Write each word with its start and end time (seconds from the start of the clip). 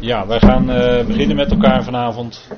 Ja, 0.00 0.26
wij 0.26 0.40
gaan 0.40 0.70
uh, 0.70 1.06
beginnen 1.06 1.36
met 1.36 1.50
elkaar 1.50 1.84
vanavond. 1.84 2.48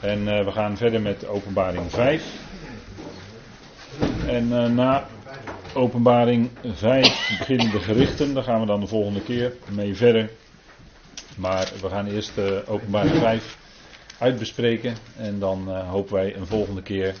En 0.00 0.18
uh, 0.20 0.44
we 0.44 0.52
gaan 0.52 0.76
verder 0.76 1.00
met 1.00 1.26
openbaring 1.26 1.90
5. 1.90 2.24
En 4.26 4.48
uh, 4.48 4.66
na 4.66 5.06
openbaring 5.74 6.50
5 6.74 7.36
beginnen 7.38 7.70
de 7.70 7.78
gerichten. 7.78 8.34
Daar 8.34 8.42
gaan 8.42 8.60
we 8.60 8.66
dan 8.66 8.80
de 8.80 8.86
volgende 8.86 9.22
keer 9.22 9.52
mee 9.70 9.94
verder. 9.94 10.30
Maar 11.36 11.72
we 11.80 11.88
gaan 11.88 12.06
eerst 12.06 12.32
openbaring 12.66 13.16
5 13.16 13.58
uitbespreken. 14.18 14.96
En 15.16 15.38
dan 15.38 15.76
hopen 15.76 16.14
wij 16.14 16.36
een 16.36 16.46
volgende 16.46 16.82
keer 16.82 17.14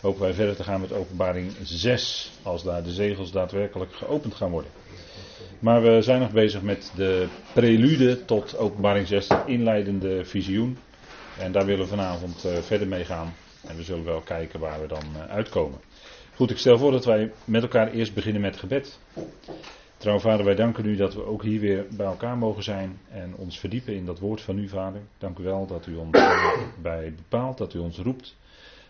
hopen 0.00 0.20
wij 0.20 0.34
verder 0.34 0.56
te 0.56 0.64
gaan 0.64 0.80
met 0.80 0.92
openbaring 0.92 1.52
6. 1.62 2.30
Als 2.42 2.62
daar 2.62 2.82
de 2.82 2.92
zegels 2.92 3.32
daadwerkelijk 3.32 3.94
geopend 3.94 4.34
gaan 4.34 4.50
worden. 4.50 4.70
Maar 5.62 5.82
we 5.82 6.02
zijn 6.02 6.20
nog 6.20 6.30
bezig 6.32 6.62
met 6.62 6.92
de 6.96 7.26
prelude 7.52 8.24
tot 8.24 8.56
openbaring 8.58 9.06
6, 9.06 9.26
de 9.28 9.42
inleidende 9.46 10.24
visioen. 10.24 10.76
En 11.38 11.52
daar 11.52 11.64
willen 11.64 11.80
we 11.84 11.86
vanavond 11.90 12.44
uh, 12.46 12.56
verder 12.58 12.88
mee 12.88 13.04
gaan. 13.04 13.34
En 13.66 13.76
we 13.76 13.82
zullen 13.82 14.04
wel 14.04 14.20
kijken 14.20 14.60
waar 14.60 14.80
we 14.80 14.86
dan 14.86 15.02
uh, 15.16 15.24
uitkomen. 15.30 15.78
Goed, 16.34 16.50
ik 16.50 16.58
stel 16.58 16.78
voor 16.78 16.90
dat 16.90 17.04
wij 17.04 17.32
met 17.44 17.62
elkaar 17.62 17.90
eerst 17.90 18.14
beginnen 18.14 18.42
met 18.42 18.56
gebed. 18.56 18.98
Trouw 19.96 20.18
vader, 20.18 20.44
wij 20.44 20.54
danken 20.54 20.84
u 20.86 20.96
dat 20.96 21.14
we 21.14 21.24
ook 21.24 21.42
hier 21.42 21.60
weer 21.60 21.86
bij 21.96 22.06
elkaar 22.06 22.38
mogen 22.38 22.62
zijn 22.62 22.98
en 23.10 23.34
ons 23.36 23.58
verdiepen 23.58 23.94
in 23.94 24.06
dat 24.06 24.18
woord 24.18 24.40
van 24.40 24.58
u, 24.58 24.68
vader. 24.68 25.00
Dank 25.18 25.38
u 25.38 25.42
wel 25.42 25.66
dat 25.66 25.86
u 25.86 25.96
ons 25.96 26.10
bij 26.82 27.14
bepaalt, 27.16 27.58
dat 27.58 27.74
u 27.74 27.78
ons 27.78 27.98
roept, 27.98 28.36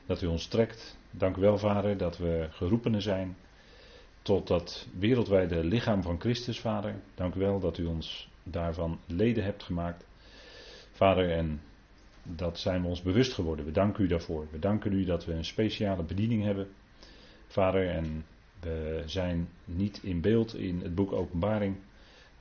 dat 0.06 0.22
u 0.22 0.26
ons 0.26 0.46
trekt. 0.46 0.96
Dank 1.10 1.36
u 1.36 1.40
wel, 1.40 1.58
vader, 1.58 1.96
dat 1.96 2.18
we 2.18 2.46
geroepenen 2.50 3.02
zijn 3.02 3.36
tot 4.22 4.46
dat 4.46 4.86
wereldwijde 4.98 5.64
lichaam 5.64 6.02
van 6.02 6.20
Christus, 6.20 6.60
Vader. 6.60 6.94
Dank 7.14 7.34
u 7.34 7.38
wel 7.38 7.60
dat 7.60 7.78
u 7.78 7.84
ons 7.84 8.28
daarvan 8.42 8.98
leden 9.06 9.44
hebt 9.44 9.62
gemaakt. 9.62 10.06
Vader, 10.92 11.30
en 11.30 11.60
dat 12.22 12.58
zijn 12.58 12.82
we 12.82 12.88
ons 12.88 13.02
bewust 13.02 13.32
geworden. 13.32 13.64
We 13.64 13.72
danken 13.72 14.04
u 14.04 14.06
daarvoor. 14.06 14.46
We 14.50 14.58
danken 14.58 14.92
u 14.92 15.04
dat 15.04 15.24
we 15.24 15.32
een 15.32 15.44
speciale 15.44 16.02
bediening 16.02 16.42
hebben. 16.42 16.68
Vader, 17.46 17.88
en 17.88 18.24
we 18.60 19.02
zijn 19.06 19.48
niet 19.64 20.00
in 20.02 20.20
beeld 20.20 20.54
in 20.54 20.80
het 20.82 20.94
boek 20.94 21.12
Openbaring, 21.12 21.76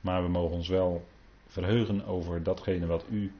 maar 0.00 0.22
we 0.22 0.28
mogen 0.28 0.56
ons 0.56 0.68
wel 0.68 1.06
verheugen 1.46 2.04
over 2.04 2.42
datgene 2.42 2.86
wat 2.86 3.04
u 3.10 3.32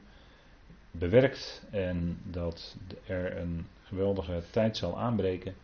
bewerkt 0.91 1.63
en 1.71 2.17
dat 2.23 2.75
er 3.05 3.37
een 3.37 3.67
geweldige 3.83 4.43
tijd 4.51 4.77
zal 4.77 4.99
aanbreken 4.99 5.55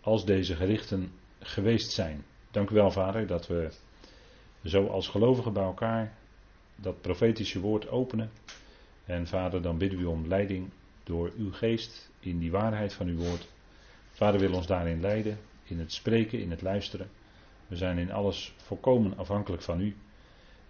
als 0.00 0.24
deze 0.24 0.54
gerichten 0.54 1.12
geweest 1.44 1.92
zijn. 1.92 2.24
Dank 2.50 2.70
u 2.70 2.74
wel, 2.74 2.90
Vader, 2.90 3.26
dat 3.26 3.46
we 3.46 3.70
zo 4.64 4.86
als 4.86 5.08
gelovigen 5.08 5.52
bij 5.52 5.62
elkaar 5.62 6.12
dat 6.76 7.00
profetische 7.00 7.60
woord 7.60 7.88
openen. 7.88 8.30
En 9.04 9.26
Vader, 9.26 9.62
dan 9.62 9.78
bidden 9.78 9.98
we 9.98 10.08
om 10.08 10.26
leiding 10.26 10.70
door 11.04 11.32
uw 11.36 11.52
geest 11.52 12.10
in 12.20 12.38
die 12.38 12.50
waarheid 12.50 12.92
van 12.92 13.06
uw 13.06 13.16
woord. 13.16 13.48
Vader 14.10 14.40
wil 14.40 14.54
ons 14.54 14.66
daarin 14.66 15.00
leiden, 15.00 15.38
in 15.64 15.78
het 15.78 15.92
spreken, 15.92 16.40
in 16.40 16.50
het 16.50 16.62
luisteren. 16.62 17.08
We 17.66 17.76
zijn 17.76 17.98
in 17.98 18.12
alles 18.12 18.54
volkomen 18.56 19.16
afhankelijk 19.16 19.62
van 19.62 19.80
u. 19.80 19.96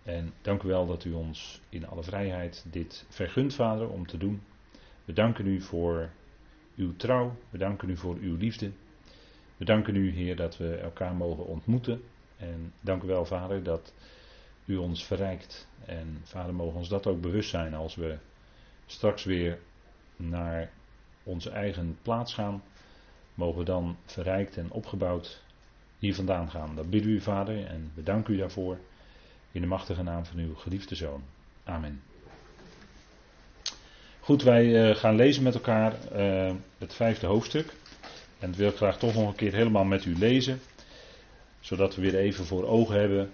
En 0.02 0.32
dank 0.42 0.62
u 0.62 0.68
wel 0.68 0.86
dat 0.86 1.04
u 1.04 1.12
ons 1.12 1.60
in 1.68 1.86
alle 1.86 2.02
vrijheid 2.02 2.64
dit 2.70 3.06
vergunt, 3.08 3.54
Vader, 3.54 3.88
om 3.88 4.06
te 4.06 4.16
doen. 4.16 4.42
We 5.04 5.12
danken 5.12 5.46
u 5.46 5.60
voor 5.60 6.10
uw 6.76 6.96
trouw, 6.96 7.36
we 7.50 7.58
danken 7.58 7.88
u 7.88 7.96
voor 7.96 8.16
uw 8.16 8.36
liefde. 8.36 8.70
We 9.64 9.70
danken 9.70 9.96
u, 9.96 10.10
Heer, 10.10 10.36
dat 10.36 10.56
we 10.56 10.76
elkaar 10.76 11.14
mogen 11.14 11.46
ontmoeten. 11.46 12.02
En 12.36 12.72
dank 12.80 13.02
u 13.02 13.06
wel, 13.06 13.24
Vader, 13.24 13.62
dat 13.62 13.92
u 14.64 14.76
ons 14.76 15.04
verrijkt. 15.04 15.68
En 15.84 16.20
Vader, 16.22 16.54
mogen 16.54 16.78
ons 16.78 16.88
dat 16.88 17.06
ook 17.06 17.20
bewust 17.20 17.50
zijn 17.50 17.74
als 17.74 17.94
we 17.94 18.16
straks 18.86 19.24
weer 19.24 19.58
naar 20.16 20.70
onze 21.22 21.50
eigen 21.50 21.98
plaats 22.02 22.34
gaan. 22.34 22.62
Mogen 23.34 23.58
we 23.58 23.64
dan 23.64 23.96
verrijkt 24.04 24.56
en 24.56 24.70
opgebouwd 24.70 25.42
hier 25.98 26.14
vandaan 26.14 26.50
gaan. 26.50 26.76
Dat 26.76 26.90
bidden 26.90 27.10
u, 27.10 27.20
Vader, 27.20 27.66
en 27.66 27.90
we 27.94 28.02
danken 28.02 28.34
u 28.34 28.36
daarvoor. 28.36 28.78
In 29.52 29.60
de 29.60 29.66
machtige 29.66 30.02
naam 30.02 30.24
van 30.24 30.38
uw 30.38 30.54
geliefde 30.54 30.94
Zoon. 30.94 31.22
Amen. 31.64 32.02
Goed, 34.20 34.42
wij 34.42 34.88
uh, 34.88 34.96
gaan 34.96 35.16
lezen 35.16 35.42
met 35.42 35.54
elkaar 35.54 35.94
uh, 36.16 36.52
het 36.78 36.94
vijfde 36.94 37.26
hoofdstuk. 37.26 37.74
En 38.44 38.50
dat 38.50 38.58
wil 38.58 38.68
ik 38.68 38.76
graag 38.76 38.98
toch 38.98 39.14
nog 39.14 39.28
een 39.28 39.34
keer 39.34 39.52
helemaal 39.52 39.84
met 39.84 40.04
u 40.04 40.18
lezen. 40.18 40.60
Zodat 41.60 41.94
we 41.94 42.02
weer 42.02 42.14
even 42.14 42.44
voor 42.44 42.66
ogen 42.66 43.00
hebben 43.00 43.30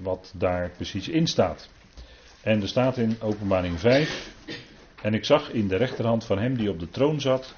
wat 0.00 0.32
daar 0.36 0.70
precies 0.70 1.08
in 1.08 1.26
staat. 1.26 1.68
En 2.40 2.60
er 2.62 2.68
staat 2.68 2.96
in 2.96 3.16
openbaring 3.20 3.80
5. 3.80 4.30
En 5.02 5.14
ik 5.14 5.24
zag 5.24 5.50
in 5.50 5.68
de 5.68 5.76
rechterhand 5.76 6.24
van 6.24 6.38
hem 6.38 6.56
die 6.56 6.70
op 6.70 6.78
de 6.78 6.90
troon 6.90 7.20
zat. 7.20 7.54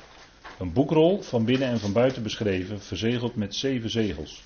Een 0.59 0.73
boekrol 0.73 1.23
van 1.23 1.45
binnen 1.45 1.69
en 1.69 1.79
van 1.79 1.93
buiten 1.93 2.23
beschreven, 2.23 2.81
verzegeld 2.81 3.37
met 3.37 3.55
zeven 3.55 3.91
zegels. 3.91 4.45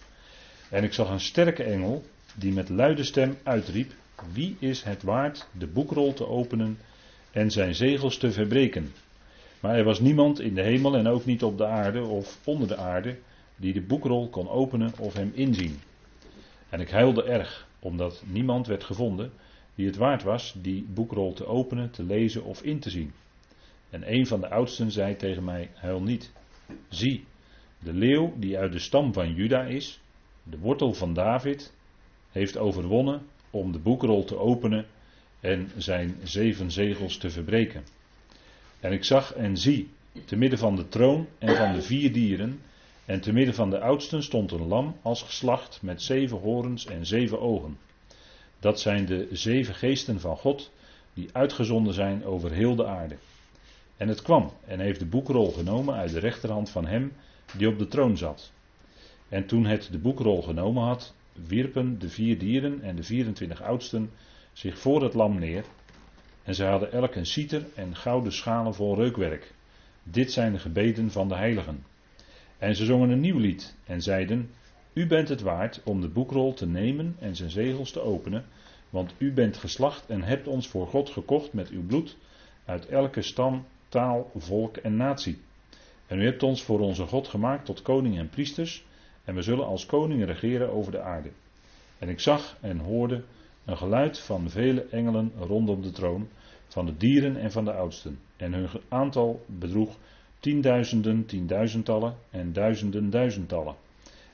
En 0.71 0.85
ik 0.85 0.93
zag 0.93 1.11
een 1.11 1.21
sterke 1.21 1.63
engel 1.63 2.05
die 2.35 2.53
met 2.53 2.69
luide 2.69 3.05
stem 3.05 3.37
uitriep: 3.43 3.93
Wie 4.33 4.57
is 4.59 4.83
het 4.83 5.03
waard 5.03 5.49
de 5.59 5.67
boekrol 5.67 6.13
te 6.13 6.27
openen 6.27 6.79
en 7.31 7.51
zijn 7.51 7.75
zegels 7.75 8.17
te 8.17 8.33
verbreken? 8.33 8.93
Maar 9.61 9.77
er 9.77 9.85
was 9.85 10.01
niemand 10.01 10.41
in 10.41 10.55
de 10.55 10.63
hemel 10.63 10.95
en 10.97 11.07
ook 11.07 11.25
niet 11.25 11.43
op 11.43 11.59
de 11.59 11.67
aarde 11.67 12.03
of 12.03 12.39
onder 12.45 12.69
de 12.69 12.77
aarde 12.77 13.19
die 13.57 13.73
de 13.73 13.83
boekrol 13.83 14.29
kon 14.29 14.49
openen 14.49 14.93
of 14.99 15.15
hem 15.15 15.33
inzien. 15.35 15.79
En 16.69 16.81
ik 16.81 16.91
huilde 16.91 17.23
erg, 17.23 17.69
omdat 17.79 18.23
niemand 18.27 18.67
werd 18.67 18.85
gevonden 18.85 19.33
die 19.75 19.87
het 19.87 19.97
waard 19.97 20.23
was 20.23 20.55
die 20.63 20.87
boekrol 20.95 21.33
te 21.33 21.47
openen, 21.47 21.91
te 21.91 22.03
lezen 22.03 22.45
of 22.45 22.63
in 22.63 22.79
te 22.79 22.91
zien. 22.91 23.13
En 23.91 24.13
een 24.13 24.27
van 24.27 24.41
de 24.41 24.51
oudsten 24.51 24.91
zei 24.91 25.17
tegen 25.17 25.45
mij: 25.45 25.71
Huil 25.75 26.03
niet. 26.03 26.33
Zie, 26.89 27.25
de 27.79 27.93
leeuw 27.93 28.33
die 28.37 28.59
uit 28.59 28.73
de 28.73 28.79
stam 28.79 29.13
van 29.13 29.35
Juda 29.35 29.63
is, 29.63 30.01
de 30.43 30.59
wortel 30.59 30.93
van 30.93 31.15
David, 31.15 31.73
heeft 32.31 32.57
overwonnen 32.57 33.23
om 33.51 33.73
de 33.73 33.79
boekrol 33.79 34.25
te 34.25 34.37
openen 34.37 34.87
en 35.41 35.71
zijn 35.77 36.17
zeven 36.23 36.71
zegels 36.71 37.17
te 37.17 37.31
verbreken. 37.31 37.85
En 38.81 38.93
ik 38.93 39.05
zag 39.05 39.35
en 39.35 39.57
zie, 39.57 39.89
te 40.25 40.37
midden 40.37 40.59
van 40.59 40.77
de 40.77 40.89
troon 40.89 41.27
en 41.39 41.57
van 41.57 41.73
de 41.73 41.83
vier 41.83 42.13
dieren, 42.13 42.61
en 43.05 43.21
te 43.21 43.33
midden 43.33 43.55
van 43.55 43.71
de 43.71 43.81
oudsten 43.81 44.23
stond 44.23 44.53
een 44.53 44.67
lam 44.67 44.97
als 45.03 45.23
geslacht 45.23 45.79
met 45.83 46.03
zeven 46.03 46.39
horens 46.39 46.87
en 46.87 47.07
zeven 47.07 47.41
ogen. 47.41 47.79
Dat 48.61 48.81
zijn 48.81 49.07
de 49.07 49.29
zeven 49.33 49.75
geesten 49.75 50.21
van 50.21 50.37
God, 50.37 50.71
die 51.15 51.29
uitgezonden 51.33 51.95
zijn 51.95 52.25
over 52.25 52.53
heel 52.53 52.75
de 52.75 52.87
aarde. 52.87 53.17
En 53.97 54.09
het 54.09 54.23
kwam 54.23 54.53
en 54.67 54.81
heeft 54.81 54.99
de 54.99 55.07
boekrol 55.07 55.51
genomen 55.51 55.95
uit 55.95 56.13
de 56.13 56.19
rechterhand 56.19 56.71
van 56.71 56.87
hem 56.87 57.13
die 57.57 57.69
op 57.69 57.79
de 57.79 57.89
troon 57.89 58.17
zat. 58.17 58.53
En 59.29 59.47
toen 59.47 59.67
het 59.67 59.89
de 59.93 59.99
boekrol 59.99 60.43
genomen 60.43 60.83
had, 60.83 61.15
wierpen 61.33 61.99
de 61.99 62.09
vier 62.09 62.39
dieren 62.39 62.83
en 62.83 62.97
de 62.97 63.03
24 63.03 63.63
oudsten 63.63 64.11
zich 64.53 64.79
voor 64.79 65.03
het 65.03 65.15
lam 65.15 65.39
neer 65.39 65.65
en 66.51 66.57
zij 66.57 66.69
hadden 66.69 66.93
elk 66.93 67.15
een 67.15 67.27
citer 67.27 67.67
en 67.75 67.97
gouden 67.97 68.33
schalen 68.33 68.75
vol 68.75 68.95
reukwerk. 68.95 69.55
Dit 70.03 70.33
zijn 70.33 70.53
de 70.53 70.59
gebeden 70.59 71.11
van 71.11 71.29
de 71.29 71.35
heiligen. 71.35 71.85
En 72.59 72.77
ze 72.77 72.85
zongen 72.85 73.11
een 73.11 73.21
nieuw 73.21 73.39
lied 73.39 73.77
en 73.87 74.03
zeiden: 74.03 74.51
U 74.93 75.07
bent 75.07 75.29
het 75.29 75.41
waard 75.41 75.81
om 75.85 76.01
de 76.01 76.09
boekrol 76.09 76.55
te 76.55 76.67
nemen 76.67 77.17
en 77.19 77.37
zijn 77.37 77.51
zegels 77.51 77.91
te 77.91 78.01
openen, 78.01 78.45
want 78.91 79.15
u 79.19 79.33
bent 79.33 79.57
geslacht 79.57 80.07
en 80.07 80.23
hebt 80.23 80.47
ons 80.47 80.69
voor 80.69 80.87
God 80.87 81.11
gekocht 81.11 81.53
met 81.53 81.69
uw 81.69 81.87
bloed 81.87 82.17
uit 82.65 82.87
elke 82.87 83.23
stam, 83.23 83.67
taal, 83.89 84.31
volk 84.37 84.77
en 84.77 84.97
natie. 84.97 85.39
En 86.07 86.19
u 86.19 86.25
hebt 86.25 86.43
ons 86.43 86.63
voor 86.63 86.81
onze 86.81 87.07
God 87.07 87.29
gemaakt 87.29 87.65
tot 87.65 87.83
koning 87.83 88.19
en 88.19 88.29
priesters, 88.29 88.85
en 89.25 89.35
we 89.35 89.43
zullen 89.43 89.67
als 89.67 89.87
koningen 89.87 90.27
regeren 90.27 90.73
over 90.73 90.93
de 90.93 91.01
aarde. 91.01 91.31
En 91.99 92.09
ik 92.09 92.21
zag 92.21 92.57
en 92.61 92.79
hoorde 92.79 93.23
een 93.65 93.77
geluid 93.77 94.19
van 94.19 94.51
vele 94.51 94.87
engelen 94.91 95.33
rondom 95.39 95.83
de 95.83 95.91
troon, 95.91 96.29
van 96.71 96.87
de 96.87 96.97
dieren 96.97 97.37
en 97.37 97.53
van 97.53 97.65
de 97.65 97.73
oudsten. 97.73 98.19
En 98.37 98.53
hun 98.53 98.69
aantal 98.89 99.45
bedroeg 99.47 99.97
tienduizenden, 100.39 101.27
tienduizendtallen 101.27 102.15
en 102.31 102.53
duizenden, 102.53 103.11
duizendtallen. 103.11 103.75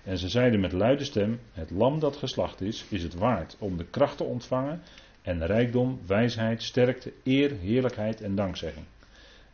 En 0.04 0.18
ze 0.18 0.28
zeiden 0.28 0.60
met 0.60 0.72
luide 0.72 1.04
stem: 1.04 1.40
Het 1.52 1.70
lam 1.70 1.98
dat 1.98 2.16
geslacht 2.16 2.60
is, 2.60 2.84
is 2.88 3.02
het 3.02 3.14
waard 3.14 3.56
om 3.58 3.76
de 3.76 3.84
kracht 3.84 4.16
te 4.16 4.24
ontvangen 4.24 4.82
en 5.22 5.46
rijkdom, 5.46 6.00
wijsheid, 6.06 6.62
sterkte, 6.62 7.12
eer, 7.24 7.52
heerlijkheid 7.60 8.20
en 8.20 8.34
dankzegging. 8.34 8.86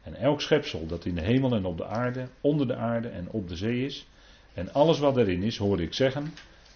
En 0.02 0.14
elk 0.14 0.40
schepsel 0.40 0.86
dat 0.86 1.04
in 1.04 1.14
de 1.14 1.22
hemel 1.22 1.54
en 1.54 1.64
op 1.64 1.76
de 1.76 1.86
aarde, 1.86 2.28
onder 2.40 2.66
de 2.66 2.76
aarde 2.76 3.08
en 3.08 3.30
op 3.30 3.48
de 3.48 3.56
zee 3.56 3.84
is, 3.84 4.06
en 4.54 4.72
alles 4.72 4.98
wat 4.98 5.16
erin 5.16 5.42
is, 5.42 5.56
hoorde 5.56 5.82
ik 5.82 5.94
zeggen: 5.94 6.32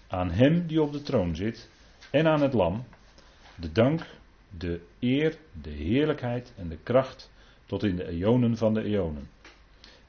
Aan 0.09 0.31
hem 0.31 0.67
die 0.67 0.83
op 0.83 0.93
de 0.93 1.03
troon 1.03 1.37
zit 1.37 1.69
en 2.11 2.27
aan 2.27 2.43
het 2.43 2.53
lam, 2.53 2.85
de 3.55 3.73
dank, 3.73 4.07
de 4.59 4.81
eer, 5.01 5.37
de 5.63 5.71
heerlijkheid 5.71 6.53
en 6.57 6.69
de 6.69 6.79
kracht 6.83 7.31
tot 7.67 7.83
in 7.83 7.97
de 7.97 8.09
eonen 8.09 8.57
van 8.57 8.75
de 8.75 8.83
eonen. 8.83 9.29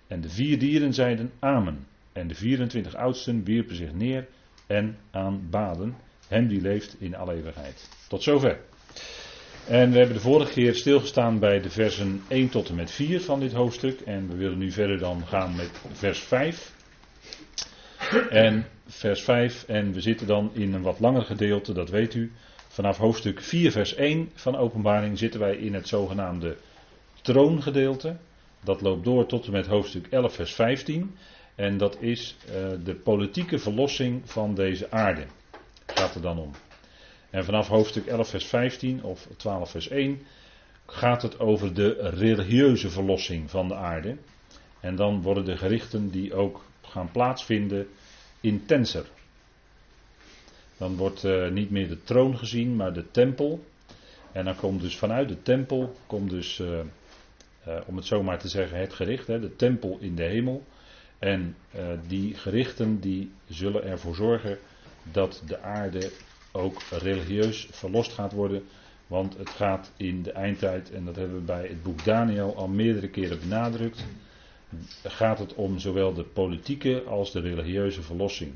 En 0.07 0.21
de 0.21 0.29
vier 0.29 0.59
dieren 0.59 0.93
zeiden 0.93 1.31
Amen. 1.39 1.87
En 2.13 2.27
de 2.27 2.35
24 2.35 2.95
oudsten 2.95 3.43
wierpen 3.43 3.75
zich 3.75 3.93
neer 3.93 4.27
en 4.67 4.97
aanbaden 5.11 5.95
Hem 6.27 6.47
die 6.47 6.61
leeft 6.61 6.95
in 6.99 7.15
alle 7.15 7.33
eeuwigheid. 7.33 7.89
Tot 8.07 8.23
zover. 8.23 8.59
En 9.67 9.91
we 9.91 9.97
hebben 9.97 10.15
de 10.15 10.21
vorige 10.21 10.51
keer 10.51 10.75
stilgestaan 10.75 11.39
bij 11.39 11.61
de 11.61 11.69
versen 11.69 12.23
1 12.27 12.49
tot 12.49 12.69
en 12.69 12.75
met 12.75 12.91
4 12.91 13.21
van 13.21 13.39
dit 13.39 13.53
hoofdstuk. 13.53 13.99
En 13.99 14.27
we 14.27 14.35
willen 14.35 14.57
nu 14.57 14.71
verder 14.71 14.97
dan 14.97 15.27
gaan 15.27 15.55
met 15.55 15.71
vers 15.91 16.19
5. 16.19 16.73
En 18.29 18.65
vers 18.87 19.21
5. 19.21 19.63
En 19.63 19.93
we 19.93 20.01
zitten 20.01 20.27
dan 20.27 20.49
in 20.53 20.73
een 20.73 20.81
wat 20.81 20.99
langer 20.99 21.23
gedeelte, 21.23 21.73
dat 21.73 21.89
weet 21.89 22.13
u. 22.13 22.31
Vanaf 22.77 22.97
hoofdstuk 22.97 23.41
4, 23.41 23.71
vers 23.71 23.95
1 23.95 24.31
van 24.33 24.55
Openbaring 24.55 25.17
zitten 25.17 25.39
wij 25.39 25.55
in 25.55 25.73
het 25.73 25.87
zogenaamde 25.87 26.57
troongedeelte. 27.21 28.15
Dat 28.63 28.81
loopt 28.81 29.03
door 29.03 29.25
tot 29.25 29.45
en 29.45 29.51
met 29.51 29.67
hoofdstuk 29.67 30.07
11, 30.09 30.33
vers 30.33 30.53
15. 30.53 31.15
En 31.55 31.77
dat 31.77 31.97
is 32.01 32.35
uh, 32.47 32.53
de 32.83 32.95
politieke 32.95 33.59
verlossing 33.59 34.21
van 34.29 34.55
deze 34.55 34.91
aarde. 34.91 35.25
Gaat 35.85 36.15
er 36.15 36.21
dan 36.21 36.39
om. 36.39 36.51
En 37.29 37.45
vanaf 37.45 37.67
hoofdstuk 37.67 38.05
11, 38.05 38.29
vers 38.29 38.45
15 38.45 39.03
of 39.03 39.27
12, 39.37 39.71
vers 39.71 39.87
1 39.87 40.21
gaat 40.85 41.21
het 41.21 41.39
over 41.39 41.73
de 41.73 42.09
religieuze 42.09 42.89
verlossing 42.89 43.49
van 43.49 43.67
de 43.67 43.75
aarde. 43.75 44.17
En 44.79 44.95
dan 44.95 45.21
worden 45.21 45.45
de 45.45 45.57
gerichten 45.57 46.09
die 46.09 46.33
ook 46.33 46.65
gaan 46.81 47.11
plaatsvinden 47.11 47.87
intenser. 48.41 49.05
Dan 50.77 50.95
wordt 50.95 51.23
uh, 51.23 51.49
niet 51.49 51.69
meer 51.69 51.87
de 51.87 52.03
troon 52.03 52.37
gezien, 52.37 52.75
maar 52.75 52.93
de 52.93 53.11
tempel. 53.11 53.63
En 54.31 54.45
dan 54.45 54.55
komt 54.55 54.81
dus 54.81 54.97
vanuit 54.97 55.29
de 55.29 55.41
tempel, 55.41 55.93
komt 56.07 56.29
dus, 56.29 56.59
uh, 56.59 56.79
uh, 57.67 57.77
om 57.85 57.95
het 57.95 58.05
zo 58.05 58.23
maar 58.23 58.39
te 58.39 58.47
zeggen, 58.47 58.79
het 58.79 58.93
gericht, 58.93 59.27
hè, 59.27 59.39
de 59.39 59.55
tempel 59.55 59.97
in 59.99 60.15
de 60.15 60.23
hemel. 60.23 60.63
En 61.19 61.55
die 62.07 62.33
gerichten 62.33 62.99
die 62.99 63.31
zullen 63.47 63.83
ervoor 63.83 64.15
zorgen 64.15 64.57
dat 65.11 65.43
de 65.45 65.61
aarde 65.61 66.11
ook 66.51 66.81
religieus 66.91 67.67
verlost 67.71 68.13
gaat 68.13 68.31
worden. 68.33 68.63
Want 69.07 69.37
het 69.37 69.49
gaat 69.49 69.91
in 69.97 70.23
de 70.23 70.31
eindtijd, 70.31 70.91
en 70.91 71.05
dat 71.05 71.15
hebben 71.15 71.37
we 71.37 71.43
bij 71.43 71.67
het 71.67 71.83
boek 71.83 72.03
Daniel 72.03 72.55
al 72.55 72.67
meerdere 72.67 73.09
keren 73.09 73.39
benadrukt, 73.39 74.05
gaat 75.03 75.39
het 75.39 75.53
om 75.53 75.79
zowel 75.79 76.13
de 76.13 76.23
politieke 76.23 77.03
als 77.03 77.31
de 77.31 77.39
religieuze 77.39 78.01
verlossing. 78.01 78.53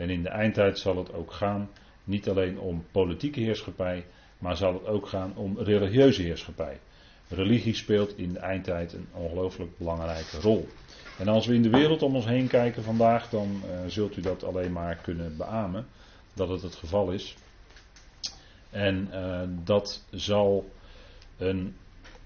En 0.00 0.10
in 0.10 0.22
de 0.22 0.28
eindtijd 0.28 0.78
zal 0.78 0.96
het 0.96 1.12
ook 1.12 1.32
gaan, 1.32 1.70
niet 2.04 2.28
alleen 2.28 2.58
om 2.58 2.84
politieke 2.90 3.40
heerschappij, 3.40 4.06
maar 4.38 4.56
zal 4.56 4.72
het 4.72 4.86
ook 4.86 5.08
gaan 5.08 5.32
om 5.36 5.58
religieuze 5.58 6.22
heerschappij. 6.22 6.80
Religie 7.28 7.74
speelt 7.74 8.18
in 8.18 8.32
de 8.32 8.38
eindtijd 8.38 8.92
een 8.92 9.06
ongelooflijk 9.12 9.78
belangrijke 9.78 10.40
rol. 10.40 10.68
En 11.18 11.28
als 11.28 11.46
we 11.46 11.54
in 11.54 11.62
de 11.62 11.70
wereld 11.70 12.02
om 12.02 12.14
ons 12.14 12.24
heen 12.24 12.46
kijken 12.46 12.82
vandaag, 12.82 13.28
dan 13.28 13.62
uh, 13.64 13.70
zult 13.86 14.16
u 14.16 14.20
dat 14.20 14.44
alleen 14.44 14.72
maar 14.72 14.96
kunnen 14.96 15.36
beamen 15.36 15.86
dat 16.34 16.48
het 16.48 16.62
het 16.62 16.74
geval 16.74 17.10
is. 17.10 17.36
En 18.70 19.08
uh, 19.12 19.40
dat 19.64 20.04
zal 20.10 20.70
een, 21.38 21.76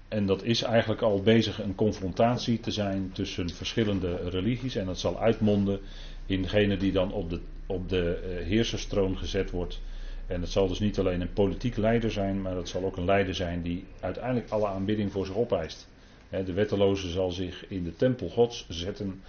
en 0.07 0.25
dat 0.25 0.43
is 0.43 0.61
eigenlijk 0.61 1.01
al 1.01 1.21
bezig 1.21 1.61
een 1.61 1.75
confrontatie 1.75 2.59
te 2.59 2.71
zijn 2.71 3.11
tussen 3.11 3.49
verschillende 3.49 4.15
religies. 4.29 4.75
En 4.75 4.85
dat 4.85 4.99
zal 4.99 5.19
uitmonden 5.19 5.79
in 6.25 6.41
degene 6.41 6.77
die 6.77 6.91
dan 6.91 7.11
op 7.11 7.29
de, 7.29 7.41
op 7.65 7.89
de 7.89 8.21
uh, 8.23 8.45
heerserstroon 8.47 9.17
gezet 9.17 9.51
wordt. 9.51 9.81
En 10.27 10.41
het 10.41 10.49
zal 10.49 10.67
dus 10.67 10.79
niet 10.79 10.99
alleen 10.99 11.21
een 11.21 11.33
politiek 11.33 11.77
leider 11.77 12.11
zijn, 12.11 12.41
maar 12.41 12.55
het 12.55 12.69
zal 12.69 12.83
ook 12.83 12.97
een 12.97 13.05
leider 13.05 13.35
zijn 13.35 13.61
die 13.61 13.85
uiteindelijk 13.99 14.49
alle 14.49 14.67
aanbidding 14.67 15.11
voor 15.11 15.25
zich 15.25 15.35
opeist. 15.35 15.87
De 16.29 16.53
wetteloze 16.53 17.09
zal 17.09 17.31
zich 17.31 17.65
in 17.67 17.83
de 17.83 17.95
tempel 17.95 18.29
Gods 18.29 18.65
zetten 18.69 19.21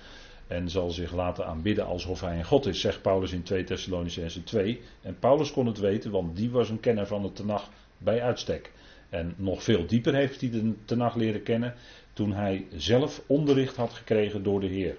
en 0.46 0.70
zal 0.70 0.90
zich 0.90 1.12
laten 1.14 1.46
aanbidden 1.46 1.86
alsof 1.86 2.20
hij 2.20 2.38
een 2.38 2.44
God 2.44 2.66
is, 2.66 2.80
zegt 2.80 3.02
Paulus 3.02 3.32
in 3.32 3.42
2 3.42 3.64
Thessalonicenzen 3.64 4.44
2. 4.44 4.80
En 5.02 5.18
Paulus 5.18 5.52
kon 5.52 5.66
het 5.66 5.78
weten, 5.78 6.10
want 6.10 6.36
die 6.36 6.50
was 6.50 6.68
een 6.68 6.80
kenner 6.80 7.06
van 7.06 7.22
de 7.22 7.32
Tenach 7.32 7.70
bij 7.98 8.22
uitstek. 8.22 8.72
En 9.08 9.34
nog 9.36 9.62
veel 9.62 9.86
dieper 9.86 10.14
heeft 10.14 10.40
hij 10.40 10.50
de 10.50 10.74
Tenach 10.84 11.14
leren 11.14 11.42
kennen 11.42 11.74
toen 12.12 12.32
hij 12.32 12.66
zelf 12.76 13.22
onderricht 13.26 13.76
had 13.76 13.92
gekregen 13.92 14.42
door 14.42 14.60
de 14.60 14.66
Heer. 14.66 14.96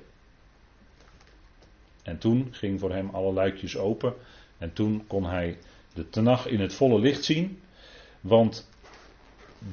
En 2.08 2.18
toen 2.18 2.48
ging 2.52 2.80
voor 2.80 2.92
hem 2.92 3.10
alle 3.10 3.34
luikjes 3.34 3.78
open 3.78 4.14
en 4.58 4.74
toen 4.74 5.08
kon 5.08 5.26
hij 5.26 5.58
de 5.94 6.10
Tenach 6.10 6.48
in 6.48 6.60
het 6.60 6.74
volle 6.74 7.00
licht 7.00 7.24
zien. 7.24 7.60
Want 8.22 8.70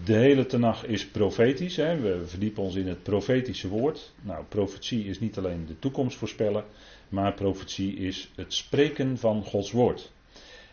de 0.05 0.17
hele 0.17 0.47
Tenach 0.47 0.87
is 0.87 1.07
profetisch. 1.07 1.77
Hè. 1.77 2.01
We 2.01 2.27
verdiepen 2.27 2.63
ons 2.63 2.75
in 2.75 2.89
het 2.89 3.03
profetische 3.03 3.69
woord. 3.69 4.13
Nou, 4.21 4.45
profetie 4.45 5.05
is 5.05 5.21
niet 5.21 5.39
alleen 5.39 5.67
de 5.67 5.79
toekomst 5.79 6.17
voorspellen, 6.17 6.65
maar 7.09 7.35
profetie 7.35 7.97
is 7.97 8.31
het 8.35 8.55
spreken 8.55 9.19
van 9.19 9.45
Gods 9.45 9.71
woord. 9.71 10.13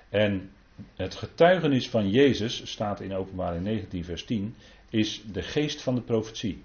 En 0.10 0.50
het 0.96 1.16
getuigenis 1.16 1.90
van 1.90 2.10
Jezus, 2.10 2.62
staat 2.66 3.02
in 3.02 3.14
Openbaring 3.14 3.64
19, 3.64 4.04
vers 4.04 4.24
10, 4.24 4.56
is 4.90 5.22
de 5.32 5.42
geest 5.42 5.82
van 5.82 5.96
de 5.96 6.02
profetie. 6.02 6.64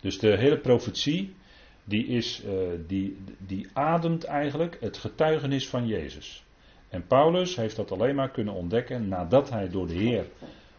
Dus 0.00 0.18
de 0.18 0.36
hele 0.36 0.58
profetie, 0.58 1.34
die, 1.84 2.06
is, 2.06 2.42
uh, 2.46 2.52
die, 2.86 3.18
die 3.38 3.68
ademt 3.72 4.24
eigenlijk 4.24 4.76
het 4.80 4.96
getuigenis 4.96 5.68
van 5.68 5.86
Jezus. 5.86 6.44
En 6.88 7.06
Paulus 7.06 7.56
heeft 7.56 7.76
dat 7.76 7.92
alleen 7.92 8.14
maar 8.14 8.30
kunnen 8.30 8.54
ontdekken 8.54 9.08
nadat 9.08 9.50
hij 9.50 9.68
door 9.68 9.86
de 9.86 9.94
Heer 9.94 10.26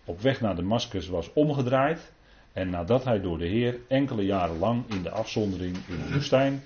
op 0.05 0.21
weg 0.21 0.41
naar 0.41 0.55
Damascus 0.55 1.07
was 1.07 1.33
omgedraaid. 1.33 2.11
En 2.53 2.69
nadat 2.69 3.03
hij 3.03 3.21
door 3.21 3.37
de 3.37 3.47
Heer 3.47 3.79
enkele 3.87 4.25
jaren 4.25 4.57
lang 4.57 4.83
in 4.87 5.01
de 5.03 5.09
afzondering 5.09 5.75
in 5.87 5.97
de 5.97 6.13
woestijn 6.13 6.63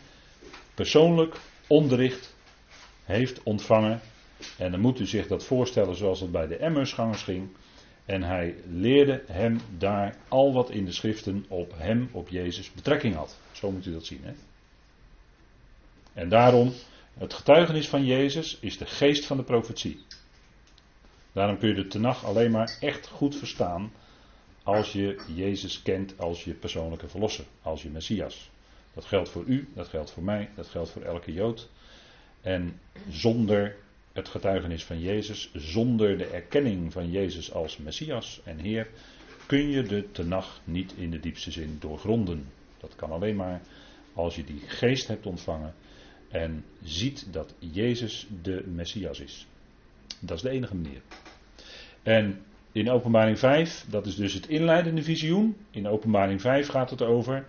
persoonlijk 0.74 1.36
onderricht 1.68 2.36
heeft 3.03 3.44
ontvangen. 3.44 4.00
En 4.57 4.71
dan 4.71 4.80
moet 4.80 5.00
u 5.00 5.06
zich 5.06 5.27
dat 5.27 5.44
voorstellen 5.44 5.95
zoals 5.95 6.19
het 6.19 6.31
bij 6.31 6.47
de 6.47 6.56
Emmersgangers 6.56 7.24
ging. 7.24 7.50
En 8.10 8.24
hij 8.24 8.56
leerde 8.70 9.24
hem 9.28 9.60
daar 9.78 10.16
al 10.28 10.54
wat 10.54 10.70
in 10.70 10.86
de 10.86 10.92
schriften 10.92 11.46
op 11.48 11.74
hem, 11.78 12.10
op 12.12 12.30
Jezus, 12.30 12.72
betrekking 12.72 13.16
had. 13.16 13.38
Zo 13.52 13.72
moet 13.72 13.86
u 13.86 13.92
dat 13.92 14.06
zien. 14.06 14.22
Hè? 14.24 14.34
En 16.14 16.30
daarom, 16.30 16.74
het 17.14 17.34
getuigenis 17.34 17.90
van 17.90 18.06
Jezus 18.06 18.58
is 18.60 18.78
de 18.78 18.86
geest 18.86 19.26
van 19.26 19.38
de 19.38 19.44
profetie. 19.44 20.06
Daarom 21.32 21.58
kun 21.58 21.70
je 21.70 21.76
de 21.76 21.88
Tenach 21.88 22.26
alleen 22.26 22.52
maar 22.52 22.78
echt 22.80 23.08
goed 23.08 23.36
verstaan 23.36 23.92
als 24.64 24.94
je 24.94 25.22
Jezus 25.36 25.82
kent 25.82 26.20
als 26.20 26.44
je 26.44 26.54
persoonlijke 26.54 27.08
verlosser, 27.08 27.46
als 27.62 27.82
je 27.82 27.90
Messias. 27.90 28.50
Dat 28.94 29.06
geldt 29.06 29.30
voor 29.30 29.44
u, 29.44 29.68
dat 29.74 29.88
geldt 29.88 30.12
voor 30.12 30.24
mij, 30.24 30.50
dat 30.56 30.68
geldt 30.68 30.90
voor 30.90 31.02
elke 31.02 31.34
Jood. 31.34 31.70
En 32.42 32.80
zonder 33.10 33.76
het 34.14 34.30
getuigenis 34.30 34.84
van 34.84 35.00
Jezus, 35.00 35.52
zonder 35.54 36.18
de 36.18 36.26
erkenning 36.26 36.92
van 36.94 37.12
Jezus 37.12 37.54
als 37.54 37.78
Messias 37.78 38.42
en 38.44 38.58
Heer, 38.58 38.88
kun 39.46 39.70
je 39.70 39.82
de 39.82 40.12
Tenach 40.12 40.62
niet 40.63 40.94
in 40.98 41.12
de 41.12 41.20
diepste 41.20 41.51
zin 41.51 41.78
doorgronden. 41.80 42.46
Dat 42.78 42.96
kan 42.96 43.12
alleen 43.12 43.36
maar 43.36 43.62
als 44.13 44.36
je 44.36 44.44
die 44.44 44.62
geest 44.68 45.08
hebt 45.08 45.25
ontvangen 45.25 45.74
en 46.30 46.66
ziet 46.84 47.34
dat 47.34 47.56
Jezus 47.60 48.28
de 48.42 48.63
Messias 48.68 49.20
is. 49.20 49.48
Dat 50.20 50.38
is 50.38 50.44
de 50.44 50.50
enige 50.50 50.75
manier. 50.75 51.01
En 52.04 52.42
in 52.72 52.89
openbaring 52.89 53.39
5, 53.39 53.86
dat 53.89 54.06
is 54.06 54.16
dus 54.16 54.34
het 54.34 54.48
inleidende 54.48 55.04
visioen. 55.04 55.58
In 55.72 55.88
openbaring 55.88 56.42
5 56.42 56.68
gaat 56.68 56.89
het 56.89 57.01
over 57.01 57.48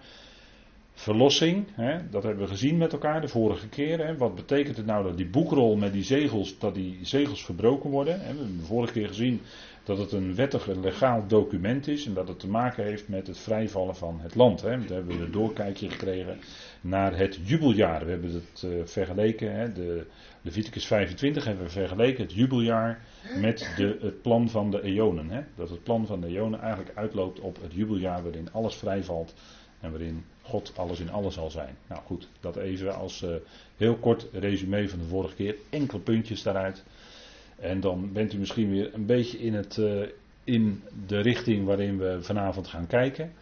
verlossing. 1.00 1.66
Hè, 1.72 1.98
dat 2.10 2.22
hebben 2.22 2.42
we 2.42 2.50
gezien 2.50 2.76
met 2.76 2.92
elkaar 2.92 3.20
de 3.20 3.28
vorige 3.28 3.68
keer. 3.68 4.06
Hè. 4.06 4.16
Wat 4.16 4.34
betekent 4.34 4.76
het 4.76 4.86
nou 4.86 5.04
dat 5.04 5.16
die 5.16 5.28
boekrol 5.28 5.76
met 5.76 5.92
die 5.92 6.04
zegels, 6.04 6.58
dat 6.58 6.74
die 6.74 6.98
zegels 7.02 7.44
verbroken 7.44 7.90
worden? 7.90 8.14
Hè. 8.14 8.32
We 8.32 8.38
hebben 8.38 8.58
de 8.58 8.64
vorige 8.64 8.92
keer 8.92 9.08
gezien 9.08 9.40
dat 9.84 9.98
het 9.98 10.12
een 10.12 10.34
wettig 10.34 10.68
en 10.68 10.80
legaal 10.80 11.26
document 11.26 11.88
is. 11.88 12.06
En 12.06 12.14
dat 12.14 12.28
het 12.28 12.38
te 12.38 12.48
maken 12.48 12.84
heeft 12.84 13.08
met 13.08 13.26
het 13.26 13.38
vrijvallen 13.38 13.96
van 13.96 14.20
het 14.20 14.34
land. 14.34 14.60
Hè. 14.60 14.78
Daar 14.78 14.96
hebben 14.96 15.18
we 15.18 15.24
een 15.24 15.32
doorkijkje 15.32 15.90
gekregen 15.90 16.38
naar 16.80 17.16
het 17.16 17.38
jubeljaar. 17.44 18.04
We 18.04 18.10
hebben 18.10 18.32
het 18.32 18.62
uh, 18.64 18.70
vergeleken. 18.84 19.52
Hè. 19.52 19.72
De 19.72 20.06
Leviticus 20.42 20.86
25 20.86 21.44
hebben 21.44 21.64
we 21.64 21.70
vergeleken 21.70 22.22
het 22.22 22.32
jubeljaar 22.32 23.04
met 23.40 23.72
de, 23.76 23.98
het 24.00 24.22
plan 24.22 24.48
van 24.48 24.70
de 24.70 24.82
eonen. 24.82 25.46
Dat 25.56 25.70
het 25.70 25.82
plan 25.82 26.06
van 26.06 26.20
de 26.20 26.26
eonen 26.26 26.60
eigenlijk 26.60 26.96
uitloopt 26.96 27.40
op 27.40 27.58
het 27.62 27.72
jubeljaar 27.72 28.22
waarin 28.22 28.52
alles 28.52 28.74
vrijvalt 28.74 29.34
en 29.80 29.90
waarin 29.90 30.24
God 30.50 30.72
alles 30.76 31.00
in 31.00 31.10
alles 31.10 31.34
zal 31.34 31.50
zijn. 31.50 31.76
Nou 31.86 32.00
goed, 32.04 32.28
dat 32.40 32.56
even 32.56 32.94
als 32.94 33.22
uh, 33.22 33.30
heel 33.76 33.96
kort 33.96 34.26
resume 34.32 34.88
van 34.88 34.98
de 34.98 35.04
vorige 35.04 35.34
keer. 35.34 35.54
Enkele 35.70 36.00
puntjes 36.00 36.42
daaruit. 36.42 36.84
En 37.56 37.80
dan 37.80 38.12
bent 38.12 38.32
u 38.32 38.38
misschien 38.38 38.70
weer 38.70 38.94
een 38.94 39.06
beetje 39.06 39.38
in, 39.38 39.54
het, 39.54 39.76
uh, 39.76 40.06
in 40.44 40.82
de 41.06 41.20
richting 41.20 41.66
waarin 41.66 41.98
we 41.98 42.18
vanavond 42.20 42.66
gaan 42.66 42.86
kijken. 42.86 43.32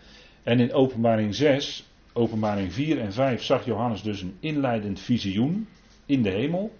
En 0.43 0.61
in 0.61 0.73
openbaring 0.73 1.35
6, 1.35 1.85
openbaring 2.13 2.73
4 2.73 3.01
en 3.01 3.13
5 3.13 3.43
zag 3.43 3.65
Johannes 3.65 4.03
dus 4.03 4.23
een 4.23 4.37
inleidend 4.41 5.01
visioen 5.01 5.69
in 6.07 6.23
de 6.23 6.31
hemel. 6.31 6.73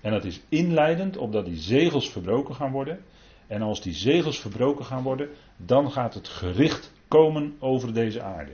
En 0.00 0.10
dat 0.10 0.24
is 0.24 0.40
inleidend 0.48 1.16
opdat 1.16 1.44
die 1.44 1.56
zegels 1.56 2.10
verbroken 2.10 2.54
gaan 2.54 2.72
worden. 2.72 2.98
En 3.46 3.62
als 3.62 3.82
die 3.82 3.94
zegels 3.94 4.40
verbroken 4.40 4.84
gaan 4.84 5.02
worden, 5.02 5.28
dan 5.56 5.90
gaat 5.90 6.14
het 6.14 6.28
gericht 6.28 6.92
komen 7.08 7.56
over 7.58 7.94
deze 7.94 8.22
aarde. 8.22 8.52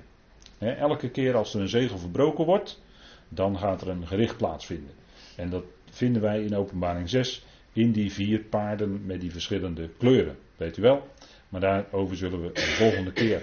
Elke 0.58 1.10
keer 1.10 1.36
als 1.36 1.54
er 1.54 1.60
een 1.60 1.68
zegel 1.68 1.98
verbroken 1.98 2.44
wordt, 2.44 2.80
dan 3.28 3.58
gaat 3.58 3.80
er 3.80 3.88
een 3.88 4.06
gericht 4.06 4.36
plaatsvinden. 4.36 4.94
En 5.36 5.50
dat 5.50 5.64
vinden 5.90 6.22
wij 6.22 6.42
in 6.42 6.56
openbaring 6.56 7.08
6 7.08 7.44
in 7.72 7.92
die 7.92 8.12
vier 8.12 8.40
paarden 8.40 9.06
met 9.06 9.20
die 9.20 9.30
verschillende 9.30 9.88
kleuren. 9.98 10.36
Weet 10.56 10.76
u 10.76 10.82
wel? 10.82 11.08
Maar 11.48 11.60
daarover 11.60 12.16
zullen 12.16 12.42
we 12.42 12.52
de 12.52 12.60
volgende 12.60 13.12
keer 13.12 13.42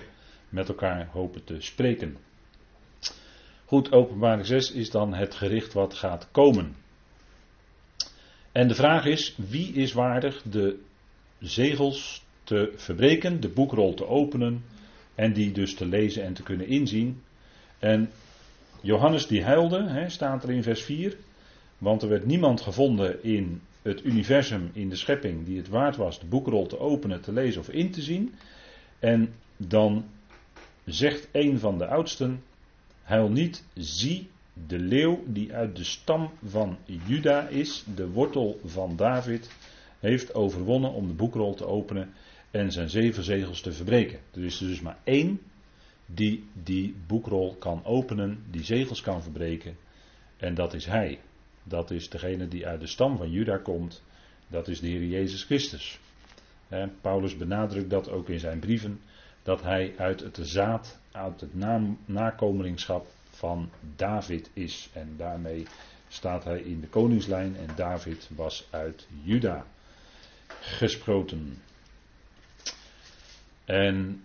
met 0.49 0.67
elkaar 0.67 1.07
hopen 1.11 1.43
te 1.43 1.55
spreken. 1.61 2.17
Goed, 3.65 3.91
openbaring 3.91 4.45
6 4.45 4.71
is 4.71 4.89
dan 4.89 5.13
het 5.13 5.35
gericht 5.35 5.73
wat 5.73 5.93
gaat 5.93 6.27
komen. 6.31 6.75
En 8.51 8.67
de 8.67 8.75
vraag 8.75 9.05
is, 9.05 9.35
wie 9.49 9.73
is 9.73 9.93
waardig 9.93 10.41
de 10.41 10.79
zegels 11.39 12.25
te 12.43 12.73
verbreken, 12.75 13.39
de 13.39 13.49
boekrol 13.49 13.93
te 13.93 14.07
openen 14.07 14.63
en 15.15 15.33
die 15.33 15.51
dus 15.51 15.75
te 15.75 15.85
lezen 15.85 16.23
en 16.23 16.33
te 16.33 16.43
kunnen 16.43 16.67
inzien. 16.67 17.21
En 17.79 18.09
Johannes 18.81 19.27
die 19.27 19.43
huilde, 19.43 19.83
hè, 19.83 20.09
staat 20.09 20.43
er 20.43 20.51
in 20.51 20.63
vers 20.63 20.81
4, 20.81 21.17
want 21.77 22.01
er 22.01 22.09
werd 22.09 22.25
niemand 22.25 22.61
gevonden 22.61 23.23
in 23.23 23.61
het 23.81 24.05
universum, 24.05 24.69
in 24.73 24.89
de 24.89 24.95
schepping, 24.95 25.45
die 25.45 25.57
het 25.57 25.67
waard 25.67 25.95
was 25.95 26.19
de 26.19 26.25
boekrol 26.25 26.67
te 26.67 26.79
openen, 26.79 27.21
te 27.21 27.33
lezen 27.33 27.61
of 27.61 27.69
in 27.69 27.91
te 27.91 28.01
zien. 28.01 28.33
En 28.99 29.33
dan 29.57 30.05
zegt 30.85 31.27
een 31.31 31.59
van 31.59 31.77
de 31.77 31.87
oudsten, 31.87 32.43
huil 33.03 33.29
niet, 33.29 33.63
zie 33.73 34.29
de 34.67 34.79
leeuw 34.79 35.23
die 35.25 35.53
uit 35.53 35.75
de 35.75 35.83
stam 35.83 36.31
van 36.45 36.77
Juda 36.85 37.47
is, 37.47 37.83
de 37.95 38.09
wortel 38.09 38.59
van 38.65 38.95
David, 38.95 39.49
heeft 39.99 40.33
overwonnen 40.33 40.93
om 40.93 41.07
de 41.07 41.13
boekrol 41.13 41.53
te 41.53 41.65
openen 41.65 42.13
en 42.55 42.71
zijn 42.71 42.89
zeven 42.89 43.23
zegels 43.23 43.61
te 43.61 43.71
verbreken. 43.71 44.19
Er 44.33 44.43
is 44.43 44.57
dus 44.57 44.81
maar 44.81 44.97
één 45.03 45.41
die 46.05 46.47
die 46.53 46.95
boekrol 47.07 47.55
kan 47.55 47.85
openen, 47.85 48.43
die 48.49 48.63
zegels 48.63 49.01
kan 49.01 49.21
verbreken. 49.21 49.77
En 50.37 50.55
dat 50.55 50.73
is 50.73 50.85
hij. 50.85 51.19
Dat 51.63 51.91
is 51.91 52.09
degene 52.09 52.47
die 52.47 52.67
uit 52.67 52.79
de 52.79 52.87
stam 52.87 53.17
van 53.17 53.31
Juda 53.31 53.57
komt. 53.57 54.03
Dat 54.47 54.67
is 54.67 54.79
de 54.79 54.87
Heer 54.87 55.05
Jezus 55.05 55.43
Christus. 55.43 55.99
Paulus 57.01 57.37
benadrukt 57.37 57.89
dat 57.89 58.09
ook 58.09 58.29
in 58.29 58.39
zijn 58.39 58.59
brieven. 58.59 58.99
Dat 59.43 59.61
hij 59.61 59.93
uit 59.97 60.19
het 60.19 60.39
zaad, 60.41 60.99
uit 61.11 61.41
het 61.41 61.53
nakomelingschap 62.05 63.07
van 63.29 63.69
David 63.95 64.49
is. 64.53 64.89
En 64.93 65.13
daarmee 65.17 65.65
staat 66.07 66.43
hij 66.43 66.59
in 66.59 66.81
de 66.81 66.87
koningslijn. 66.87 67.55
En 67.55 67.75
David 67.75 68.29
was 68.35 68.67
uit 68.69 69.07
Juda 69.23 69.65
gesproten. 70.59 71.61
En 73.65 74.21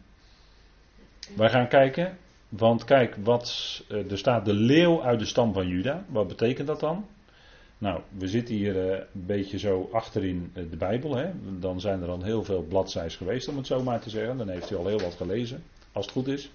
wij 1.36 1.50
gaan 1.50 1.68
kijken, 1.68 2.16
want 2.48 2.84
kijk, 2.84 3.16
wat, 3.22 3.80
eh, 3.88 4.10
er 4.10 4.18
staat 4.18 4.44
de 4.44 4.54
leeuw 4.54 5.02
uit 5.02 5.18
de 5.18 5.24
stam 5.24 5.52
van 5.52 5.68
Juda. 5.68 6.04
Wat 6.08 6.28
betekent 6.28 6.66
dat 6.66 6.80
dan? 6.80 7.06
Nou, 7.78 8.00
we 8.18 8.28
zitten 8.28 8.54
hier 8.54 8.90
eh, 8.90 8.98
een 9.14 9.26
beetje 9.26 9.58
zo 9.58 9.88
achterin 9.92 10.50
de 10.54 10.76
Bijbel. 10.76 11.16
Hè? 11.16 11.30
Dan 11.58 11.80
zijn 11.80 12.02
er 12.02 12.08
al 12.08 12.22
heel 12.22 12.44
veel 12.44 12.62
bladzijs 12.62 13.16
geweest, 13.16 13.48
om 13.48 13.56
het 13.56 13.66
zo 13.66 13.82
maar 13.82 14.00
te 14.00 14.10
zeggen. 14.10 14.36
Dan 14.36 14.48
heeft 14.48 14.70
u 14.70 14.76
al 14.76 14.86
heel 14.86 15.00
wat 15.00 15.14
gelezen, 15.14 15.62
als 15.92 16.04
het 16.04 16.14
goed 16.14 16.28
is. 16.28 16.50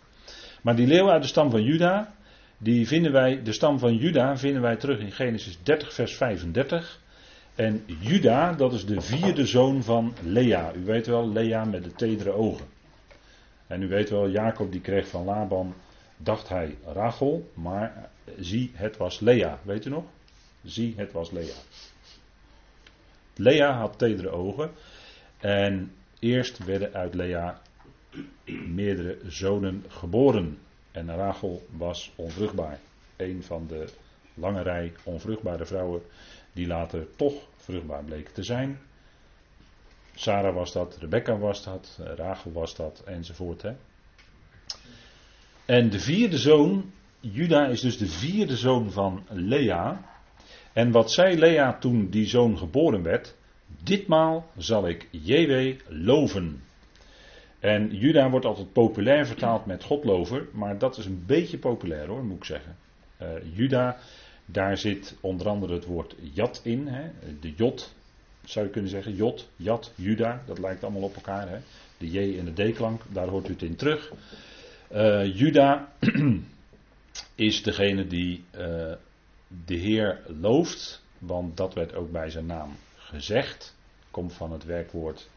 Maar 0.62 0.76
die 0.76 0.88
leeuw 0.88 1.10
uit 1.10 1.22
de 1.22 1.28
stam 1.28 1.50
van 1.50 1.64
Juda, 1.64 2.14
die 2.58 2.88
vinden 2.88 3.12
wij, 3.12 3.44
de 3.44 3.54
stam 3.54 3.80
van 3.80 3.96
Juda 3.96 4.38
vinden 4.38 4.62
wij 4.62 4.76
terug 4.76 5.00
in 5.00 5.12
Genesis 5.12 5.58
30, 5.64 5.94
vers 5.94 6.16
35. 6.16 7.00
En 7.56 7.84
Juda, 8.00 8.54
dat 8.54 8.74
is 8.74 8.86
de 8.86 9.02
vierde 9.02 9.46
zoon 9.46 9.84
van 9.84 10.14
Lea. 10.24 10.74
U 10.76 10.86
weet 10.86 11.08
wel, 11.08 11.32
Lea 11.32 11.66
met 11.66 11.84
de 11.84 11.92
tedere 11.92 12.32
ogen. 12.32 12.66
En 13.68 13.82
u 13.82 13.88
weet 13.88 14.10
wel, 14.10 14.30
Jacob 14.30 14.72
die 14.72 14.82
kreeg 14.82 15.08
van 15.08 15.26
Laban, 15.26 15.76
dacht 16.18 16.50
hij 16.50 16.78
Rachel, 16.86 17.52
maar 17.54 18.10
zie, 18.40 18.72
het 18.74 18.98
was 18.98 19.20
Lea. 19.20 19.60
Weet 19.64 19.86
u 19.86 19.90
nog? 19.90 20.04
Zie, 20.64 20.94
het 20.98 21.12
was 21.12 21.32
Lea. 21.32 21.56
Lea 23.36 23.72
had 23.72 23.98
tedere 23.98 24.30
ogen. 24.30 24.72
En 25.38 25.92
eerst 26.20 26.66
werden 26.66 26.94
uit 26.94 27.14
Lea 27.14 27.62
meerdere 28.68 29.18
zonen 29.28 29.84
geboren. 29.88 30.58
En 30.92 31.16
Rachel 31.16 31.66
was 31.70 32.12
onvruchtbaar. 32.16 32.80
Een 33.16 33.44
van 33.44 33.68
de 33.68 33.90
lange 34.34 34.62
rij 34.62 34.94
onvruchtbare 35.04 35.66
vrouwen 35.66 36.02
die 36.54 36.68
later 36.68 37.08
toch 37.16 37.34
vruchtbaar 37.56 38.04
bleken 38.04 38.34
te 38.34 38.44
zijn. 38.44 38.80
Sarah 40.16 40.56
was 40.56 40.72
dat, 40.72 40.98
Rebecca 41.00 41.38
was 41.38 41.64
dat, 41.64 42.00
Rachel 42.16 42.52
was 42.52 42.76
dat, 42.76 43.02
enzovoort. 43.06 43.62
Hè. 43.62 43.72
En 45.66 45.90
de 45.90 46.00
vierde 46.00 46.38
zoon, 46.38 46.92
Juda 47.20 47.68
is 47.68 47.82
dus 47.82 47.98
de 47.98 48.08
vierde 48.08 48.56
zoon 48.56 48.92
van 48.92 49.26
Lea. 49.30 50.14
En 50.74 50.92
wat 50.92 51.12
zei 51.12 51.38
Lea 51.38 51.78
toen 51.78 52.10
die 52.10 52.26
zoon 52.26 52.58
geboren 52.58 53.04
werd? 53.04 53.36
Ditmaal 53.84 54.46
zal 54.58 54.88
ik 54.88 55.08
JW 55.12 55.80
loven. 55.88 56.64
En 57.60 57.96
Juda 57.96 58.30
wordt 58.30 58.46
altijd 58.46 58.74
populair 58.74 59.26
vertaald 59.26 59.66
met 59.66 59.84
Godlover, 59.84 60.48
maar 60.52 60.78
dat 60.78 60.98
is 60.98 61.06
een 61.06 61.24
beetje 61.26 61.58
populair 61.58 62.08
hoor, 62.08 62.24
moet 62.24 62.38
ik 62.38 62.44
zeggen. 62.44 62.76
Uh, 63.22 63.28
Juda, 63.54 63.98
daar 64.46 64.78
zit 64.78 65.18
onder 65.22 65.48
andere 65.48 65.74
het 65.74 65.86
woord 65.86 66.16
Jat 66.34 66.62
in, 66.64 66.88
hè, 66.88 67.12
de 67.40 67.54
Jot 67.54 67.95
zou 68.46 68.66
je 68.66 68.72
kunnen 68.72 68.92
zeggen. 68.92 69.16
Jot, 69.16 69.50
Jat, 69.56 69.92
Juda, 69.96 70.44
dat 70.46 70.60
lijkt 70.60 70.84
allemaal 70.84 71.02
op 71.02 71.16
elkaar. 71.16 71.50
Hè? 71.50 71.58
De 71.98 72.12
J 72.12 72.40
en 72.40 72.54
de 72.54 72.72
D-klank, 72.72 73.02
daar 73.12 73.28
hoort 73.28 73.48
u 73.48 73.52
het 73.52 73.62
in 73.62 73.76
terug. 73.76 74.12
Uh, 74.92 75.36
Juda 75.38 75.92
is 77.36 77.64
degene 77.64 78.08
die 78.08 78.44
uh, 78.52 78.62
de 79.66 79.76
Heer 79.76 80.22
looft, 80.42 81.04
want 81.20 81.58
dat 81.58 81.74
werd 81.74 81.96
ook 81.96 82.12
bij 82.12 82.30
zijn 82.30 82.46
naam 82.46 82.76
gezegd. 82.96 83.76
Komt 84.12 84.34
van 84.34 84.52
het 84.52 84.64
werkwoord 84.64 85.30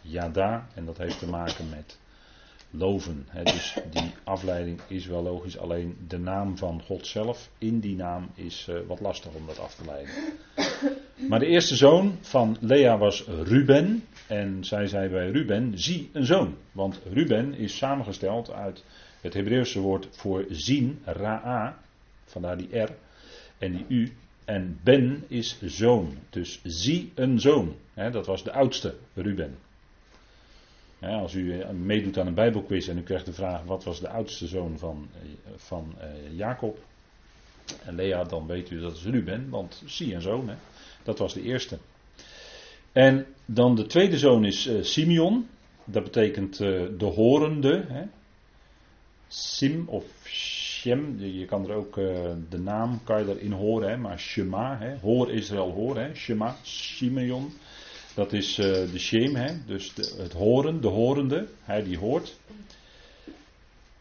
Yada 0.00 0.66
en 0.74 0.84
dat 0.84 0.98
heeft 0.98 1.18
te 1.18 1.28
maken 1.28 1.68
met 1.68 1.98
loven. 2.72 3.26
Dus 3.44 3.76
die 3.90 4.12
afleiding 4.24 4.80
is 4.88 5.06
wel 5.06 5.22
logisch, 5.22 5.58
alleen 5.58 5.96
de 6.08 6.18
naam 6.18 6.56
van 6.56 6.82
God 6.82 7.06
zelf 7.06 7.50
in 7.58 7.80
die 7.80 7.96
naam 7.96 8.30
is 8.34 8.66
uh, 8.70 8.76
wat 8.86 9.00
lastig 9.00 9.34
om 9.34 9.46
dat 9.46 9.58
af 9.58 9.74
te 9.74 9.84
leiden. 9.84 10.14
Maar 11.28 11.38
de 11.38 11.46
eerste 11.46 11.76
zoon 11.76 12.18
van 12.20 12.56
Lea 12.60 12.98
was 12.98 13.24
Ruben. 13.26 14.04
En 14.26 14.64
zij 14.64 14.86
zei 14.86 15.08
bij 15.08 15.30
Ruben, 15.30 15.78
zie 15.78 16.10
een 16.12 16.26
zoon. 16.26 16.56
Want 16.72 17.00
Ruben 17.12 17.54
is 17.54 17.76
samengesteld 17.76 18.50
uit 18.50 18.84
het 19.20 19.34
Hebreeuwse 19.34 19.80
woord 19.80 20.08
voor 20.10 20.44
zien, 20.48 20.98
ra'a. 21.04 21.78
Vandaar 22.24 22.56
die 22.56 22.78
R 22.78 22.90
en 23.58 23.72
die 23.72 23.84
U. 23.88 24.12
En 24.44 24.78
Ben 24.82 25.24
is 25.28 25.58
zoon. 25.64 26.16
Dus 26.30 26.60
zie 26.64 27.12
een 27.14 27.40
zoon. 27.40 27.76
dat 27.94 28.26
was 28.26 28.44
de 28.44 28.52
oudste, 28.52 28.94
Ruben. 29.14 29.56
Als 31.10 31.34
u 31.34 31.60
eh, 31.60 31.70
meedoet 31.70 32.18
aan 32.18 32.26
een 32.26 32.34
Bijbelquiz 32.34 32.88
en 32.88 32.98
u 32.98 33.02
krijgt 33.02 33.26
de 33.26 33.32
vraag: 33.32 33.62
wat 33.62 33.84
was 33.84 34.00
de 34.00 34.08
oudste 34.08 34.46
zoon 34.46 34.78
van, 34.78 35.08
eh, 35.14 35.50
van 35.56 35.94
uh, 35.98 36.38
Jacob? 36.38 36.78
En 37.84 37.94
Lea, 37.94 38.24
dan 38.24 38.46
weet 38.46 38.70
u 38.70 38.80
dat 38.80 38.96
is 38.96 39.04
Ruben, 39.04 39.50
want 39.50 39.82
zie 39.86 40.14
een 40.14 40.22
zoon. 40.22 40.48
Hè? 40.48 40.54
Dat 41.02 41.18
was 41.18 41.34
de 41.34 41.42
eerste. 41.42 41.78
En 42.92 43.26
dan 43.44 43.74
de 43.74 43.86
tweede 43.86 44.18
zoon 44.18 44.44
is 44.44 44.70
Simeon. 44.80 45.46
Dat 45.84 46.02
betekent 46.02 46.56
de 46.58 47.12
horende. 47.14 47.84
Hè. 47.88 48.02
Sim 49.28 49.88
of 49.88 50.04
Shem. 50.24 51.18
Je 51.18 51.44
kan 51.44 51.68
er 51.68 51.74
ook 51.74 51.94
de 52.48 52.58
naam 52.58 53.00
kan 53.04 53.26
je 53.26 53.30
erin 53.30 53.52
horen. 53.52 53.88
Hè, 53.88 53.96
maar 53.96 54.18
Shema. 54.18 54.78
Hè. 54.78 54.98
Hoor 54.98 55.32
Israël 55.32 55.70
hoor. 55.70 55.96
Hè. 55.96 56.14
Shema. 56.14 56.56
Simeon. 56.62 57.52
Dat 58.14 58.32
is 58.32 58.54
de 58.54 58.98
Shem. 58.98 59.34
Hè. 59.34 59.64
Dus 59.66 59.94
de, 59.94 60.14
het 60.22 60.32
horen. 60.32 60.80
De 60.80 60.88
horende. 60.88 61.48
Hij 61.62 61.82
die 61.82 61.98
hoort. 61.98 62.36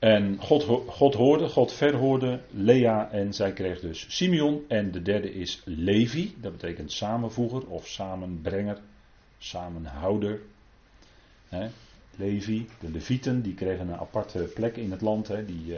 En 0.02 0.38
God, 0.40 0.64
God 0.88 1.14
hoorde, 1.14 1.48
God 1.48 1.74
verhoorde 1.74 2.42
Lea 2.50 3.12
en 3.12 3.34
zij 3.34 3.54
kreeg 3.54 3.80
dus 3.80 4.06
Simeon. 4.10 4.66
En 4.68 4.92
de 4.92 5.02
derde 5.02 5.34
is 5.34 5.62
Levi, 5.66 6.36
dat 6.38 6.52
betekent 6.52 6.92
samenvoeger 6.92 7.68
of 7.68 7.88
samenbrenger, 7.88 8.78
samenhouder. 9.38 10.42
He, 11.50 11.68
Levi, 12.16 12.68
de 12.80 12.90
Levieten, 12.90 13.42
die 13.42 13.54
kregen 13.54 13.88
een 13.88 14.00
aparte 14.00 14.40
plek 14.40 14.78
in 14.78 14.92
het 14.92 15.02
land. 15.02 15.28
die, 15.28 15.66
uh, 15.66 15.78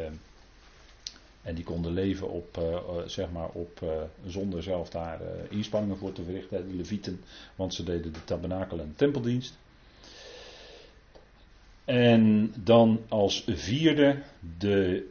en 1.43 1.55
die 1.55 1.63
konden 1.63 1.93
leven 1.93 2.29
op, 2.29 2.57
uh, 2.57 3.01
zeg 3.05 3.31
maar 3.31 3.49
op, 3.49 3.79
uh, 3.83 3.89
zonder 4.25 4.63
zelf 4.63 4.89
daar 4.89 5.21
inspanningen 5.49 5.97
voor 5.97 6.13
te 6.13 6.23
verrichten, 6.23 6.67
de 6.69 6.75
Levieten. 6.75 7.21
Want 7.55 7.73
ze 7.73 7.83
deden 7.83 8.13
de 8.13 8.23
tabernakel 8.23 8.79
en 8.79 8.93
tempeldienst. 8.95 9.57
En 11.85 12.53
dan 12.63 12.99
als 13.07 13.43
vierde 13.47 14.21
de 14.57 15.07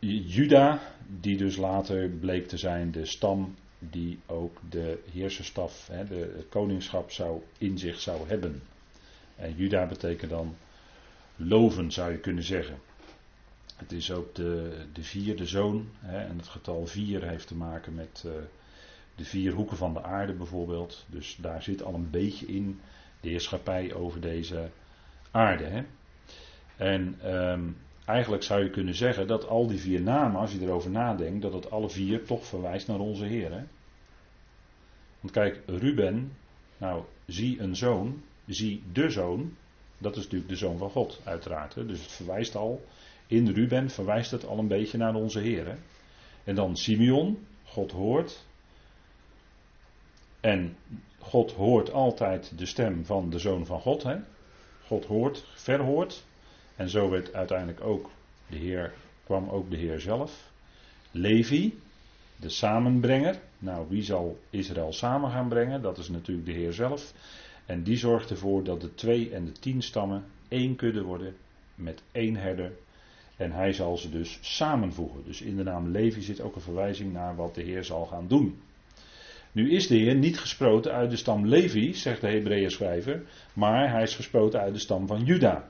Juda, 0.00 0.80
die 1.20 1.36
dus 1.36 1.56
later 1.56 2.08
bleek 2.08 2.48
te 2.48 2.56
zijn 2.56 2.90
de 2.90 3.04
stam 3.04 3.54
die 3.78 4.18
ook 4.26 4.60
de 4.70 4.98
heerserstaf, 5.12 5.88
hè, 5.92 6.04
de, 6.04 6.44
koningschap 6.48 7.10
zou 7.10 7.42
in 7.58 7.78
zich 7.78 8.00
zou 8.00 8.28
hebben. 8.28 8.62
En 9.36 9.54
Juda 9.56 9.86
betekent 9.86 10.30
dan 10.30 10.56
loven, 11.36 11.92
zou 11.92 12.12
je 12.12 12.18
kunnen 12.18 12.44
zeggen. 12.44 12.76
Het 13.78 13.92
is 13.92 14.12
ook 14.12 14.34
de, 14.34 14.82
de 14.92 15.02
vierde 15.02 15.46
zoon. 15.46 15.88
Hè, 16.00 16.18
en 16.18 16.36
het 16.36 16.48
getal 16.48 16.86
vier 16.86 17.28
heeft 17.28 17.46
te 17.46 17.54
maken 17.54 17.94
met, 17.94 18.22
uh, 18.26 18.32
De 19.14 19.24
vier 19.24 19.52
hoeken 19.52 19.76
van 19.76 19.94
de 19.94 20.02
aarde 20.02 20.32
bijvoorbeeld. 20.32 21.04
Dus 21.08 21.36
daar 21.40 21.62
zit 21.62 21.82
al 21.82 21.94
een 21.94 22.10
beetje 22.10 22.46
in 22.46 22.80
de 23.20 23.28
heerschappij 23.28 23.94
over 23.94 24.20
deze 24.20 24.70
aarde. 25.30 25.64
Hè? 25.64 25.82
En 26.76 27.16
ehm, 27.22 27.62
eigenlijk 28.04 28.42
zou 28.42 28.64
je 28.64 28.70
kunnen 28.70 28.94
zeggen 28.94 29.26
dat 29.26 29.48
al 29.48 29.66
die 29.66 29.78
vier 29.78 30.00
namen, 30.00 30.40
als 30.40 30.52
je 30.52 30.60
erover 30.60 30.90
nadenkt, 30.90 31.42
dat 31.42 31.52
het 31.52 31.70
alle 31.70 31.90
vier 31.90 32.24
toch 32.24 32.46
verwijst 32.46 32.86
naar 32.86 32.98
onze 32.98 33.24
Heer. 33.24 33.52
Hè? 33.52 33.62
Want 35.20 35.32
kijk, 35.32 35.60
Ruben, 35.66 36.32
nou, 36.76 37.04
zie 37.26 37.60
een 37.60 37.76
zoon, 37.76 38.22
zie 38.46 38.82
de 38.92 39.10
zoon, 39.10 39.56
dat 39.98 40.16
is 40.16 40.22
natuurlijk 40.22 40.50
de 40.50 40.56
zoon 40.56 40.78
van 40.78 40.90
God, 40.90 41.20
uiteraard. 41.24 41.74
Hè? 41.74 41.86
Dus 41.86 42.00
het 42.00 42.12
verwijst 42.12 42.56
al, 42.56 42.84
in 43.28 43.48
Ruben 43.48 43.90
verwijst 43.90 44.30
het 44.30 44.46
al 44.46 44.58
een 44.58 44.68
beetje 44.68 44.98
naar 44.98 45.14
onze 45.14 45.38
Heer. 45.40 45.78
En 46.44 46.54
dan 46.54 46.76
Simeon, 46.76 47.46
God 47.64 47.92
hoort. 47.92 48.44
En 50.40 50.76
God 51.18 51.52
hoort 51.52 51.92
altijd 51.92 52.58
de 52.58 52.66
stem 52.66 53.04
van 53.04 53.30
de 53.30 53.38
zoon 53.38 53.66
van 53.66 53.80
God. 53.80 54.02
Hè? 54.02 54.16
God 54.86 55.04
hoort, 55.04 55.44
verhoort. 55.54 56.24
En 56.76 56.88
zo 56.88 57.10
werd 57.10 57.34
uiteindelijk 57.34 57.80
ook 57.80 58.10
de 58.46 58.56
Heer, 58.56 58.92
kwam 59.24 59.48
ook 59.48 59.70
de 59.70 59.76
Heer 59.76 60.00
zelf. 60.00 60.50
Levi, 61.10 61.78
de 62.36 62.48
samenbrenger. 62.48 63.40
Nou, 63.58 63.86
wie 63.88 64.02
zal 64.02 64.38
Israël 64.50 64.92
samen 64.92 65.30
gaan 65.30 65.48
brengen? 65.48 65.82
Dat 65.82 65.98
is 65.98 66.08
natuurlijk 66.08 66.46
de 66.46 66.52
Heer 66.52 66.72
zelf. 66.72 67.12
En 67.66 67.82
die 67.82 67.96
zorgt 67.96 68.30
ervoor 68.30 68.64
dat 68.64 68.80
de 68.80 68.94
twee 68.94 69.30
en 69.34 69.44
de 69.44 69.52
tien 69.52 69.82
stammen 69.82 70.24
één 70.48 70.76
kudde 70.76 71.02
worden 71.02 71.36
met 71.74 72.02
één 72.12 72.36
herder. 72.36 72.72
En 73.38 73.52
hij 73.52 73.72
zal 73.72 73.96
ze 73.96 74.10
dus 74.10 74.38
samenvoegen. 74.40 75.24
Dus 75.24 75.42
in 75.42 75.56
de 75.56 75.62
naam 75.62 75.90
Levi 75.90 76.20
zit 76.20 76.40
ook 76.40 76.54
een 76.54 76.60
verwijzing 76.60 77.12
naar 77.12 77.36
wat 77.36 77.54
de 77.54 77.62
Heer 77.62 77.84
zal 77.84 78.06
gaan 78.06 78.28
doen. 78.28 78.60
Nu 79.52 79.70
is 79.70 79.86
de 79.86 79.96
Heer 79.96 80.14
niet 80.14 80.38
gesproten 80.38 80.92
uit 80.92 81.10
de 81.10 81.16
stam 81.16 81.46
Levi, 81.46 81.94
zegt 81.94 82.20
de 82.20 82.28
Hebreeën 82.28 82.70
schrijver, 82.70 83.22
maar 83.52 83.92
hij 83.92 84.02
is 84.02 84.14
gesproten 84.14 84.60
uit 84.60 84.72
de 84.72 84.78
stam 84.78 85.06
van 85.06 85.24
Juda. 85.24 85.68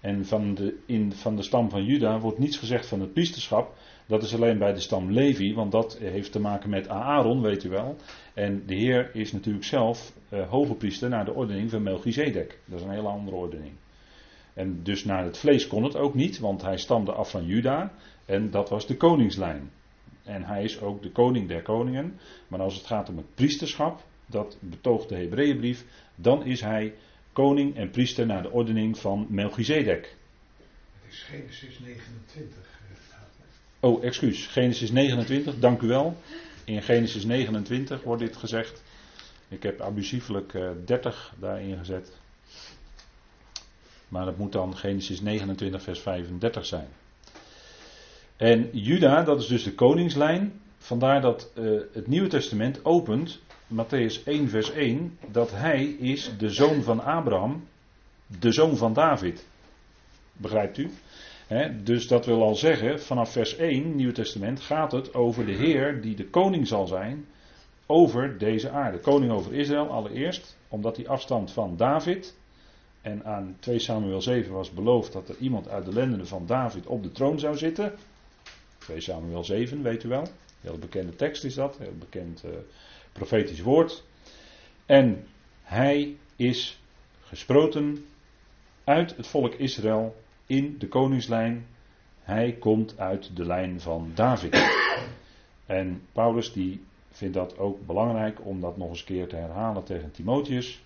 En 0.00 0.26
van 0.26 0.54
de, 0.54 0.78
in, 0.86 1.12
van 1.12 1.36
de 1.36 1.42
stam 1.42 1.70
van 1.70 1.84
Juda 1.84 2.18
wordt 2.18 2.38
niets 2.38 2.56
gezegd 2.56 2.86
van 2.86 3.00
het 3.00 3.12
priesterschap. 3.12 3.76
Dat 4.06 4.22
is 4.22 4.34
alleen 4.34 4.58
bij 4.58 4.72
de 4.72 4.80
stam 4.80 5.12
Levi, 5.12 5.54
want 5.54 5.72
dat 5.72 5.98
heeft 5.98 6.32
te 6.32 6.40
maken 6.40 6.70
met 6.70 6.88
Aaron, 6.88 7.42
weet 7.42 7.64
u 7.64 7.68
wel. 7.68 7.96
En 8.34 8.62
de 8.66 8.74
Heer 8.74 9.10
is 9.14 9.32
natuurlijk 9.32 9.64
zelf 9.64 10.12
uh, 10.32 10.48
hoge 10.48 10.74
priester 10.74 11.08
naar 11.08 11.24
de 11.24 11.34
ordening 11.34 11.70
van 11.70 11.82
Melchizedek. 11.82 12.58
Dat 12.64 12.78
is 12.78 12.84
een 12.84 12.92
hele 12.92 13.08
andere 13.08 13.36
ordening. 13.36 13.72
En 14.58 14.82
dus 14.82 15.04
naar 15.04 15.24
het 15.24 15.38
vlees 15.38 15.66
kon 15.66 15.84
het 15.84 15.96
ook 15.96 16.14
niet, 16.14 16.38
want 16.38 16.62
hij 16.62 16.76
stamde 16.76 17.12
af 17.12 17.30
van 17.30 17.46
Juda. 17.46 17.92
En 18.24 18.50
dat 18.50 18.68
was 18.68 18.86
de 18.86 18.96
koningslijn. 18.96 19.70
En 20.24 20.44
hij 20.44 20.64
is 20.64 20.80
ook 20.80 21.02
de 21.02 21.10
koning 21.10 21.48
der 21.48 21.62
koningen. 21.62 22.18
Maar 22.48 22.60
als 22.60 22.74
het 22.74 22.86
gaat 22.86 23.08
om 23.08 23.16
het 23.16 23.34
priesterschap, 23.34 24.04
dat 24.26 24.56
betoogt 24.60 25.08
de 25.08 25.14
Hebreeënbrief, 25.14 25.84
dan 26.14 26.44
is 26.44 26.60
hij 26.60 26.94
koning 27.32 27.76
en 27.76 27.90
priester 27.90 28.26
naar 28.26 28.42
de 28.42 28.50
ordening 28.50 28.98
van 28.98 29.26
Melchizedek. 29.28 30.16
Het 31.02 31.12
is 31.12 31.22
Genesis 31.22 31.78
29. 31.78 32.56
Oh, 33.80 34.04
excuus. 34.04 34.46
Genesis 34.46 34.90
29, 34.90 35.58
dank 35.58 35.80
u 35.82 35.86
wel. 35.86 36.16
In 36.64 36.82
Genesis 36.82 37.24
29 37.24 38.02
wordt 38.02 38.22
dit 38.22 38.36
gezegd. 38.36 38.82
Ik 39.48 39.62
heb 39.62 39.80
abusiefelijk 39.80 40.52
30 40.84 41.32
eh, 41.34 41.40
daarin 41.40 41.78
gezet. 41.78 42.12
Maar 44.08 44.24
dat 44.24 44.36
moet 44.36 44.52
dan 44.52 44.76
Genesis 44.76 45.20
29, 45.20 45.82
vers 45.82 46.00
35 46.00 46.66
zijn. 46.66 46.88
En 48.36 48.68
Juda, 48.72 49.22
dat 49.22 49.40
is 49.40 49.46
dus 49.46 49.62
de 49.62 49.74
koningslijn. 49.74 50.60
Vandaar 50.78 51.20
dat 51.20 51.52
uh, 51.54 51.80
het 51.92 52.06
Nieuwe 52.06 52.28
Testament 52.28 52.84
opent, 52.84 53.40
Matthäus 53.74 54.24
1, 54.24 54.48
vers 54.48 54.70
1, 54.70 55.18
dat 55.30 55.50
hij 55.50 55.84
is 55.84 56.32
de 56.38 56.50
zoon 56.50 56.82
van 56.82 57.04
Abraham, 57.04 57.64
de 58.40 58.52
zoon 58.52 58.76
van 58.76 58.92
David. 58.92 59.46
Begrijpt 60.32 60.78
u? 60.78 60.90
dus 61.82 62.08
dat 62.08 62.26
wil 62.26 62.42
al 62.42 62.54
zeggen, 62.54 63.00
vanaf 63.00 63.32
vers 63.32 63.56
1, 63.56 63.96
Nieuw 63.96 64.12
Testament, 64.12 64.60
gaat 64.60 64.92
het 64.92 65.14
over 65.14 65.46
de 65.46 65.52
Heer 65.52 66.00
die 66.00 66.16
de 66.16 66.28
koning 66.28 66.66
zal 66.66 66.86
zijn 66.86 67.26
over 67.86 68.38
deze 68.38 68.70
aarde. 68.70 68.98
Koning 68.98 69.32
over 69.32 69.54
Israël 69.54 69.88
allereerst, 69.88 70.56
omdat 70.68 70.96
hij 70.96 71.08
afstand 71.08 71.52
van 71.52 71.76
David. 71.76 72.37
En 73.08 73.24
aan 73.24 73.56
2 73.60 73.78
Samuel 73.78 74.22
7 74.22 74.52
was 74.52 74.70
beloofd 74.70 75.12
dat 75.12 75.28
er 75.28 75.36
iemand 75.38 75.68
uit 75.68 75.84
de 75.84 75.92
lendenen 75.92 76.26
van 76.26 76.46
David 76.46 76.86
op 76.86 77.02
de 77.02 77.12
troon 77.12 77.38
zou 77.38 77.56
zitten. 77.56 77.92
2 78.78 79.00
Samuel 79.00 79.44
7, 79.44 79.82
weet 79.82 80.04
u 80.04 80.08
wel. 80.08 80.26
Heel 80.60 80.78
bekende 80.78 81.16
tekst 81.16 81.44
is 81.44 81.54
dat, 81.54 81.78
heel 81.78 81.94
bekend 81.98 82.44
uh, 82.44 82.50
profetisch 83.12 83.60
woord. 83.60 84.04
En 84.86 85.26
hij 85.62 86.16
is 86.36 86.80
gesproten 87.20 88.04
uit 88.84 89.16
het 89.16 89.26
volk 89.26 89.54
Israël 89.54 90.16
in 90.46 90.78
de 90.78 90.88
koningslijn. 90.88 91.66
Hij 92.22 92.52
komt 92.52 92.98
uit 92.98 93.36
de 93.36 93.44
lijn 93.44 93.80
van 93.80 94.10
David. 94.14 94.56
En 95.66 96.02
Paulus 96.12 96.52
die 96.52 96.84
vindt 97.10 97.34
dat 97.34 97.58
ook 97.58 97.86
belangrijk 97.86 98.46
om 98.46 98.60
dat 98.60 98.76
nog 98.76 98.88
eens 98.88 99.04
keer 99.04 99.28
te 99.28 99.36
herhalen 99.36 99.84
tegen 99.84 100.10
Timotheus. 100.10 100.82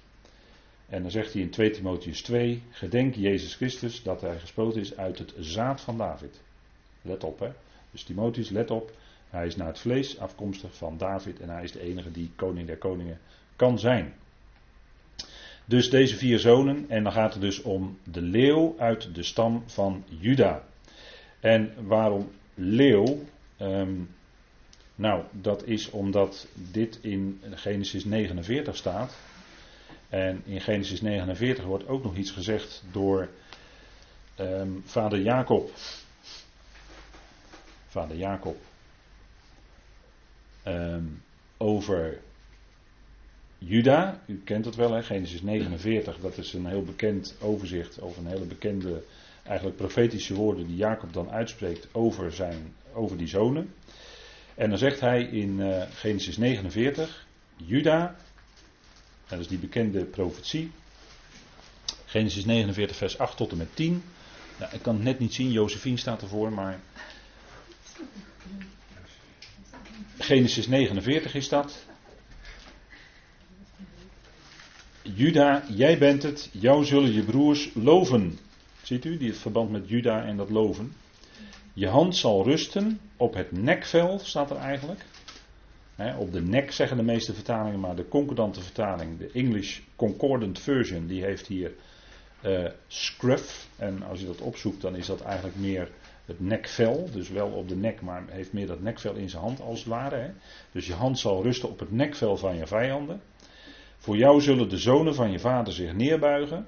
En 0.92 1.02
dan 1.02 1.10
zegt 1.10 1.32
hij 1.32 1.42
in 1.42 1.50
2 1.50 1.70
Timotheus 1.70 2.22
2: 2.22 2.62
Gedenk 2.70 3.14
Jezus 3.14 3.54
Christus 3.54 4.02
dat 4.02 4.20
hij 4.20 4.38
gesproken 4.38 4.80
is 4.80 4.96
uit 4.96 5.18
het 5.18 5.34
zaad 5.38 5.80
van 5.80 5.98
David. 5.98 6.40
Let 7.02 7.24
op 7.24 7.38
hè. 7.38 7.48
Dus 7.90 8.02
Timotheus, 8.02 8.50
let 8.50 8.70
op. 8.70 8.92
Hij 9.30 9.46
is 9.46 9.56
naar 9.56 9.66
het 9.66 9.78
vlees 9.78 10.18
afkomstig 10.18 10.76
van 10.76 10.98
David 10.98 11.40
en 11.40 11.48
hij 11.48 11.62
is 11.62 11.72
de 11.72 11.80
enige 11.80 12.10
die 12.10 12.30
koning 12.36 12.66
der 12.66 12.76
koningen 12.76 13.18
kan 13.56 13.78
zijn. 13.78 14.14
Dus 15.64 15.90
deze 15.90 16.16
vier 16.16 16.38
zonen, 16.38 16.84
en 16.88 17.02
dan 17.02 17.12
gaat 17.12 17.32
het 17.32 17.42
dus 17.42 17.62
om 17.62 17.98
de 18.04 18.22
leeuw 18.22 18.74
uit 18.78 19.14
de 19.14 19.22
stam 19.22 19.62
van 19.66 20.04
Juda. 20.08 20.64
En 21.40 21.74
waarom 21.86 22.30
leeuw? 22.54 23.24
Um, 23.60 24.08
nou, 24.94 25.24
dat 25.30 25.66
is 25.66 25.90
omdat 25.90 26.48
dit 26.54 26.98
in 27.02 27.40
Genesis 27.50 28.04
49 28.04 28.76
staat. 28.76 29.16
En 30.12 30.42
in 30.44 30.60
Genesis 30.60 31.00
49 31.00 31.64
wordt 31.64 31.88
ook 31.88 32.02
nog 32.02 32.16
iets 32.16 32.30
gezegd 32.30 32.84
door 32.90 33.28
um, 34.40 34.82
vader 34.84 35.20
Jacob. 35.20 35.70
Vader 37.86 38.16
Jacob. 38.16 38.56
Um, 40.66 41.22
over 41.56 42.20
Juda, 43.58 44.20
u 44.26 44.40
kent 44.44 44.64
het 44.64 44.74
wel, 44.74 44.92
hè? 44.92 45.02
Genesis 45.02 45.42
49, 45.42 46.18
dat 46.18 46.38
is 46.38 46.52
een 46.52 46.66
heel 46.66 46.82
bekend 46.82 47.36
overzicht 47.40 48.00
over 48.00 48.18
een 48.18 48.30
hele 48.30 48.46
bekende, 48.46 49.02
eigenlijk 49.42 49.76
profetische 49.76 50.34
woorden 50.34 50.66
die 50.66 50.76
Jacob 50.76 51.12
dan 51.12 51.30
uitspreekt 51.30 51.88
over, 51.92 52.32
zijn, 52.32 52.74
over 52.92 53.16
die 53.16 53.28
zonen. 53.28 53.74
En 54.54 54.68
dan 54.68 54.78
zegt 54.78 55.00
hij 55.00 55.22
in 55.22 55.58
uh, 55.58 55.82
Genesis 55.90 56.36
49, 56.36 57.26
Juda, 57.56 58.16
dat 59.32 59.40
is 59.40 59.48
die 59.48 59.58
bekende 59.58 60.04
profetie, 60.04 60.70
Genesis 62.04 62.44
49, 62.44 62.96
vers 62.96 63.18
8 63.18 63.36
tot 63.36 63.50
en 63.50 63.56
met 63.56 63.76
10. 63.76 64.02
Nou, 64.58 64.74
ik 64.74 64.82
kan 64.82 64.94
het 64.94 65.04
net 65.04 65.18
niet 65.18 65.34
zien, 65.34 65.50
Josephine 65.50 65.96
staat 65.96 66.22
ervoor, 66.22 66.52
maar. 66.52 66.80
Genesis 70.18 70.66
49 70.66 71.34
is 71.34 71.48
dat. 71.48 71.86
Juda, 75.02 75.64
jij 75.68 75.98
bent 75.98 76.22
het, 76.22 76.48
jou 76.52 76.84
zullen 76.84 77.12
je 77.12 77.22
broers 77.22 77.70
loven. 77.74 78.38
Ziet 78.82 79.04
u, 79.04 79.16
die 79.16 79.28
het 79.28 79.38
verband 79.38 79.70
met 79.70 79.88
Juda 79.88 80.24
en 80.24 80.36
dat 80.36 80.50
loven. 80.50 80.94
Je 81.72 81.88
hand 81.88 82.16
zal 82.16 82.44
rusten 82.44 83.00
op 83.16 83.34
het 83.34 83.52
nekvel, 83.52 84.18
staat 84.18 84.50
er 84.50 84.56
eigenlijk. 84.56 85.04
Op 86.18 86.32
de 86.32 86.42
nek 86.42 86.72
zeggen 86.72 86.96
de 86.96 87.02
meeste 87.02 87.34
vertalingen, 87.34 87.80
maar 87.80 87.96
de 87.96 88.08
concordante 88.08 88.60
vertaling, 88.60 89.18
de 89.18 89.30
English 89.32 89.80
Concordant 89.96 90.60
Version, 90.60 91.06
die 91.06 91.24
heeft 91.24 91.46
hier 91.46 91.72
uh, 92.44 92.68
scruff. 92.86 93.68
En 93.76 94.02
als 94.02 94.20
je 94.20 94.26
dat 94.26 94.40
opzoekt, 94.40 94.80
dan 94.80 94.96
is 94.96 95.06
dat 95.06 95.20
eigenlijk 95.20 95.56
meer 95.56 95.90
het 96.24 96.40
nekvel. 96.40 97.08
Dus 97.12 97.28
wel 97.28 97.48
op 97.48 97.68
de 97.68 97.76
nek, 97.76 98.00
maar 98.00 98.24
heeft 98.28 98.52
meer 98.52 98.66
dat 98.66 98.80
nekvel 98.80 99.14
in 99.14 99.30
zijn 99.30 99.42
hand 99.42 99.60
als 99.60 99.78
het 99.78 99.88
ware. 99.88 100.32
Dus 100.72 100.86
je 100.86 100.94
hand 100.94 101.18
zal 101.18 101.42
rusten 101.42 101.68
op 101.68 101.78
het 101.78 101.90
nekvel 101.90 102.36
van 102.36 102.56
je 102.56 102.66
vijanden. 102.66 103.20
Voor 103.96 104.16
jou 104.16 104.40
zullen 104.40 104.68
de 104.68 104.78
zonen 104.78 105.14
van 105.14 105.30
je 105.30 105.38
vader 105.38 105.72
zich 105.72 105.94
neerbuigen. 105.94 106.66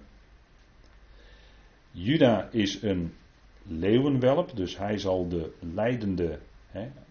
Juda 1.91 2.49
is 2.51 2.83
een 2.83 3.15
leeuwenwelp, 3.63 4.57
dus 4.57 4.79
hij 4.79 4.99
zal 4.99 5.29
de 5.29 5.53
leidende, 5.59 6.39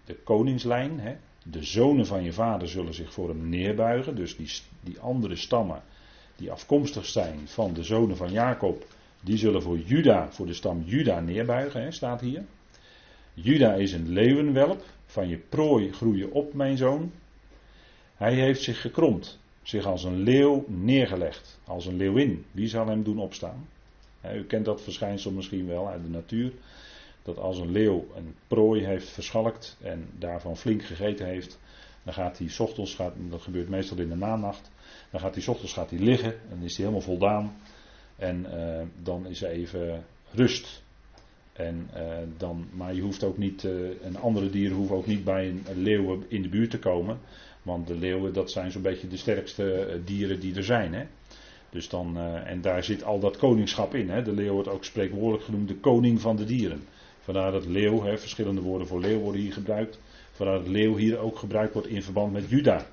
de 0.06 0.16
koningslijn, 0.24 1.00
de 1.44 1.64
zonen 1.64 2.06
van 2.06 2.24
je 2.24 2.34
vader 2.34 2.68
zullen 2.68 2.94
zich 2.94 3.14
voor 3.14 3.30
hem 3.30 3.50
neerbuigen. 3.50 4.16
Dus 4.16 4.36
die, 4.36 4.50
die 4.82 5.00
andere 5.00 5.36
stammen 5.36 5.82
die 6.36 6.52
afkomstig 6.52 7.06
zijn 7.06 7.48
van 7.48 7.74
de 7.74 7.84
zonen 7.84 8.18
van 8.18 8.32
Jacob, 8.32 8.86
die 9.22 9.38
zullen 9.38 9.62
voor 9.62 9.78
Juda, 9.78 10.32
voor 10.32 10.46
de 10.46 10.54
stam 10.54 10.82
Juda 10.86 11.20
neerbuigen, 11.20 11.82
hè, 11.82 11.92
staat 11.92 12.22
hier. 12.22 12.46
Juda 13.34 13.74
is 13.74 13.94
een 13.94 14.10
leeuwenwelp, 14.10 14.84
van 15.06 15.28
je 15.28 15.38
prooi 15.38 15.92
groeien 15.92 16.32
op, 16.32 16.54
mijn 16.54 16.78
zoon. 16.78 17.12
Hij 18.16 18.34
heeft 18.34 18.62
zich 18.62 18.82
gekromd, 18.82 19.40
zich 19.62 19.86
als 19.86 20.04
een 20.04 20.20
leeuw 20.20 20.66
neergelegd, 20.68 21.60
als 21.66 21.86
een 21.86 21.98
leeuwin. 21.98 22.46
Wie 22.52 22.68
zal 22.68 22.88
hem 22.88 23.04
doen 23.04 23.20
opstaan? 23.20 23.68
u 24.36 24.44
kent 24.44 24.66
dat 24.66 24.82
verschijnsel 24.82 25.32
misschien 25.32 25.68
wel 25.68 25.88
uit 25.88 26.04
de 26.04 26.10
natuur. 26.10 26.52
Dat 27.24 27.38
als 27.38 27.58
een 27.58 27.72
leeuw 27.72 28.08
een 28.16 28.36
prooi 28.48 28.86
heeft 28.86 29.10
verschalkt 29.10 29.78
en 29.82 30.10
daarvan 30.18 30.58
flink 30.58 30.84
gegeten 30.84 31.26
heeft, 31.26 31.60
dan 32.04 32.14
gaat 32.14 32.38
hij 32.38 32.50
ochtends, 32.58 32.96
gaat, 32.96 33.14
dat 33.30 33.42
gebeurt 33.42 33.70
meestal 33.70 33.98
in 33.98 34.10
de 34.10 34.16
nanacht, 34.16 34.72
dan 35.12 35.20
gaat 35.20 35.36
hij 35.36 35.48
ochtends 35.48 35.74
gaat 35.74 35.90
hij 35.90 36.00
liggen 36.00 36.36
en 36.50 36.62
is 36.62 36.78
hij 36.78 36.86
helemaal 36.86 37.08
voldaan. 37.08 37.56
En 38.16 38.46
uh, 38.54 38.82
dan 39.04 39.28
is 39.28 39.44
er 39.44 39.50
even 39.50 40.06
rust. 40.32 40.84
En, 41.54 41.90
uh, 41.96 42.18
dan, 42.38 42.68
maar 42.72 42.94
je 42.94 43.02
hoeft 43.02 43.24
ook 43.24 43.38
niet, 43.38 43.64
uh, 43.64 44.06
en 44.06 44.16
andere 44.16 44.50
dieren 44.50 44.78
hoeven 44.78 44.96
ook 44.96 45.08
niet 45.08 45.24
bij 45.24 45.50
een, 45.50 45.64
een 45.68 45.82
leeuw 45.82 46.24
in 46.28 46.42
de 46.42 46.50
buurt 46.50 46.70
te 46.70 46.80
komen. 46.80 47.20
Want 47.62 47.88
de 47.88 47.96
leeuwen, 47.96 48.34
dat 48.34 48.52
zijn 48.52 48.72
zo'n 48.72 48.82
beetje 48.82 49.08
de 49.08 49.18
sterkste 49.18 50.00
dieren 50.06 50.40
die 50.40 50.56
er 50.56 50.64
zijn. 50.64 50.94
Hè? 50.94 51.06
Dus 51.70 51.90
dan, 51.90 52.18
en 52.18 52.62
daar 52.62 52.84
zit 52.84 53.04
al 53.04 53.20
dat 53.20 53.38
koningschap 53.38 53.96
in. 53.96 54.10
Hè? 54.10 54.22
De 54.22 54.32
leeuw 54.32 54.54
wordt 54.54 54.68
ook 54.68 54.84
spreekwoordelijk 54.84 55.44
genoemd 55.44 55.68
de 55.68 55.76
koning 55.76 56.22
van 56.22 56.36
de 56.36 56.46
dieren. 56.46 56.84
Vandaar 57.24 57.52
dat 57.52 57.66
leeuw, 57.66 58.04
hè, 58.04 58.18
verschillende 58.18 58.62
woorden 58.62 58.88
voor 58.88 59.00
leeuw 59.00 59.20
worden 59.20 59.42
hier 59.42 59.54
gebruikt. 59.54 60.00
Vandaar 60.32 60.58
dat 60.58 60.68
leeuw 60.68 60.96
hier 60.96 61.18
ook 61.18 61.38
gebruikt 61.38 61.74
wordt 61.74 61.88
in 61.88 62.04
verband 62.04 62.34
met 62.34 62.50
Juda. 62.50 62.86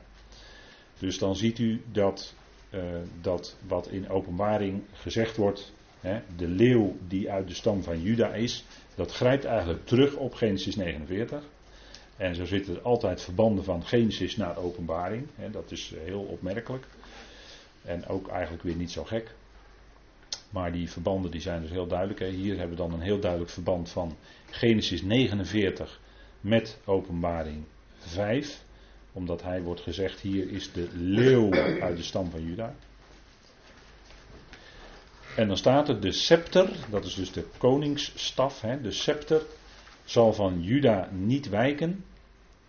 Dus 0.99 1.19
dan 1.19 1.37
ziet 1.37 1.59
u 1.59 1.83
dat, 1.93 2.35
uh, 2.75 2.81
dat 3.21 3.57
wat 3.66 3.88
in 3.88 4.09
openbaring 4.09 4.83
gezegd 4.93 5.37
wordt, 5.37 5.73
hè, 6.01 6.21
de 6.37 6.49
leeuw 6.49 6.97
die 7.09 7.31
uit 7.31 7.49
de 7.49 7.55
stam 7.55 7.83
van 7.83 8.03
Juda 8.03 8.35
is, 8.35 8.64
dat 8.95 9.12
grijpt 9.12 9.45
eigenlijk 9.45 9.87
terug 9.87 10.14
op 10.14 10.35
Genesis 10.35 10.77
49. 10.77 11.43
En 12.16 12.35
zo 12.35 12.45
zitten 12.45 12.75
er 12.75 12.83
altijd 12.83 13.23
verbanden 13.23 13.64
van 13.64 13.85
Genesis 13.85 14.37
naar 14.37 14.57
openbaring. 14.57 15.27
Hè, 15.35 15.51
dat 15.51 15.71
is 15.71 15.93
eh, 15.93 16.01
heel 16.05 16.23
opmerkelijk. 16.23 16.87
En 17.83 18.07
ook 18.07 18.29
eigenlijk 18.29 18.62
weer 18.62 18.77
niet 18.77 18.90
zo 18.90 19.05
gek. 19.05 19.35
Maar 20.51 20.73
die 20.73 20.91
verbanden 20.91 21.31
die 21.31 21.41
zijn 21.41 21.61
dus 21.61 21.71
heel 21.71 21.87
duidelijk. 21.87 22.19
Hè. 22.19 22.29
Hier 22.29 22.59
hebben 22.59 22.77
we 22.77 22.83
dan 22.83 22.93
een 22.93 23.01
heel 23.01 23.21
duidelijk 23.21 23.51
verband 23.51 23.91
van 23.91 24.17
Genesis 24.51 25.03
49 25.03 26.01
met 26.41 26.79
Openbaring 26.85 27.65
5. 27.99 28.63
Omdat 29.13 29.43
hij 29.43 29.63
wordt 29.63 29.81
gezegd, 29.81 30.21
hier 30.21 30.51
is 30.51 30.73
de 30.73 30.89
leeuw 30.93 31.53
uit 31.81 31.97
de 31.97 32.03
stam 32.03 32.31
van 32.31 32.45
Juda. 32.45 32.75
En 35.37 35.47
dan 35.47 35.57
staat 35.57 35.89
er 35.89 36.01
de 36.01 36.13
scepter, 36.13 36.71
dat 36.91 37.05
is 37.05 37.15
dus 37.15 37.33
de 37.33 37.45
koningsstaf. 37.59 38.61
Hè. 38.61 38.81
De 38.81 38.91
scepter 38.91 39.43
zal 40.05 40.33
van 40.33 40.63
Juda 40.63 41.09
niet 41.13 41.49
wijken. 41.49 42.05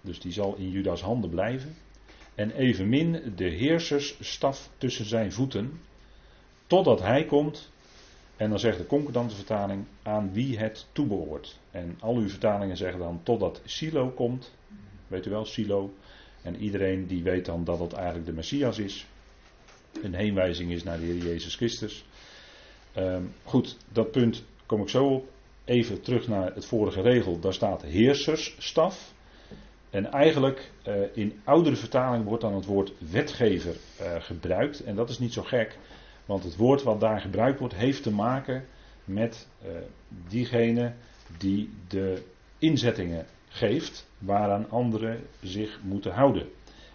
Dus 0.02 0.20
die 0.20 0.32
zal 0.32 0.56
in 0.56 0.70
Juda's 0.70 1.02
handen 1.02 1.30
blijven. 1.30 1.76
En 2.36 2.52
evenmin 2.52 3.34
de 3.36 3.50
heersersstaf 3.50 4.70
tussen 4.78 5.06
zijn 5.06 5.32
voeten. 5.32 5.80
Totdat 6.71 7.01
hij 7.01 7.25
komt 7.25 7.71
en 8.36 8.49
dan 8.49 8.60
zegt 8.60 8.77
de 8.77 8.86
concordante 8.86 9.36
vertaling 9.36 9.86
aan 10.03 10.34
wie 10.34 10.57
het 10.57 10.88
toebehoort. 10.91 11.60
En 11.71 11.97
al 11.99 12.15
uw 12.15 12.29
vertalingen 12.29 12.77
zeggen 12.77 12.99
dan 12.99 13.19
totdat 13.23 13.62
Silo 13.65 14.10
komt. 14.10 14.53
Weet 15.07 15.25
u 15.25 15.29
wel, 15.29 15.45
Silo. 15.45 15.93
En 16.41 16.55
iedereen 16.55 17.07
die 17.07 17.23
weet 17.23 17.45
dan 17.45 17.63
dat 17.63 17.79
het 17.79 17.93
eigenlijk 17.93 18.25
de 18.25 18.34
Messias 18.34 18.79
is. 18.79 19.05
Een 20.01 20.13
heenwijzing 20.13 20.71
is 20.71 20.84
naar 20.84 20.99
de 20.99 21.05
Heer 21.05 21.23
Jezus 21.23 21.55
Christus. 21.55 22.05
Um, 22.97 23.34
goed, 23.43 23.77
dat 23.91 24.12
punt 24.12 24.43
kom 24.65 24.81
ik 24.81 24.89
zo 24.89 25.05
op. 25.05 25.29
Even 25.65 26.01
terug 26.01 26.27
naar 26.27 26.53
het 26.53 26.65
vorige 26.65 27.01
regel. 27.01 27.39
Daar 27.39 27.53
staat 27.53 27.81
heersersstaf. 27.81 29.13
En 29.89 30.12
eigenlijk 30.12 30.71
uh, 30.88 30.95
in 31.13 31.41
oudere 31.43 31.75
vertaling 31.75 32.25
wordt 32.25 32.41
dan 32.41 32.55
het 32.55 32.65
woord 32.65 32.93
wetgever 33.12 33.75
uh, 34.01 34.15
gebruikt. 34.19 34.84
En 34.84 34.95
dat 34.95 35.10
is 35.10 35.19
niet 35.19 35.34
zo 35.34 35.41
gek. 35.41 35.77
Want 36.25 36.43
het 36.43 36.55
woord 36.55 36.84
wat 36.84 36.99
daar 36.99 37.21
gebruikt 37.21 37.60
wordt, 37.60 37.75
heeft 37.75 38.03
te 38.03 38.12
maken 38.12 38.65
met 39.05 39.47
uh, 39.63 39.69
diegene 40.27 40.93
die 41.38 41.69
de 41.88 42.23
inzettingen 42.57 43.25
geeft 43.47 44.10
waaraan 44.17 44.69
anderen 44.69 45.21
zich 45.41 45.79
moeten 45.84 46.12
houden. 46.12 46.49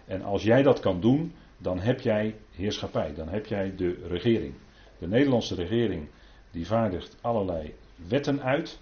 En 0.05 0.21
als 0.21 0.43
jij 0.43 0.63
dat 0.63 0.79
kan 0.79 1.01
doen, 1.01 1.33
dan 1.57 1.79
heb 1.79 1.99
jij 1.99 2.35
heerschappij, 2.51 3.13
dan 3.13 3.29
heb 3.29 3.45
jij 3.45 3.75
de 3.75 4.05
regering. 4.07 4.53
De 4.99 5.07
Nederlandse 5.07 5.55
regering 5.55 6.07
die 6.51 6.67
vaardigt 6.67 7.17
allerlei 7.21 7.73
wetten 8.07 8.41
uit. 8.41 8.79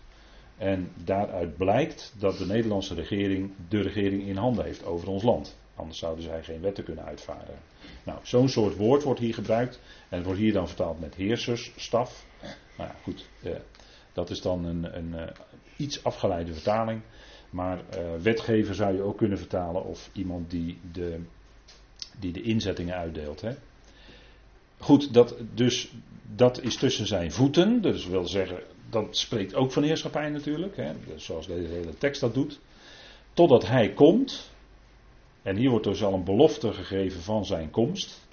En 0.57 0.91
daaruit 1.03 1.57
blijkt 1.57 2.15
dat 2.19 2.37
de 2.37 2.45
Nederlandse 2.45 2.93
regering 2.93 3.51
de 3.69 3.81
regering 3.81 4.23
in 4.23 4.37
handen 4.37 4.65
heeft 4.65 4.85
over 4.85 5.07
ons 5.07 5.23
land. 5.23 5.57
Anders 5.75 5.99
zouden 5.99 6.23
zij 6.23 6.43
geen 6.43 6.61
wetten 6.61 6.83
kunnen 6.83 7.05
uitvaardigen. 7.05 7.61
Nou, 8.03 8.19
zo'n 8.23 8.49
soort 8.49 8.75
woord 8.75 9.03
wordt 9.03 9.19
hier 9.19 9.33
gebruikt. 9.33 9.79
En 10.09 10.17
het 10.17 10.25
wordt 10.25 10.39
hier 10.39 10.53
dan 10.53 10.67
vertaald 10.67 10.99
met 10.99 11.15
heersersstaf. 11.15 12.25
Nou 12.77 12.89
ja, 12.89 12.95
goed. 13.03 13.25
Eh, 13.43 13.51
dat 14.13 14.29
is 14.29 14.41
dan 14.41 14.65
een, 14.65 14.97
een 14.97 15.13
uh, 15.13 15.23
iets 15.77 16.03
afgeleide 16.03 16.53
vertaling. 16.53 17.01
Maar 17.49 17.77
uh, 17.77 18.21
wetgever 18.21 18.75
zou 18.75 18.95
je 18.95 19.01
ook 19.01 19.17
kunnen 19.17 19.37
vertalen. 19.37 19.83
Of 19.83 20.09
iemand 20.13 20.49
die 20.49 20.79
de, 20.91 21.19
die 22.19 22.31
de 22.31 22.41
inzettingen 22.41 22.95
uitdeelt. 22.95 23.41
Hè. 23.41 23.55
Goed, 24.77 25.13
dat, 25.13 25.35
dus 25.53 25.91
dat 26.35 26.61
is 26.61 26.77
tussen 26.77 27.07
zijn 27.07 27.31
voeten. 27.31 27.81
Dus 27.81 28.07
wil 28.07 28.27
zeggen, 28.27 28.59
dat 28.89 29.17
spreekt 29.17 29.55
ook 29.55 29.71
van 29.71 29.83
heerschappij 29.83 30.29
natuurlijk. 30.29 30.75
Hè, 30.75 30.93
zoals 31.15 31.47
deze 31.47 31.73
hele 31.73 31.97
tekst 31.97 32.21
dat 32.21 32.33
doet. 32.33 32.59
Totdat 33.33 33.67
hij 33.67 33.93
komt. 33.93 34.53
En 35.45 35.55
hier 35.55 35.69
wordt 35.69 35.85
dus 35.85 36.03
al 36.03 36.13
een 36.13 36.23
belofte 36.23 36.73
gegeven 36.73 37.21
van 37.21 37.45
zijn 37.45 37.69
komst. 37.69 38.27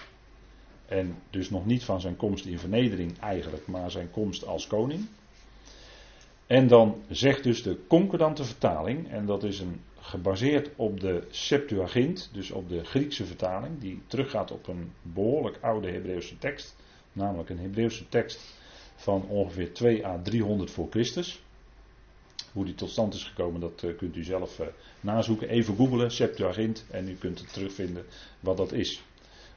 En 0.87 1.17
dus 1.31 1.51
nog 1.51 1.67
niet 1.67 1.85
van 1.85 2.01
zijn 2.01 2.17
komst 2.17 2.45
in 2.45 2.59
vernedering 2.59 3.19
eigenlijk, 3.19 3.67
maar 3.67 3.91
zijn 3.91 4.11
komst 4.11 4.47
als 4.47 4.67
koning. 4.67 5.07
En 6.47 6.67
dan 6.67 7.03
zegt 7.09 7.43
dus 7.43 7.63
de 7.63 7.79
concordante 7.87 8.45
vertaling, 8.45 9.11
en 9.11 9.27
dat 9.27 9.45
is 9.45 9.61
een, 9.61 9.81
gebaseerd 10.01 10.71
op 10.77 11.01
de 11.01 11.27
Septuagint, 11.31 12.31
dus 12.33 12.51
op 12.51 12.69
de 12.69 12.85
Griekse 12.85 13.25
vertaling, 13.25 13.81
die 13.81 14.03
teruggaat 14.07 14.51
op 14.51 14.69
een 14.69 14.93
behoorlijk 15.03 15.59
oude 15.61 15.91
Hebreeuwse 15.91 16.39
tekst, 16.39 16.77
namelijk 17.13 17.49
een 17.49 17.59
Hebreeuwse 17.59 18.09
tekst 18.09 18.41
van 18.97 19.27
ongeveer 19.29 19.73
2 19.73 20.07
à 20.07 20.23
300 20.23 20.71
voor 20.71 20.87
Christus. 20.91 21.43
Hoe 22.53 22.65
die 22.65 22.75
tot 22.75 22.91
stand 22.91 23.15
is 23.15 23.25
gekomen, 23.25 23.61
dat 23.61 23.83
uh, 23.83 23.97
kunt 23.97 24.17
u 24.17 24.25
zelf 24.25 24.61
uh, 24.61 24.67
nazoeken. 25.01 25.49
Even 25.49 25.77
googelen, 25.77 26.11
Septuagint, 26.11 26.85
en 26.91 27.09
u 27.09 27.15
kunt 27.15 27.39
het 27.39 27.53
terugvinden 27.53 28.05
wat 28.41 28.57
dat 28.57 28.73
is. 28.73 29.03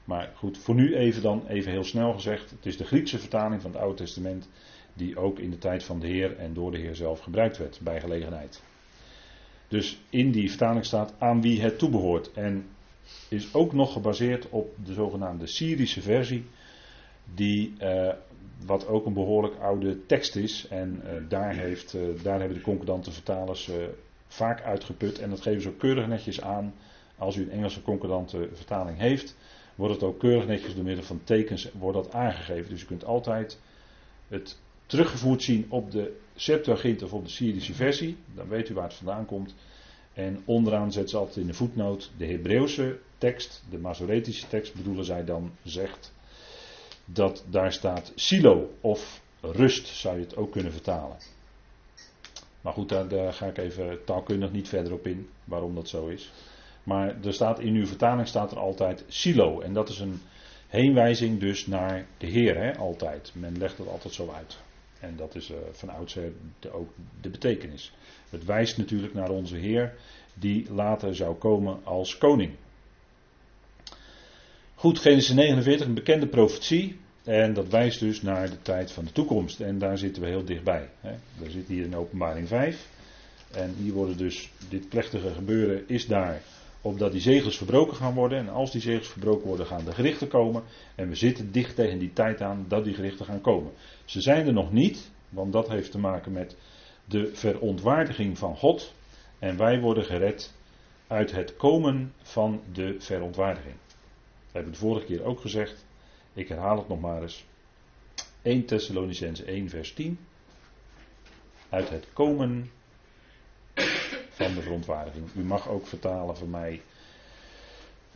Maar 0.05 0.31
goed, 0.35 0.57
voor 0.57 0.75
nu 0.75 0.95
even 0.95 1.21
dan, 1.21 1.47
even 1.47 1.71
heel 1.71 1.83
snel 1.83 2.13
gezegd. 2.13 2.51
Het 2.51 2.65
is 2.65 2.77
de 2.77 2.83
Griekse 2.83 3.19
vertaling 3.19 3.61
van 3.61 3.71
het 3.71 3.79
Oude 3.79 3.97
Testament. 3.97 4.49
Die 4.93 5.17
ook 5.17 5.39
in 5.39 5.49
de 5.49 5.57
tijd 5.57 5.83
van 5.83 5.99
de 5.99 6.07
Heer 6.07 6.37
en 6.37 6.53
door 6.53 6.71
de 6.71 6.77
Heer 6.77 6.95
zelf 6.95 7.19
gebruikt 7.19 7.57
werd 7.57 7.79
bij 7.83 7.99
gelegenheid. 7.99 8.61
Dus 9.67 9.99
in 10.09 10.31
die 10.31 10.49
vertaling 10.49 10.85
staat 10.85 11.13
aan 11.17 11.41
wie 11.41 11.61
het 11.61 11.79
toebehoort. 11.79 12.31
En 12.33 12.65
is 13.29 13.53
ook 13.53 13.73
nog 13.73 13.93
gebaseerd 13.93 14.49
op 14.49 14.75
de 14.85 14.93
zogenaamde 14.93 15.47
Syrische 15.47 16.01
versie. 16.01 16.45
Die, 17.33 17.73
uh, 17.79 18.13
wat 18.65 18.87
ook 18.87 19.05
een 19.05 19.13
behoorlijk 19.13 19.55
oude 19.59 20.05
tekst 20.05 20.35
is. 20.35 20.67
En 20.69 21.01
uh, 21.03 21.11
daar, 21.29 21.55
heeft, 21.55 21.93
uh, 21.93 22.01
daar 22.23 22.39
hebben 22.39 22.57
de 22.57 22.63
concordante 22.63 23.11
vertalers 23.11 23.71
vaak 24.27 24.61
uitgeput. 24.61 25.19
En 25.19 25.29
dat 25.29 25.41
geven 25.41 25.61
ze 25.61 25.69
ook 25.69 25.79
keurig 25.79 26.07
netjes 26.07 26.41
aan. 26.41 26.73
Als 27.17 27.35
u 27.35 27.41
een 27.41 27.51
Engelse 27.51 27.81
concordante 27.81 28.49
vertaling 28.53 28.97
heeft 28.97 29.35
wordt 29.75 29.93
het 29.93 30.03
ook 30.03 30.19
keurig 30.19 30.47
netjes 30.47 30.75
door 30.75 30.83
middel 30.83 31.03
van 31.03 31.21
tekens 31.23 31.69
wordt 31.71 31.97
dat 31.97 32.13
aangegeven. 32.13 32.69
Dus 32.69 32.79
je 32.79 32.85
kunt 32.85 33.05
altijd 33.05 33.59
het 34.27 34.59
teruggevoerd 34.85 35.43
zien 35.43 35.65
op 35.69 35.91
de 35.91 36.17
Septuagint 36.35 37.03
of 37.03 37.13
op 37.13 37.23
de 37.23 37.31
Syrische 37.31 37.73
versie. 37.73 38.17
Dan 38.35 38.47
weet 38.47 38.69
u 38.69 38.73
waar 38.73 38.83
het 38.83 38.93
vandaan 38.93 39.25
komt. 39.25 39.55
En 40.13 40.41
onderaan 40.45 40.91
zet 40.91 41.09
ze 41.09 41.17
altijd 41.17 41.37
in 41.37 41.47
de 41.47 41.53
voetnoot 41.53 42.11
de 42.17 42.25
Hebreeuwse 42.25 42.99
tekst, 43.17 43.63
de 43.69 43.77
Masoretische 43.77 44.47
tekst 44.47 44.75
bedoelen 44.75 45.05
zij 45.05 45.25
dan, 45.25 45.51
zegt 45.63 46.13
dat 47.05 47.45
daar 47.49 47.73
staat 47.73 48.11
silo 48.15 48.69
of 48.81 49.21
rust 49.41 49.87
zou 49.87 50.15
je 50.15 50.23
het 50.23 50.35
ook 50.35 50.51
kunnen 50.51 50.71
vertalen. 50.71 51.17
Maar 52.61 52.73
goed, 52.73 52.89
daar, 52.89 53.33
ga 53.33 53.45
ik 53.45 53.57
even 53.57 54.03
taalkundig 54.05 54.51
niet 54.51 54.69
verder 54.69 54.93
op 54.93 55.07
in 55.07 55.29
waarom 55.43 55.75
dat 55.75 55.87
zo 55.87 56.07
is. 56.07 56.31
Maar 56.83 57.15
er 57.23 57.33
staat 57.33 57.59
in 57.59 57.75
uw 57.75 57.85
vertaling 57.85 58.27
staat 58.27 58.51
er 58.51 58.59
altijd 58.59 59.03
silo. 59.07 59.61
En 59.61 59.73
dat 59.73 59.89
is 59.89 59.99
een 59.99 60.21
heenwijzing 60.67 61.39
dus 61.39 61.67
naar 61.67 62.05
de 62.17 62.27
Heer, 62.27 62.57
hè, 62.57 62.77
altijd. 62.77 63.31
Men 63.35 63.57
legt 63.57 63.77
het 63.77 63.87
altijd 63.87 64.13
zo 64.13 64.31
uit. 64.31 64.57
En 64.99 65.15
dat 65.15 65.35
is 65.35 65.49
uh, 65.49 65.57
van 65.71 65.89
oudsher 65.89 66.31
de, 66.59 66.71
ook 66.71 66.89
de 67.21 67.29
betekenis. 67.29 67.93
Het 68.29 68.45
wijst 68.45 68.77
natuurlijk 68.77 69.13
naar 69.13 69.29
onze 69.29 69.55
Heer, 69.55 69.93
die 70.33 70.73
later 70.73 71.15
zou 71.15 71.35
komen 71.35 71.79
als 71.83 72.17
koning. 72.17 72.51
Goed, 74.77 74.99
Genesis 74.99 75.33
49, 75.33 75.87
een 75.87 75.93
bekende 75.93 76.27
profetie. 76.27 76.99
En 77.23 77.53
dat 77.53 77.67
wijst 77.67 77.99
dus 77.99 78.21
naar 78.21 78.49
de 78.49 78.61
tijd 78.61 78.91
van 78.91 79.05
de 79.05 79.11
toekomst. 79.11 79.59
En 79.59 79.77
daar 79.77 79.97
zitten 79.97 80.21
we 80.21 80.27
heel 80.27 80.45
dichtbij. 80.45 80.89
Hè. 80.99 81.11
Daar 81.39 81.49
zit 81.49 81.67
hier 81.67 81.83
in 81.83 81.95
openbaring 81.95 82.47
5. 82.47 82.87
En 83.51 83.75
hier 83.77 83.93
worden 83.93 84.17
dus, 84.17 84.51
dit 84.69 84.89
plechtige 84.89 85.33
gebeuren 85.33 85.83
is 85.87 86.07
daar 86.07 86.41
opdat 86.81 87.11
die 87.11 87.21
zegels 87.21 87.57
verbroken 87.57 87.95
gaan 87.95 88.13
worden. 88.13 88.37
En 88.37 88.49
als 88.49 88.71
die 88.71 88.81
zegels 88.81 89.07
verbroken 89.07 89.47
worden, 89.47 89.65
gaan 89.65 89.85
de 89.85 89.91
gerichten 89.91 90.27
komen. 90.27 90.63
En 90.95 91.09
we 91.09 91.15
zitten 91.15 91.51
dicht 91.51 91.75
tegen 91.75 91.99
die 91.99 92.13
tijd 92.13 92.41
aan 92.41 92.65
dat 92.67 92.83
die 92.83 92.93
gerichten 92.93 93.25
gaan 93.25 93.41
komen. 93.41 93.71
Ze 94.05 94.21
zijn 94.21 94.47
er 94.47 94.53
nog 94.53 94.71
niet, 94.71 95.11
want 95.29 95.53
dat 95.53 95.67
heeft 95.67 95.91
te 95.91 95.99
maken 95.99 96.31
met 96.31 96.55
de 97.05 97.29
verontwaardiging 97.33 98.37
van 98.37 98.57
God. 98.57 98.93
En 99.39 99.57
wij 99.57 99.79
worden 99.79 100.05
gered 100.05 100.53
uit 101.07 101.31
het 101.31 101.55
komen 101.55 102.13
van 102.21 102.61
de 102.73 102.95
verontwaardiging. 102.99 103.75
Dat 104.55 104.63
hebben 104.63 104.79
we 104.81 104.85
de 104.85 104.93
vorige 104.93 105.13
keer 105.13 105.29
ook 105.29 105.39
gezegd. 105.39 105.85
Ik 106.33 106.47
herhaal 106.47 106.77
het 106.77 106.87
nog 106.87 106.99
maar 106.99 107.21
eens. 107.21 107.45
1 108.41 108.65
Thessalonicense 108.65 109.43
1 109.43 109.69
vers 109.69 109.93
10. 109.93 110.19
Uit 111.69 111.89
het 111.89 112.07
komen 112.13 112.71
van 114.29 114.53
de 114.53 114.61
verontwaardiging. 114.61 115.33
U 115.35 115.43
mag 115.43 115.69
ook 115.69 115.87
vertalen 115.87 116.37
voor 116.37 116.47
mij 116.47 116.81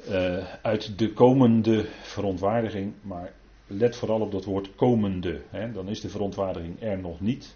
uh, 0.10 0.56
uit 0.62 0.98
de 0.98 1.14
komende 1.14 1.86
verontwaardiging, 2.02 2.94
maar 3.02 3.34
let 3.68 3.96
vooral 3.96 4.22
op 4.22 4.32
dat 4.32 4.46
woord 4.46 4.76
komende. 4.76 5.42
Hè. 5.50 5.72
Dan 5.72 5.88
is 5.88 6.02
de 6.02 6.10
verontwaardiging 6.10 6.82
er 6.82 7.00
nog 7.00 7.20
niet, 7.20 7.56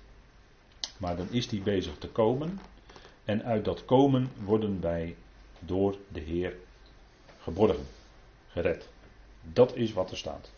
maar 0.98 1.16
dan 1.16 1.28
is 1.32 1.48
die 1.48 1.62
bezig 1.62 1.98
te 1.98 2.08
komen. 2.08 2.60
En 3.26 3.44
uit 3.44 3.66
dat 3.66 3.86
komen 3.86 4.32
worden 4.46 4.82
wij 4.82 5.16
door 5.60 5.98
de 6.12 6.20
Heer 6.20 6.56
geborgen, 7.40 7.86
gered. 8.54 8.88
Dat 9.42 9.76
is 9.76 9.94
wat 9.94 10.12
er 10.12 10.18
staat. 10.18 10.52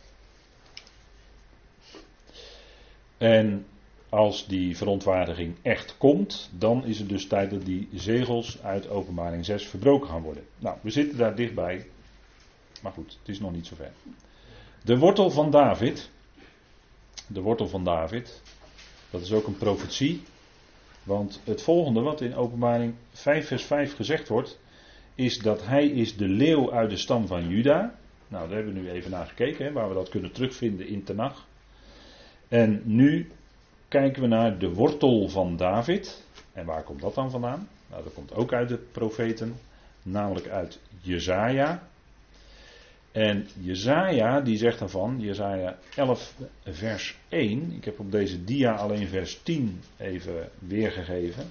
En 3.18 3.66
als 4.10 4.48
die 4.48 4.78
verontwaardiging 4.78 5.56
echt 5.62 5.98
komt, 5.98 6.50
dan 6.54 6.86
is 6.86 7.00
het 7.00 7.10
dus 7.10 7.28
tijd 7.28 7.50
dat 7.50 7.66
die 7.66 7.90
zegels 7.94 8.62
uit 8.62 8.90
openbaring 8.90 9.46
6 9.46 9.66
verbroken 9.66 10.10
gaan 10.10 10.22
worden. 10.22 10.44
Nou, 10.58 10.78
we 10.82 10.90
zitten 10.90 11.18
daar 11.18 11.36
dichtbij. 11.36 11.88
Maar 12.82 12.92
goed, 12.92 13.18
het 13.20 13.30
is 13.30 13.40
nog 13.40 13.52
niet 13.52 13.68
zover. 13.68 13.92
De 14.84 14.98
wortel 14.98 15.32
van 15.32 15.52
David. 15.52 16.10
De 17.28 17.42
wortel 17.42 17.68
van 17.68 17.84
David. 17.84 18.42
Dat 19.10 19.22
is 19.22 19.32
ook 19.32 19.48
een 19.48 19.58
profetie. 19.58 20.24
Want 21.04 21.42
het 21.44 21.62
volgende 21.62 22.02
wat 22.02 22.22
in 22.22 22.36
openbaring 22.36 22.94
5 23.12 23.48
vers 23.48 23.64
5 23.64 23.96
gezegd 23.96 24.28
wordt, 24.28 24.60
is 25.16 25.40
dat 25.40 25.66
hij 25.66 25.88
is 25.88 26.18
de 26.18 26.28
leeuw 26.28 26.74
uit 26.74 26.90
de 26.90 26.98
stam 26.98 27.28
van 27.28 27.50
Juda. 27.50 27.96
Nou, 28.28 28.48
daar 28.48 28.56
hebben 28.56 28.74
we 28.74 28.80
nu 28.80 28.90
even 28.90 29.12
naar 29.12 29.28
gekeken, 29.28 29.66
hè, 29.66 29.72
waar 29.72 29.88
we 29.88 29.94
dat 29.94 30.10
kunnen 30.10 30.32
terugvinden 30.32 30.88
in 30.88 31.04
Tenach. 31.04 31.48
En 32.48 32.82
nu 32.84 33.32
kijken 33.88 34.22
we 34.22 34.28
naar 34.28 34.58
de 34.58 34.74
wortel 34.74 35.30
van 35.30 35.58
David. 35.58 36.24
En 36.54 36.66
waar 36.66 36.84
komt 36.84 37.02
dat 37.02 37.16
dan 37.16 37.32
vandaan? 37.32 37.68
Nou, 37.90 38.04
dat 38.04 38.14
komt 38.14 38.34
ook 38.34 38.54
uit 38.54 38.70
de 38.70 38.78
profeten, 38.78 39.56
namelijk 40.04 40.48
uit 40.48 40.80
Jezaja. 41.02 41.88
En 43.12 43.48
Jezaja 43.60 44.42
die 44.42 44.58
zegt 44.58 44.80
daarvan, 44.80 45.20
Jezaja 45.20 45.78
11 45.96 46.36
vers 46.64 47.18
1, 47.30 47.72
ik 47.72 47.86
heb 47.86 48.00
op 48.00 48.12
deze 48.12 48.44
dia 48.44 48.74
alleen 48.74 49.08
vers 49.08 49.40
10 49.44 49.82
even 49.98 50.50
weergegeven. 50.60 51.48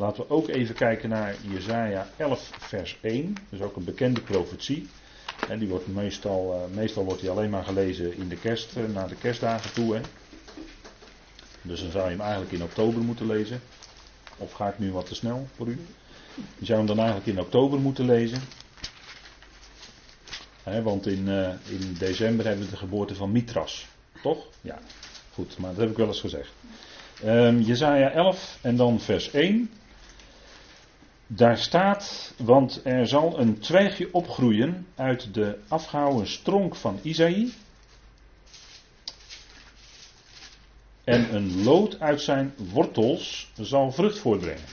Laten 0.00 0.26
we 0.26 0.34
ook 0.34 0.48
even 0.48 0.74
kijken 0.74 1.08
naar 1.08 1.34
Jezaja 1.48 2.08
11 2.16 2.50
vers 2.58 2.98
1, 3.00 3.34
dat 3.34 3.60
is 3.60 3.66
ook 3.66 3.76
een 3.76 3.84
bekende 3.84 4.20
profetie. 4.20 4.88
En 5.48 5.58
die 5.58 5.68
wordt 5.68 5.86
meestal, 5.86 6.54
eh, 6.54 6.76
meestal 6.76 7.04
wordt 7.04 7.20
die 7.20 7.30
alleen 7.30 7.50
maar 7.50 7.64
gelezen 7.64 8.16
in 8.16 8.28
de 8.28 8.36
kerst, 8.36 8.76
eh, 8.76 8.82
naar 8.94 9.08
de 9.08 9.14
kerstdagen 9.14 9.72
toe. 9.72 9.94
Hè. 9.94 10.00
Dus 11.62 11.80
dan 11.80 11.90
zou 11.90 12.04
je 12.04 12.10
hem 12.10 12.20
eigenlijk 12.20 12.52
in 12.52 12.62
oktober 12.62 13.02
moeten 13.02 13.26
lezen. 13.26 13.60
Of 14.36 14.52
ga 14.52 14.68
ik 14.68 14.78
nu 14.78 14.92
wat 14.92 15.06
te 15.06 15.14
snel 15.14 15.46
voor 15.56 15.66
u? 15.66 15.78
Je 16.58 16.64
zou 16.64 16.78
hem 16.78 16.86
dan 16.86 16.98
eigenlijk 16.98 17.26
in 17.26 17.40
oktober 17.40 17.78
moeten 17.78 18.04
lezen. 18.04 18.40
want 20.82 21.06
in, 21.06 21.26
uh, 21.28 21.48
in 21.48 21.96
december 21.98 22.46
hebben 22.46 22.64
we 22.64 22.70
de 22.70 22.76
geboorte 22.76 23.14
van 23.14 23.32
Mitras. 23.32 23.86
Toch? 24.22 24.46
Ja. 24.60 24.78
Goed, 25.32 25.58
maar 25.58 25.70
dat 25.70 25.80
heb 25.80 25.90
ik 25.90 25.96
wel 25.96 26.06
eens 26.06 26.20
gezegd. 26.20 26.50
Um, 27.24 27.60
Jezaja 27.60 28.10
11 28.10 28.58
en 28.60 28.76
dan 28.76 29.00
vers 29.00 29.30
1. 29.30 29.70
Daar 31.32 31.58
staat, 31.58 32.34
want 32.36 32.80
er 32.84 33.06
zal 33.06 33.38
een 33.38 33.58
twijgje 33.58 34.08
opgroeien 34.12 34.86
uit 34.94 35.34
de 35.34 35.58
afgehouwen 35.68 36.26
stronk 36.26 36.74
van 36.74 36.98
Isaïe. 37.02 37.52
En 41.04 41.34
een 41.34 41.62
lood 41.62 42.00
uit 42.00 42.20
zijn 42.20 42.54
wortels 42.72 43.50
zal 43.60 43.92
vrucht 43.92 44.18
voortbrengen. 44.18 44.64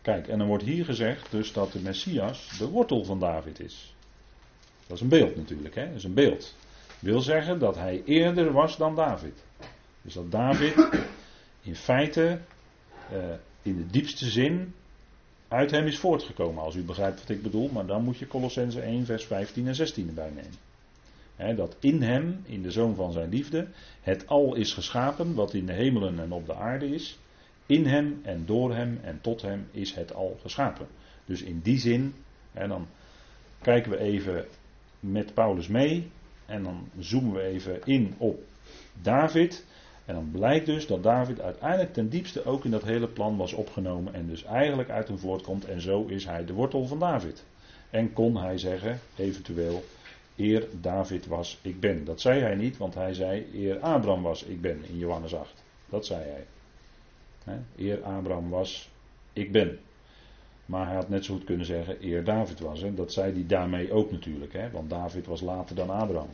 Kijk, 0.00 0.28
en 0.28 0.38
dan 0.38 0.46
wordt 0.46 0.64
hier 0.64 0.84
gezegd 0.84 1.30
dus 1.30 1.52
dat 1.52 1.72
de 1.72 1.80
Messias 1.80 2.58
de 2.58 2.68
wortel 2.68 3.04
van 3.04 3.20
David 3.20 3.60
is. 3.60 3.94
Dat 4.86 4.96
is 4.96 5.02
een 5.02 5.08
beeld 5.08 5.36
natuurlijk, 5.36 5.74
hè? 5.74 5.86
Dat 5.86 5.96
is 5.96 6.04
een 6.04 6.14
beeld. 6.14 6.54
Wil 6.98 7.20
zeggen 7.20 7.58
dat 7.58 7.74
hij 7.74 8.02
eerder 8.04 8.52
was 8.52 8.76
dan 8.76 8.94
David. 8.94 9.44
Dus 10.02 10.14
dat 10.14 10.30
David 10.30 10.88
in 11.62 11.76
feite 11.76 12.40
uh, 13.12 13.18
in 13.62 13.76
de 13.76 13.86
diepste 13.86 14.30
zin 14.30 14.74
uit 15.52 15.70
hem 15.70 15.86
is 15.86 15.98
voortgekomen. 15.98 16.62
Als 16.62 16.74
u 16.74 16.82
begrijpt 16.82 17.20
wat 17.20 17.28
ik 17.28 17.42
bedoel, 17.42 17.68
maar 17.68 17.86
dan 17.86 18.04
moet 18.04 18.18
je 18.18 18.26
Colossense 18.26 18.80
1, 18.80 19.06
vers 19.06 19.24
15 19.24 19.66
en 19.66 19.74
16 19.74 20.08
erbij 20.08 20.30
nemen 20.34 20.58
dat 21.36 21.76
in 21.80 22.02
hem, 22.02 22.40
in 22.44 22.62
de 22.62 22.70
zoon 22.70 22.94
van 22.94 23.12
zijn 23.12 23.28
liefde, 23.28 23.66
het 24.00 24.26
al 24.26 24.54
is 24.54 24.72
geschapen 24.72 25.34
wat 25.34 25.54
in 25.54 25.66
de 25.66 25.72
hemelen 25.72 26.20
en 26.20 26.32
op 26.32 26.46
de 26.46 26.54
aarde 26.54 26.86
is. 26.86 27.18
In 27.66 27.86
hem 27.86 28.20
en 28.22 28.42
door 28.46 28.74
hem 28.74 28.98
en 29.02 29.18
tot 29.20 29.42
hem 29.42 29.68
is 29.70 29.94
het 29.94 30.14
al 30.14 30.38
geschapen. 30.40 30.86
Dus 31.24 31.42
in 31.42 31.60
die 31.62 31.78
zin, 31.78 32.14
dan 32.52 32.86
kijken 33.62 33.90
we 33.90 33.98
even 33.98 34.44
met 35.00 35.34
Paulus 35.34 35.68
mee 35.68 36.10
en 36.46 36.62
dan 36.62 36.88
zoomen 36.98 37.32
we 37.32 37.42
even 37.42 37.80
in 37.84 38.14
op 38.18 38.40
David. 39.02 39.66
En 40.04 40.14
dan 40.14 40.30
blijkt 40.30 40.66
dus 40.66 40.86
dat 40.86 41.02
David 41.02 41.40
uiteindelijk 41.40 41.92
ten 41.92 42.08
diepste 42.08 42.44
ook 42.44 42.64
in 42.64 42.70
dat 42.70 42.82
hele 42.82 43.08
plan 43.08 43.36
was 43.36 43.52
opgenomen 43.52 44.14
en 44.14 44.26
dus 44.26 44.44
eigenlijk 44.44 44.90
uit 44.90 45.08
hem 45.08 45.18
voortkomt 45.18 45.64
en 45.64 45.80
zo 45.80 46.04
is 46.04 46.24
hij 46.24 46.44
de 46.44 46.52
wortel 46.52 46.86
van 46.86 46.98
David. 46.98 47.44
En 47.90 48.12
kon 48.12 48.36
hij 48.36 48.58
zeggen, 48.58 49.00
eventueel, 49.16 49.84
eer 50.36 50.66
David 50.80 51.26
was, 51.26 51.58
ik 51.62 51.80
ben. 51.80 52.04
Dat 52.04 52.20
zei 52.20 52.40
hij 52.40 52.54
niet, 52.54 52.76
want 52.76 52.94
hij 52.94 53.14
zei 53.14 53.46
eer 53.54 53.78
Abraham 53.78 54.22
was, 54.22 54.42
ik 54.42 54.60
ben 54.60 54.84
in 54.88 54.98
Johannes 54.98 55.34
8. 55.34 55.62
Dat 55.88 56.06
zei 56.06 56.24
hij. 57.44 57.58
eer 57.76 58.02
Abraham 58.02 58.48
was, 58.48 58.90
ik 59.32 59.52
ben. 59.52 59.78
Maar 60.66 60.86
hij 60.86 60.94
had 60.94 61.08
net 61.08 61.24
zo 61.24 61.34
goed 61.34 61.44
kunnen 61.44 61.66
zeggen 61.66 61.96
eer 62.00 62.24
David 62.24 62.60
was. 62.60 62.80
Hè? 62.80 62.94
Dat 62.94 63.12
zei 63.12 63.32
hij 63.32 63.46
daarmee 63.46 63.92
ook 63.92 64.10
natuurlijk, 64.10 64.52
hè? 64.52 64.70
want 64.70 64.90
David 64.90 65.26
was 65.26 65.40
later 65.40 65.76
dan 65.76 65.90
Abraham. 65.90 66.30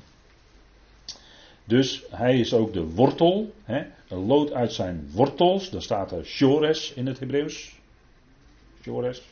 Dus 1.68 2.04
hij 2.10 2.38
is 2.38 2.54
ook 2.54 2.72
de 2.72 2.84
wortel, 2.84 3.52
hè? 3.64 3.86
een 4.08 4.26
lood 4.26 4.52
uit 4.52 4.72
zijn 4.72 5.10
wortels, 5.12 5.70
daar 5.70 5.82
staat 5.82 6.12
er 6.12 6.24
Shores 6.24 6.92
in 6.92 7.06
het 7.06 7.18
Hebreeuws. 7.18 7.78
Shores. 8.82 9.22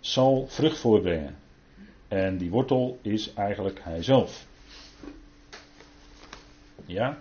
Zal 0.00 0.46
vrucht 0.48 0.78
voorbrengen. 0.78 1.36
En 2.08 2.38
die 2.38 2.50
wortel 2.50 2.98
is 3.02 3.32
eigenlijk 3.34 3.80
hijzelf. 3.82 4.46
Ja? 6.86 7.18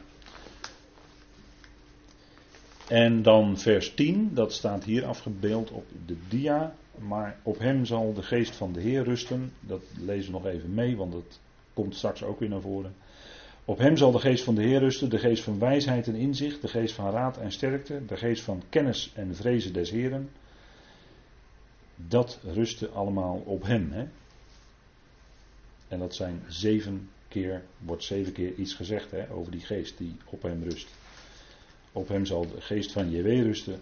En 2.87 3.21
dan 3.21 3.57
vers 3.57 3.93
10, 3.93 4.33
dat 4.33 4.53
staat 4.53 4.83
hier 4.83 5.05
afgebeeld 5.05 5.71
op 5.71 5.85
de 6.05 6.17
dia. 6.27 6.75
Maar 6.99 7.39
op 7.43 7.59
hem 7.59 7.85
zal 7.85 8.13
de 8.13 8.23
geest 8.23 8.55
van 8.55 8.73
de 8.73 8.81
Heer 8.81 9.03
rusten. 9.03 9.53
Dat 9.59 9.81
lezen 9.99 10.31
we 10.31 10.37
nog 10.37 10.47
even 10.47 10.73
mee, 10.73 10.95
want 10.95 11.11
dat 11.11 11.39
komt 11.73 11.95
straks 11.95 12.23
ook 12.23 12.39
weer 12.39 12.49
naar 12.49 12.61
voren. 12.61 12.95
Op 13.69 13.77
hem 13.77 13.97
zal 13.97 14.11
de 14.11 14.19
geest 14.19 14.43
van 14.43 14.55
de 14.55 14.61
Heer 14.61 14.79
rusten, 14.79 15.09
de 15.09 15.19
geest 15.19 15.43
van 15.43 15.59
wijsheid 15.59 16.07
en 16.07 16.15
inzicht, 16.15 16.61
de 16.61 16.67
geest 16.67 16.93
van 16.93 17.11
raad 17.11 17.37
en 17.37 17.51
sterkte, 17.51 18.05
de 18.05 18.17
geest 18.17 18.43
van 18.43 18.63
kennis 18.69 19.11
en 19.15 19.35
vrezen 19.35 19.73
des 19.73 19.89
Heeren. 19.89 20.29
Dat 21.95 22.39
rustte 22.43 22.89
allemaal 22.89 23.41
op 23.45 23.63
hem. 23.63 23.91
Hè? 23.91 24.07
En 25.87 25.99
dat 25.99 26.15
zijn 26.15 26.43
zeven 26.47 27.09
keer, 27.27 27.63
wordt 27.77 28.03
zeven 28.03 28.33
keer 28.33 28.53
iets 28.53 28.73
gezegd 28.73 29.11
hè, 29.11 29.31
over 29.31 29.51
die 29.51 29.65
geest 29.65 29.97
die 29.97 30.15
op 30.25 30.41
hem 30.41 30.63
rust. 30.63 30.89
Op 31.91 32.07
hem 32.07 32.25
zal 32.25 32.47
de 32.47 32.61
geest 32.61 32.91
van 32.91 33.11
JW 33.11 33.27
rusten. 33.27 33.79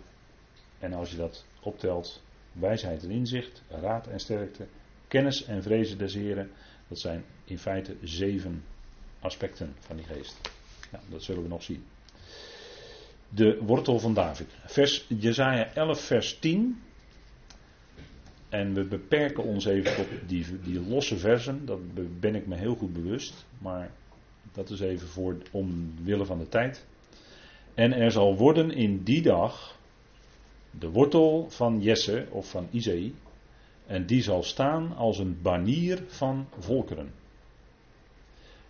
En 0.79 0.93
als 0.93 1.11
je 1.11 1.17
dat 1.17 1.45
optelt, 1.59 2.21
wijsheid 2.51 3.03
en 3.03 3.11
inzicht, 3.11 3.61
raad 3.69 4.07
en 4.07 4.19
sterkte, 4.19 4.65
kennis 5.07 5.45
en 5.45 5.63
vrezen 5.63 5.97
des 5.97 6.13
Heren, 6.13 6.51
dat 6.87 6.99
zijn 6.99 7.23
in 7.43 7.59
feite 7.59 7.95
zeven 8.03 8.63
aspecten 9.25 9.75
van 9.79 9.95
die 9.95 10.05
geest. 10.05 10.41
Ja, 10.91 10.99
dat 11.09 11.23
zullen 11.23 11.41
we 11.41 11.47
nog 11.47 11.63
zien. 11.63 11.83
De 13.29 13.57
wortel 13.61 13.99
van 13.99 14.13
David. 14.13 14.47
Vers 14.65 15.05
Jesaja 15.07 15.73
11, 15.73 16.01
vers 16.01 16.39
10. 16.39 16.81
En 18.49 18.73
we 18.73 18.83
beperken 18.83 19.43
ons 19.43 19.65
even 19.65 19.95
tot 19.95 20.07
die, 20.27 20.45
die 20.61 20.79
losse 20.79 21.17
versen, 21.17 21.65
dat 21.65 21.79
ben 22.19 22.35
ik 22.35 22.47
me 22.47 22.55
heel 22.55 22.75
goed 22.75 22.93
bewust, 22.93 23.45
maar 23.57 23.91
dat 24.53 24.69
is 24.69 24.79
even 24.79 25.07
voor 25.07 25.37
omwille 25.51 26.25
van 26.25 26.39
de 26.39 26.49
tijd. 26.49 26.85
En 27.73 27.93
er 27.93 28.11
zal 28.11 28.37
worden 28.37 28.71
in 28.71 29.03
die 29.03 29.21
dag 29.21 29.77
de 30.71 30.89
wortel 30.89 31.45
van 31.49 31.81
Jesse 31.81 32.25
of 32.29 32.49
van 32.49 32.67
Izei 32.71 33.15
En 33.85 34.05
die 34.05 34.21
zal 34.21 34.43
staan 34.43 34.95
als 34.95 35.19
een 35.19 35.41
banier 35.41 36.03
van 36.07 36.47
volkeren. 36.59 37.11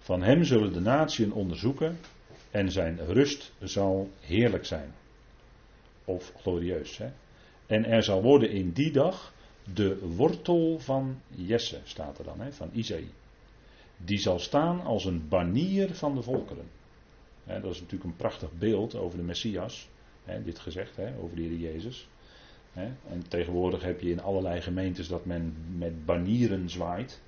Van 0.06 0.22
hem 0.22 0.44
zullen 0.44 0.74
de 0.74 0.80
natieën 0.80 1.34
onderzoeken 1.34 2.00
en 2.52 2.72
zijn 2.72 3.06
rust 3.06 3.52
zal 3.60 4.10
heerlijk 4.20 4.65
zijn. 4.65 4.91
Of 6.06 6.34
glorieus. 6.41 6.98
Hè? 6.98 7.10
En 7.65 7.86
er 7.86 8.04
zal 8.04 8.22
worden 8.22 8.50
in 8.50 8.72
die 8.72 8.91
dag 8.91 9.34
de 9.74 10.00
wortel 10.15 10.80
van 10.80 11.22
Jesse, 11.28 11.80
staat 11.84 12.18
er 12.18 12.24
dan, 12.24 12.39
hè, 12.39 12.52
van 12.54 12.70
Isaïe. 12.74 13.10
Die 13.98 14.18
zal 14.18 14.39
staan 14.39 14.82
als 14.82 15.06
een 15.06 15.28
banier 15.28 15.96
van 15.96 16.15
de 16.15 16.22
volkeren. 16.22 16.65
dat 17.44 17.74
is 17.74 17.80
natuurlijk 17.80 18.04
een 18.04 18.15
prachtig 18.15 18.52
beeld 18.52 18.96
over 18.96 19.18
de 19.18 19.24
Messias. 19.24 19.89
dit 20.44 20.60
gezegd, 20.60 20.98
over 21.22 21.36
de 21.36 21.41
Heer 21.41 21.58
Jezus. 21.58 22.08
en 22.74 23.28
tegenwoordig 23.28 23.82
heb 23.82 24.02
je 24.02 24.10
in 24.10 24.22
allerlei 24.22 24.62
gemeentes 24.62 25.08
dat 25.08 25.26
men 25.26 25.56
met 25.78 26.06
banieren 26.06 26.70
zwaait. 26.70 27.22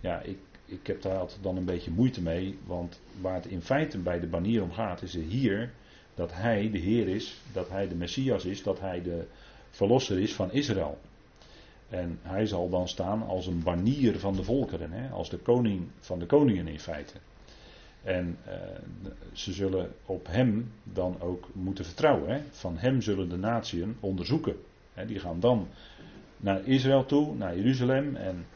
Ja, 0.00 0.20
ik, 0.20 0.38
ik 0.72 0.86
heb 0.86 1.02
daar 1.02 1.18
altijd 1.18 1.42
dan 1.42 1.56
een 1.56 1.64
beetje 1.64 1.90
moeite 1.90 2.22
mee. 2.22 2.58
Want 2.66 3.00
waar 3.20 3.34
het 3.34 3.46
in 3.46 3.62
feite 3.62 3.98
bij 3.98 4.20
de 4.20 4.26
banier 4.26 4.62
om 4.62 4.72
gaat, 4.72 5.02
is 5.02 5.14
hier 5.14 5.72
dat 6.14 6.32
hij 6.32 6.70
de 6.70 6.78
Heer 6.78 7.08
is, 7.08 7.40
dat 7.52 7.68
hij 7.68 7.88
de 7.88 7.94
Messias 7.94 8.44
is, 8.44 8.62
dat 8.62 8.80
hij 8.80 9.02
de 9.02 9.26
verlosser 9.70 10.18
is 10.18 10.34
van 10.34 10.52
Israël. 10.52 10.98
En 11.88 12.18
hij 12.22 12.46
zal 12.46 12.68
dan 12.68 12.88
staan 12.88 13.22
als 13.22 13.46
een 13.46 13.62
banier 13.62 14.18
van 14.18 14.34
de 14.34 14.42
volkeren, 14.42 14.92
hè? 14.92 15.08
als 15.08 15.30
de 15.30 15.38
koning 15.38 15.88
van 16.00 16.18
de 16.18 16.26
koningen 16.26 16.68
in 16.68 16.80
feite. 16.80 17.14
En 18.02 18.38
uh, 18.46 18.52
ze 19.32 19.52
zullen 19.52 19.92
op 20.06 20.26
hem 20.26 20.72
dan 20.82 21.20
ook 21.20 21.48
moeten 21.52 21.84
vertrouwen. 21.84 22.30
Hè? 22.30 22.40
Van 22.50 22.76
hem 22.78 23.00
zullen 23.00 23.28
de 23.28 23.36
natieën 23.36 23.96
onderzoeken. 24.00 24.56
Hè? 24.94 25.06
Die 25.06 25.18
gaan 25.18 25.40
dan 25.40 25.68
naar 26.36 26.66
Israël 26.66 27.06
toe, 27.06 27.34
naar 27.34 27.56
Jeruzalem. 27.56 28.16
En 28.16 28.46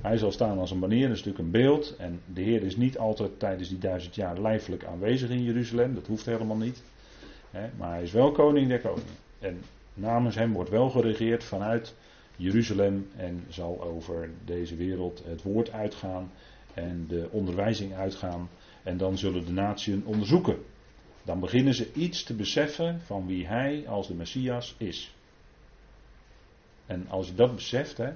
hij 0.00 0.16
zal 0.16 0.32
staan 0.32 0.58
als 0.58 0.70
een 0.70 0.80
banier, 0.80 1.08
dat 1.08 1.16
is 1.16 1.24
natuurlijk 1.24 1.44
een 1.44 1.62
beeld. 1.62 1.96
En 1.96 2.20
de 2.32 2.42
Heer 2.42 2.62
is 2.62 2.76
niet 2.76 2.98
altijd 2.98 3.38
tijdens 3.38 3.68
die 3.68 3.78
duizend 3.78 4.14
jaar 4.14 4.40
lijfelijk 4.40 4.84
aanwezig 4.84 5.30
in 5.30 5.42
Jeruzalem. 5.42 5.94
Dat 5.94 6.06
hoeft 6.06 6.26
helemaal 6.26 6.56
niet. 6.56 6.82
Maar 7.76 7.90
hij 7.90 8.02
is 8.02 8.12
wel 8.12 8.32
koning 8.32 8.68
der 8.68 8.80
koningen. 8.80 9.14
En 9.38 9.62
namens 9.94 10.34
hem 10.34 10.52
wordt 10.52 10.70
wel 10.70 10.90
geregeerd 10.90 11.44
vanuit 11.44 11.94
Jeruzalem 12.36 13.08
en 13.16 13.44
zal 13.48 13.82
over 13.82 14.30
deze 14.44 14.76
wereld 14.76 15.22
het 15.26 15.42
woord 15.42 15.70
uitgaan 15.72 16.30
en 16.74 17.06
de 17.08 17.28
onderwijzing 17.30 17.94
uitgaan. 17.94 18.48
En 18.82 18.96
dan 18.96 19.18
zullen 19.18 19.44
de 19.44 19.52
natieën 19.52 20.02
onderzoeken. 20.06 20.56
Dan 21.22 21.40
beginnen 21.40 21.74
ze 21.74 21.92
iets 21.92 22.22
te 22.22 22.34
beseffen 22.34 23.00
van 23.00 23.26
wie 23.26 23.46
hij 23.46 23.88
als 23.88 24.06
de 24.06 24.14
Messias 24.14 24.74
is. 24.78 25.14
En 26.86 27.08
als 27.08 27.26
je 27.26 27.34
dat 27.34 27.54
beseft, 27.54 27.96
hè, 27.96 28.12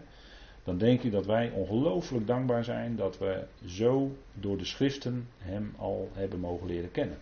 dan 0.69 0.79
denk 0.79 1.03
ik 1.03 1.13
dat 1.13 1.27
wij 1.27 1.51
ongelooflijk 1.51 2.27
dankbaar 2.27 2.65
zijn 2.65 2.97
dat 2.97 3.19
we 3.19 3.45
zo 3.67 4.17
door 4.35 4.59
de 4.59 4.65
schriften 4.65 5.29
hem 5.39 5.75
al 5.77 6.11
hebben 6.13 6.41
mogen 6.41 6.67
leren 6.67 6.91
kennen. 6.91 7.19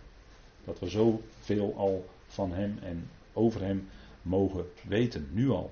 Dat 0.65 0.79
we 0.79 0.89
zoveel 0.89 1.73
al 1.77 2.05
van 2.25 2.51
hem 2.51 2.77
en 2.81 3.09
over 3.33 3.61
hem 3.61 3.87
mogen 4.21 4.65
weten, 4.87 5.27
nu 5.31 5.49
al. 5.49 5.71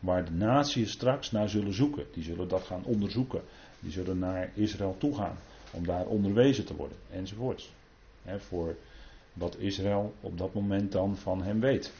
Waar 0.00 0.24
de 0.24 0.30
naties 0.30 0.90
straks 0.90 1.30
naar 1.30 1.48
zullen 1.48 1.74
zoeken. 1.74 2.06
Die 2.12 2.22
zullen 2.22 2.48
dat 2.48 2.62
gaan 2.62 2.84
onderzoeken. 2.84 3.42
Die 3.80 3.92
zullen 3.92 4.18
naar 4.18 4.50
Israël 4.54 4.96
toe 4.98 5.14
gaan. 5.14 5.36
Om 5.70 5.86
daar 5.86 6.06
onderwezen 6.06 6.64
te 6.64 6.76
worden. 6.76 6.96
Enzovoorts. 7.10 7.72
voor 8.36 8.76
wat 9.32 9.56
Israël 9.58 10.14
op 10.20 10.38
dat 10.38 10.54
moment 10.54 10.92
dan 10.92 11.16
van 11.16 11.42
hem 11.42 11.60
weet. 11.60 11.92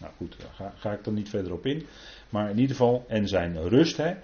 Nou 0.00 0.12
goed, 0.16 0.36
daar 0.38 0.52
ga, 0.52 0.72
ga, 0.76 0.92
ik 0.92 1.06
er 1.06 1.12
niet 1.12 1.28
verder 1.28 1.52
op 1.52 1.66
in. 1.66 1.86
Maar 2.28 2.50
in 2.50 2.58
ieder 2.58 2.76
geval, 2.76 3.04
en 3.08 3.28
zijn 3.28 3.68
rust, 3.68 3.96
hè, 3.96 4.14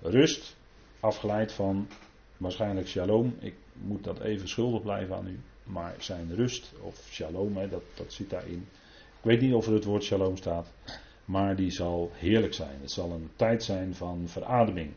rust, 0.00 0.56
afgeleid 1.00 1.52
van 1.52 1.88
waarschijnlijk 2.36 2.88
shalom. 2.88 3.36
Ik 3.38 3.54
moet 3.72 4.04
dat 4.04 4.20
even 4.20 4.48
schuldig 4.48 4.82
blijven 4.82 5.16
aan 5.16 5.26
u. 5.26 5.40
Maar 5.62 5.94
zijn 5.98 6.34
rust, 6.34 6.72
of 6.80 7.06
shalom, 7.10 7.56
hè, 7.56 7.68
dat, 7.68 7.82
dat 7.94 8.12
zit 8.12 8.30
daarin. 8.30 8.66
Ik 9.18 9.24
weet 9.24 9.40
niet 9.40 9.54
of 9.54 9.66
er 9.66 9.72
het 9.72 9.84
woord 9.84 10.04
shalom 10.04 10.36
staat 10.36 10.72
maar 11.28 11.56
die 11.56 11.70
zal 11.70 12.10
heerlijk 12.14 12.54
zijn. 12.54 12.78
Het 12.80 12.90
zal 12.90 13.10
een 13.10 13.30
tijd 13.36 13.62
zijn 13.64 13.94
van 13.94 14.22
verademing, 14.26 14.90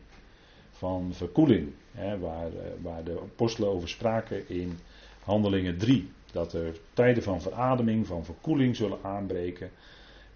van 0.70 1.10
verkoeling, 1.12 1.72
hè, 1.92 2.18
waar, 2.18 2.46
eh, 2.46 2.70
waar 2.80 3.04
de 3.04 3.20
apostelen 3.20 3.68
over 3.68 3.88
spraken 3.88 4.48
in 4.48 4.78
Handelingen 5.24 5.78
3. 5.78 6.10
Dat 6.32 6.52
er 6.52 6.76
tijden 6.92 7.22
van 7.22 7.42
verademing, 7.42 8.06
van 8.06 8.24
verkoeling 8.24 8.76
zullen 8.76 8.98
aanbreken. 9.02 9.70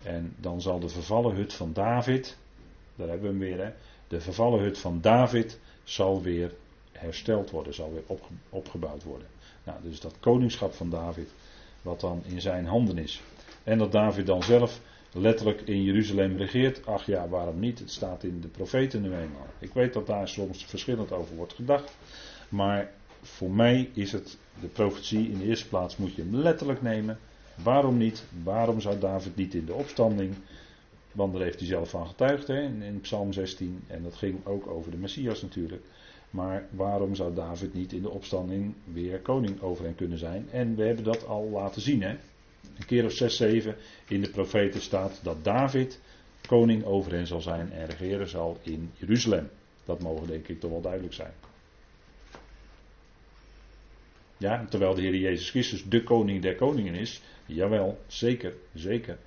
En 0.06 0.34
dan 0.36 0.60
zal 0.60 0.80
de 0.80 0.88
vervallen 0.88 1.34
hut 1.34 1.52
van 1.52 1.72
David, 1.72 2.36
daar 2.94 3.08
hebben 3.08 3.38
we 3.38 3.44
hem 3.44 3.56
weer, 3.56 3.64
hè, 3.64 3.72
de 4.08 4.20
vervallen 4.20 4.60
hut 4.60 4.78
van 4.78 5.00
David 5.00 5.58
zal 5.84 6.22
weer 6.22 6.54
hersteld 6.92 7.50
worden, 7.50 7.74
zal 7.74 7.92
weer 7.92 8.18
opgebouwd 8.48 9.02
worden. 9.02 9.26
Nou, 9.64 9.78
dus 9.82 10.00
dat 10.00 10.14
koningschap 10.20 10.74
van 10.74 10.90
David, 10.90 11.28
wat 11.82 12.00
dan 12.00 12.22
in 12.24 12.40
zijn 12.40 12.66
handen 12.66 12.98
is. 12.98 13.22
En 13.64 13.78
dat 13.78 13.92
David 13.92 14.26
dan 14.26 14.42
zelf 14.42 14.80
letterlijk 15.12 15.60
in 15.60 15.82
Jeruzalem 15.82 16.36
regeert. 16.36 16.86
Ach 16.86 17.06
ja, 17.06 17.28
waarom 17.28 17.58
niet? 17.58 17.78
Het 17.78 17.90
staat 17.90 18.22
in 18.22 18.40
de 18.40 18.48
profeten 18.48 19.02
nu 19.02 19.08
eenmaal. 19.08 19.46
Ik 19.58 19.72
weet 19.72 19.92
dat 19.92 20.06
daar 20.06 20.28
soms 20.28 20.64
verschillend 20.64 21.12
over 21.12 21.36
wordt 21.36 21.54
gedacht. 21.54 21.96
Maar 22.48 22.90
voor 23.22 23.50
mij 23.50 23.90
is 23.94 24.12
het 24.12 24.38
de 24.60 24.66
profetie. 24.66 25.30
In 25.30 25.38
de 25.38 25.44
eerste 25.44 25.68
plaats 25.68 25.96
moet 25.96 26.14
je 26.14 26.22
hem 26.22 26.36
letterlijk 26.36 26.82
nemen. 26.82 27.18
Waarom 27.62 27.96
niet? 27.96 28.24
Waarom 28.42 28.80
zou 28.80 28.98
David 28.98 29.36
niet 29.36 29.54
in 29.54 29.64
de 29.64 29.74
opstanding? 29.74 30.34
Want 31.12 31.32
daar 31.32 31.42
heeft 31.42 31.58
hij 31.58 31.68
zelf 31.68 31.90
van 31.90 32.06
getuigd 32.06 32.46
hè, 32.46 32.62
in, 32.62 33.00
Psalm 33.00 33.32
16. 33.32 33.84
En 33.86 34.02
dat 34.02 34.14
ging 34.14 34.46
ook 34.46 34.66
over 34.66 34.90
de 34.90 34.96
Messias 34.96 35.42
natuurlijk. 35.42 35.82
Maar 36.30 36.66
waarom 36.70 37.14
zou 37.14 37.34
David 37.34 37.74
niet 37.74 37.92
in 37.92 38.02
de 38.02 38.10
opstanding 38.10 38.74
weer 38.92 39.20
koning 39.20 39.60
over 39.60 39.84
hen 39.84 39.94
kunnen 39.94 40.18
zijn? 40.18 40.48
En 40.50 40.76
we 40.76 40.84
hebben 40.84 41.04
dat 41.04 41.26
al 41.26 41.48
laten 41.50 41.82
zien. 41.82 42.02
Hè? 42.02 42.16
een 42.78 42.86
keer 42.86 43.04
of 43.04 43.12
zes, 43.12 43.36
zeven 43.36 43.76
in 44.08 44.20
de 44.20 44.30
profeten 44.30 44.80
staat 44.80 45.20
dat 45.22 45.44
David 45.44 46.00
koning 46.48 46.84
over 46.84 47.12
hen 47.12 47.26
zal 47.26 47.40
zijn 47.40 47.72
en 47.72 47.86
regeren 47.86 48.28
zal 48.28 48.58
in 48.62 48.90
Jeruzalem. 48.94 49.48
Dat 49.84 50.02
mogen 50.02 50.26
denk 50.26 50.48
ik 50.48 50.60
toch 50.60 50.70
wel 50.70 50.80
duidelijk 50.80 51.14
zijn. 51.14 51.32
Ja, 54.36 54.64
terwijl 54.68 54.94
de 54.94 55.00
Heer 55.00 55.16
Jezus 55.16 55.50
Christus 55.50 55.84
de 55.88 56.02
koning 56.02 56.42
der 56.42 56.54
koningen 56.54 56.94
is. 56.94 57.22
Jawel, 57.46 57.98
zeker, 58.06 58.52
zeker. 58.74 59.18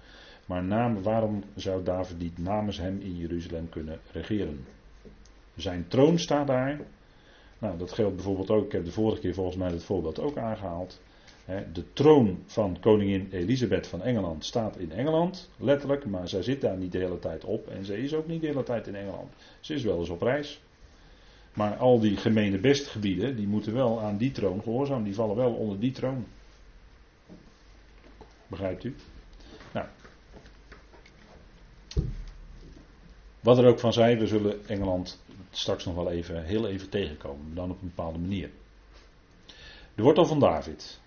Maar 0.46 0.64
naam, 0.64 1.02
waarom 1.02 1.44
zou 1.56 1.84
David 1.84 2.20
niet 2.20 2.38
namens 2.38 2.78
hem 2.78 3.00
in 3.02 3.18
Jeruzalem 3.18 3.70
kunnen 3.70 4.00
regeren? 4.12 4.66
Zijn 5.56 5.86
troon 5.88 6.20
staat 6.20 6.48
daar. 6.48 6.80
Nou, 7.60 7.78
dat 7.78 7.92
geldt 7.92 8.16
bijvoorbeeld 8.16 8.50
ook, 8.50 8.66
ik 8.66 8.72
heb 8.72 8.86
de 8.86 8.92
vorige 8.92 9.22
keer 9.22 9.34
volgens 9.34 9.58
mij 9.58 9.70
het 9.70 9.84
voorbeeld 9.84 10.20
ook 10.20 10.38
aangehaald. 10.38 11.02
De 11.74 11.94
troon 11.94 12.44
van 12.46 12.78
koningin 12.80 13.28
Elisabeth 13.32 13.88
van 13.88 14.02
Engeland 14.02 14.46
staat 14.46 14.78
in 14.78 14.92
Engeland, 14.92 15.50
letterlijk, 15.58 16.06
maar 16.06 16.28
zij 16.28 16.42
zit 16.44 16.62
daar 16.62 16.78
niet 16.78 16.92
de 16.92 16.98
hele 16.98 17.20
tijd 17.20 17.46
op 17.46 17.68
en 17.68 17.86
ze 17.86 18.02
is 18.02 18.14
ook 18.14 18.28
niet 18.28 18.42
de 18.42 18.48
hele 18.48 18.64
tijd 18.64 18.88
in 18.88 18.96
Engeland. 18.96 19.34
Ze 19.60 19.74
is 19.74 19.84
wel 19.84 20.00
eens 20.00 20.10
op 20.10 20.22
reis. 20.22 20.62
Maar 21.60 21.78
al 21.78 22.00
die 22.00 22.18
gemene 22.18 22.58
bestgebieden, 22.58 23.36
die 23.36 23.48
moeten 23.48 23.74
wel 23.74 24.02
aan 24.02 24.18
die 24.18 24.32
troon 24.32 24.62
gehoorzaam, 24.64 25.04
die 25.04 25.14
vallen 25.14 25.36
wel 25.36 25.54
onder 25.54 25.80
die 25.80 25.92
troon. 25.92 26.26
Begrijpt 28.48 28.84
u? 28.84 28.96
Nou. 29.74 29.86
Wat 33.40 33.58
er 33.58 33.66
ook 33.66 33.80
van 33.80 33.94
zij, 33.94 34.20
we 34.20 34.28
zullen 34.28 34.68
Engeland 34.68 35.24
straks 35.52 35.86
nog 35.86 35.96
wel 35.96 36.12
even, 36.12 36.44
heel 36.44 36.68
even 36.68 36.90
tegenkomen, 36.90 37.56
dan 37.56 37.72
op 37.72 37.82
een 37.82 37.92
bepaalde 37.96 38.20
manier. 38.20 38.50
De 39.96 40.04
wortel 40.04 40.26
van 40.26 40.40
David 40.40 41.00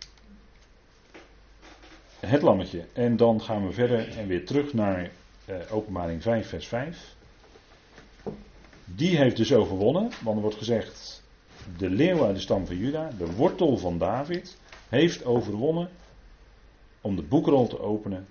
het 2.20 2.42
lammetje. 2.42 2.84
En 2.92 3.16
dan 3.16 3.40
gaan 3.40 3.66
we 3.66 3.72
verder 3.72 4.18
en 4.18 4.26
weer 4.26 4.46
terug 4.46 4.72
naar 4.72 5.10
uh, 5.48 5.56
openbaring 5.70 6.22
5, 6.22 6.48
vers 6.48 6.66
5. 6.66 7.14
Die 8.84 9.16
heeft 9.16 9.36
dus 9.36 9.52
overwonnen, 9.52 10.10
want 10.22 10.36
er 10.36 10.42
wordt 10.42 10.56
gezegd, 10.56 11.22
de 11.78 11.90
leeuw 11.90 12.24
uit 12.24 12.34
de 12.34 12.40
stam 12.40 12.66
van 12.66 12.76
Juda, 12.76 13.10
de 13.18 13.32
wortel 13.32 13.76
van 13.76 13.98
David, 13.98 14.56
heeft 14.88 15.24
overwonnen 15.24 15.88
om 17.00 17.16
de 17.16 17.22
boekrol 17.22 17.66
te 17.66 17.80
openen 17.80 18.26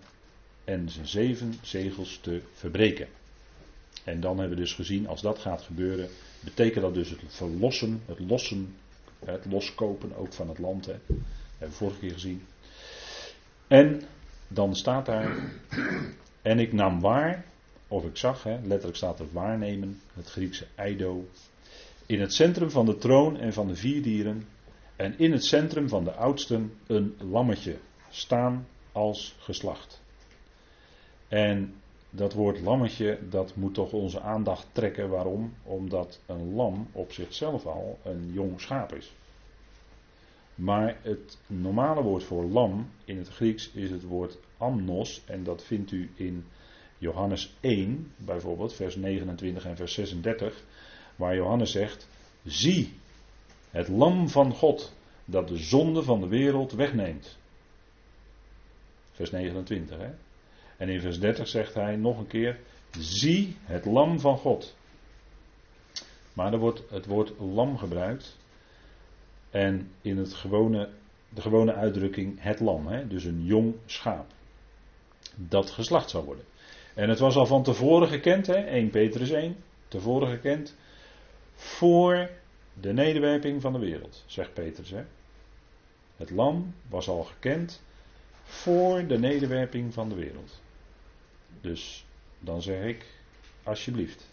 en 0.63 0.89
zijn 0.89 1.07
zeven 1.07 1.53
zegels 1.61 2.19
te 2.21 2.41
verbreken. 2.53 3.07
En 4.03 4.19
dan 4.19 4.37
hebben 4.37 4.57
we 4.57 4.63
dus 4.63 4.73
gezien, 4.73 5.07
als 5.07 5.21
dat 5.21 5.39
gaat 5.39 5.61
gebeuren, 5.61 6.09
betekent 6.39 6.83
dat 6.83 6.93
dus 6.93 7.09
het 7.09 7.19
verlossen, 7.27 8.01
het 8.05 8.19
lossen, 8.19 8.75
het 9.25 9.45
loskopen 9.45 10.15
ook 10.15 10.33
van 10.33 10.49
het 10.49 10.59
land. 10.59 10.85
Hè. 10.85 10.95
Dat 11.05 11.17
hebben 11.57 11.69
we 11.69 11.85
vorige 11.85 11.99
keer 11.99 12.11
gezien. 12.11 12.43
En 13.67 14.01
dan 14.47 14.75
staat 14.75 15.05
daar, 15.05 15.37
en 16.41 16.59
ik 16.59 16.73
nam 16.73 16.99
waar, 16.99 17.45
of 17.91 18.05
ik 18.05 18.17
zag, 18.17 18.43
hè, 18.43 18.59
letterlijk 18.63 18.97
staat 18.97 19.19
er 19.19 19.31
waarnemen, 19.31 20.01
het 20.13 20.29
Griekse 20.29 20.67
eido, 20.75 21.25
in 22.05 22.21
het 22.21 22.33
centrum 22.33 22.69
van 22.69 22.85
de 22.85 22.97
troon 22.97 23.37
en 23.37 23.53
van 23.53 23.67
de 23.67 23.75
vier 23.75 24.01
dieren, 24.01 24.47
en 24.95 25.17
in 25.17 25.31
het 25.31 25.45
centrum 25.45 25.89
van 25.89 26.03
de 26.03 26.11
oudsten 26.11 26.73
een 26.87 27.15
lammetje, 27.29 27.77
staan 28.09 28.67
als 28.91 29.35
geslacht. 29.39 30.01
En 31.27 31.73
dat 32.09 32.33
woord 32.33 32.61
lammetje, 32.61 33.19
dat 33.29 33.55
moet 33.55 33.73
toch 33.73 33.91
onze 33.91 34.21
aandacht 34.21 34.67
trekken. 34.71 35.09
Waarom? 35.09 35.53
Omdat 35.63 36.19
een 36.25 36.53
lam 36.53 36.87
op 36.91 37.11
zichzelf 37.11 37.65
al 37.65 37.99
een 38.03 38.31
jong 38.33 38.61
schaap 38.61 38.93
is. 38.93 39.13
Maar 40.55 40.97
het 41.01 41.37
normale 41.47 42.01
woord 42.01 42.23
voor 42.23 42.43
lam 42.43 42.89
in 43.05 43.17
het 43.17 43.27
Grieks 43.27 43.71
is 43.71 43.89
het 43.89 44.03
woord 44.03 44.37
amnos. 44.57 45.21
En 45.25 45.43
dat 45.43 45.63
vindt 45.63 45.91
u 45.91 46.11
in 46.15 46.45
Johannes 47.01 47.53
1, 47.59 48.13
bijvoorbeeld, 48.17 48.73
vers 48.73 48.95
29 48.95 49.65
en 49.65 49.75
vers 49.75 49.93
36. 49.93 50.63
Waar 51.15 51.35
Johannes 51.35 51.71
zegt: 51.71 52.07
Zie, 52.43 52.93
het 53.69 53.87
lam 53.87 54.29
van 54.29 54.53
God 54.53 54.93
dat 55.25 55.47
de 55.47 55.57
zonde 55.57 56.03
van 56.03 56.21
de 56.21 56.27
wereld 56.27 56.71
wegneemt. 56.71 57.37
Vers 59.11 59.31
29, 59.31 59.97
hè? 59.97 60.09
En 60.77 60.89
in 60.89 61.01
vers 61.01 61.19
30 61.19 61.47
zegt 61.47 61.73
hij 61.73 61.95
nog 61.95 62.17
een 62.17 62.27
keer: 62.27 62.59
Zie 62.99 63.57
het 63.63 63.85
lam 63.85 64.19
van 64.19 64.37
God. 64.37 64.75
Maar 66.33 66.53
er 66.53 66.59
wordt 66.59 66.83
het 66.89 67.05
woord 67.05 67.33
lam 67.39 67.77
gebruikt. 67.77 68.37
En 69.49 69.91
in 70.01 70.17
het 70.17 70.33
gewone, 70.33 70.89
de 71.29 71.41
gewone 71.41 71.73
uitdrukking 71.73 72.41
het 72.41 72.59
lam, 72.59 72.87
hè? 72.87 73.07
dus 73.07 73.23
een 73.23 73.45
jong 73.45 73.75
schaap. 73.85 74.25
Dat 75.35 75.69
geslacht 75.69 76.09
zou 76.09 76.25
worden. 76.25 76.45
En 76.93 77.09
het 77.09 77.19
was 77.19 77.35
al 77.35 77.45
van 77.45 77.63
tevoren 77.63 78.07
gekend, 78.07 78.47
hè? 78.47 78.55
1 78.55 78.89
Petrus 78.89 79.29
1, 79.29 79.55
tevoren 79.87 80.27
gekend. 80.27 80.75
Voor 81.55 82.29
de 82.73 82.93
nederwerping 82.93 83.61
van 83.61 83.73
de 83.73 83.79
wereld, 83.79 84.23
zegt 84.25 84.53
Petrus. 84.53 84.89
Hè? 84.89 85.03
Het 86.17 86.29
lam 86.29 86.73
was 86.89 87.07
al 87.07 87.23
gekend 87.23 87.81
voor 88.43 89.07
de 89.07 89.19
nederwerping 89.19 89.93
van 89.93 90.09
de 90.09 90.15
wereld. 90.15 90.61
Dus 91.61 92.05
dan 92.39 92.61
zeg 92.61 92.83
ik, 92.83 93.05
alsjeblieft. 93.63 94.29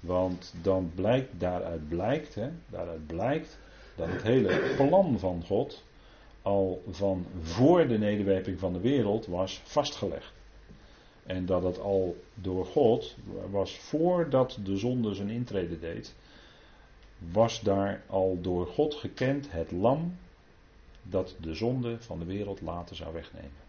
Want 0.00 0.54
dan 0.62 0.92
blijkt, 0.94 1.40
daaruit 1.40 1.88
blijkt, 1.88 2.34
hè, 2.34 2.48
daaruit 2.68 3.06
blijkt 3.06 3.58
dat 3.94 4.08
het 4.08 4.22
hele 4.22 4.74
plan 4.76 5.18
van 5.18 5.42
God 5.46 5.84
al 6.42 6.82
van 6.90 7.26
voor 7.42 7.88
de 7.88 7.98
nederwerping 7.98 8.58
van 8.58 8.72
de 8.72 8.80
wereld 8.80 9.26
was 9.26 9.60
vastgelegd. 9.64 10.32
En 11.26 11.46
dat 11.46 11.62
het 11.62 11.78
al 11.80 12.24
door 12.34 12.66
God 12.66 13.16
was 13.50 13.78
voordat 13.78 14.58
de 14.64 14.76
zonde 14.76 15.14
zijn 15.14 15.28
intrede 15.28 15.78
deed, 15.78 16.14
was 17.18 17.60
daar 17.60 18.02
al 18.06 18.38
door 18.40 18.66
God 18.66 18.94
gekend 18.94 19.50
het 19.50 19.70
lam 19.70 20.16
dat 21.02 21.34
de 21.40 21.54
zonde 21.54 21.96
van 22.00 22.18
de 22.18 22.24
wereld 22.24 22.60
later 22.60 22.96
zou 22.96 23.12
wegnemen. 23.12 23.64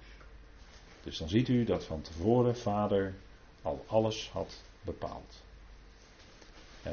Dus 1.04 1.18
dan 1.18 1.30
ziet 1.30 1.48
u 1.48 1.64
dat 1.64 1.84
van 1.84 2.02
tevoren 2.02 2.58
Vader 2.58 3.14
al 3.62 3.84
alles 3.88 4.30
had 4.30 4.64
bepaald. 4.82 5.42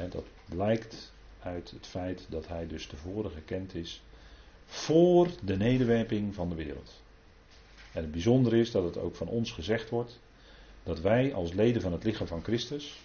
dat 0.09 0.25
blijkt 0.45 1.13
uit 1.39 1.71
het 1.71 1.87
feit 1.87 2.25
dat 2.29 2.47
hij 2.47 2.67
dus 2.67 2.87
tevoren 2.87 3.31
gekend 3.31 3.75
is 3.75 4.01
voor 4.65 5.29
de 5.43 5.57
nederwerping 5.57 6.35
van 6.35 6.49
de 6.49 6.55
wereld. 6.55 7.01
En 7.91 8.01
het 8.01 8.11
bijzondere 8.11 8.59
is 8.59 8.71
dat 8.71 8.83
het 8.83 8.97
ook 8.97 9.15
van 9.15 9.27
ons 9.27 9.51
gezegd 9.51 9.89
wordt 9.89 10.19
dat 10.85 10.99
wij 10.99 11.33
als 11.33 11.53
leden 11.53 11.81
van 11.81 11.91
het 11.91 12.03
lichaam 12.03 12.27
van 12.27 12.43
Christus 12.43 12.99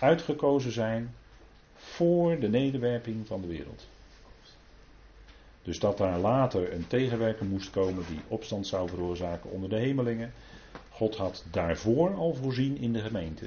uitgekozen 0.00 0.72
zijn 0.72 1.14
voor 1.74 2.38
de 2.38 2.48
nederwerping 2.48 3.26
van 3.26 3.40
de 3.40 3.46
wereld. 3.46 3.86
Dus 5.62 5.78
dat 5.78 5.98
daar 5.98 6.18
later 6.18 6.72
een 6.72 6.86
tegenwerker 6.86 7.46
moest 7.46 7.70
komen 7.70 8.04
die 8.08 8.20
opstand 8.28 8.66
zou 8.66 8.88
veroorzaken 8.88 9.50
onder 9.50 9.68
de 9.68 9.78
hemelingen. 9.78 10.32
God 10.90 11.16
had 11.16 11.44
daarvoor 11.50 12.14
al 12.14 12.34
voorzien 12.34 12.76
in 12.76 12.92
de 12.92 13.00
gemeente, 13.00 13.46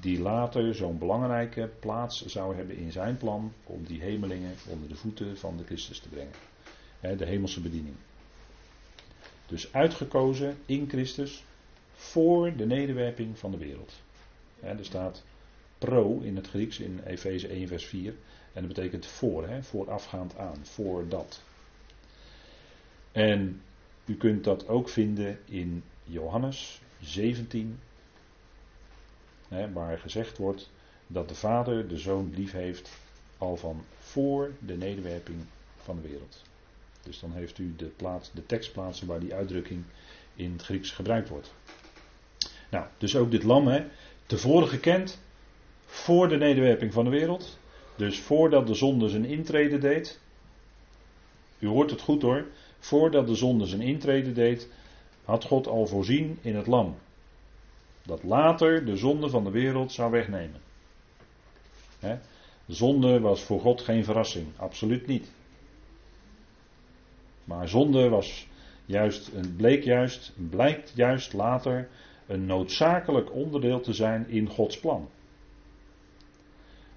die 0.00 0.20
later 0.20 0.74
zo'n 0.74 0.98
belangrijke 0.98 1.70
plaats 1.80 2.26
zou 2.26 2.56
hebben 2.56 2.76
in 2.76 2.92
zijn 2.92 3.16
plan 3.16 3.52
om 3.64 3.84
die 3.84 4.00
hemelingen 4.00 4.54
onder 4.68 4.88
de 4.88 4.96
voeten 4.96 5.38
van 5.38 5.56
de 5.56 5.64
Christus 5.64 6.00
te 6.00 6.08
brengen. 6.08 7.18
de 7.18 7.24
hemelse 7.24 7.60
bediening. 7.60 7.94
Dus 9.46 9.72
uitgekozen 9.72 10.58
in 10.66 10.88
Christus 10.88 11.44
voor 12.00 12.56
de 12.56 12.66
nederwerping 12.66 13.38
van 13.38 13.50
de 13.50 13.56
wereld. 13.56 13.92
er 14.60 14.84
staat 14.84 15.24
pro 15.78 16.18
in 16.18 16.36
het 16.36 16.48
Grieks 16.48 16.78
in 16.78 17.00
Efeze 17.06 17.48
1 17.48 17.68
vers 17.68 17.86
4. 17.86 18.14
En 18.52 18.66
dat 18.66 18.74
betekent 18.74 19.06
voor, 19.06 19.48
hè, 19.48 19.62
voorafgaand 19.62 20.36
aan, 20.36 20.58
voor 20.62 21.08
dat. 21.08 21.42
En 23.12 23.62
u 24.04 24.16
kunt 24.16 24.44
dat 24.44 24.68
ook 24.68 24.88
vinden 24.88 25.38
in 25.44 25.82
Johannes 26.04 26.80
17, 27.00 27.78
hè, 29.48 29.72
waar 29.72 29.98
gezegd 29.98 30.38
wordt 30.38 30.70
dat 31.06 31.28
de 31.28 31.34
Vader 31.34 31.88
de 31.88 31.98
Zoon 31.98 32.32
lief 32.34 32.52
heeft 32.52 32.90
al 33.38 33.56
van 33.56 33.84
voor 33.98 34.52
de 34.58 34.76
nederwerping 34.76 35.38
van 35.76 35.96
de 35.96 36.08
wereld. 36.08 36.42
Dus 37.02 37.20
dan 37.20 37.32
heeft 37.32 37.58
u 37.58 37.74
de, 37.76 37.86
plaats, 37.86 38.30
de 38.32 38.46
tekstplaatsen 38.46 39.06
waar 39.06 39.20
die 39.20 39.34
uitdrukking 39.34 39.84
in 40.34 40.52
het 40.52 40.62
Grieks 40.62 40.90
gebruikt 40.90 41.28
wordt. 41.28 41.52
Nou, 42.70 42.86
dus 42.98 43.16
ook 43.16 43.30
dit 43.30 43.42
lam, 43.42 43.66
hè, 43.66 43.84
tevoren 44.26 44.68
gekend 44.68 45.20
voor 45.86 46.28
de 46.28 46.36
nederwerping 46.36 46.92
van 46.92 47.04
de 47.04 47.10
wereld. 47.10 47.58
Dus 47.96 48.20
voordat 48.20 48.66
de 48.66 48.74
zonde 48.74 49.08
zijn 49.08 49.24
intrede 49.24 49.78
deed. 49.78 50.20
U 51.58 51.66
hoort 51.66 51.90
het 51.90 52.00
goed 52.00 52.22
hoor. 52.22 52.46
Voordat 52.78 53.26
de 53.26 53.34
zonde 53.34 53.66
zijn 53.66 53.80
intrede 53.80 54.32
deed, 54.32 54.68
had 55.24 55.44
God 55.44 55.66
al 55.66 55.86
voorzien 55.86 56.38
in 56.40 56.56
het 56.56 56.66
lam. 56.66 56.96
Dat 58.02 58.22
later 58.22 58.84
de 58.84 58.96
zonde 58.96 59.28
van 59.28 59.44
de 59.44 59.50
wereld 59.50 59.92
zou 59.92 60.10
wegnemen. 60.10 60.60
De 62.00 62.74
zonde 62.74 63.20
was 63.20 63.42
voor 63.42 63.60
God 63.60 63.80
geen 63.80 64.04
verrassing, 64.04 64.46
absoluut 64.56 65.06
niet. 65.06 65.30
Maar 67.44 67.68
zonde 67.68 68.08
was 68.08 68.46
juist, 68.86 69.30
bleek 69.56 69.84
juist, 69.84 70.32
blijkt 70.50 70.92
juist 70.94 71.32
later 71.32 71.88
een 72.30 72.46
noodzakelijk 72.46 73.32
onderdeel 73.32 73.80
te 73.80 73.92
zijn 73.92 74.28
in 74.28 74.48
Gods 74.48 74.80
plan 74.80 75.08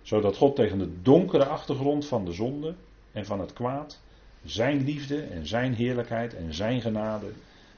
zodat 0.04 0.38
God 0.38 0.56
tegen 0.56 0.78
de 0.78 1.02
donkere 1.02 1.46
achtergrond 1.46 2.06
van 2.08 2.26
de 2.26 2.32
zonde 2.32 2.76
en 3.12 3.26
van 3.26 3.40
het 3.40 3.54
kwaad 3.54 4.00
zijn 4.44 4.84
liefde 4.84 5.22
en 5.22 5.48
zijn 5.48 5.74
heerlijkheid 5.74 6.34
en 6.34 6.54
zijn 6.54 6.82
genade 6.82 7.32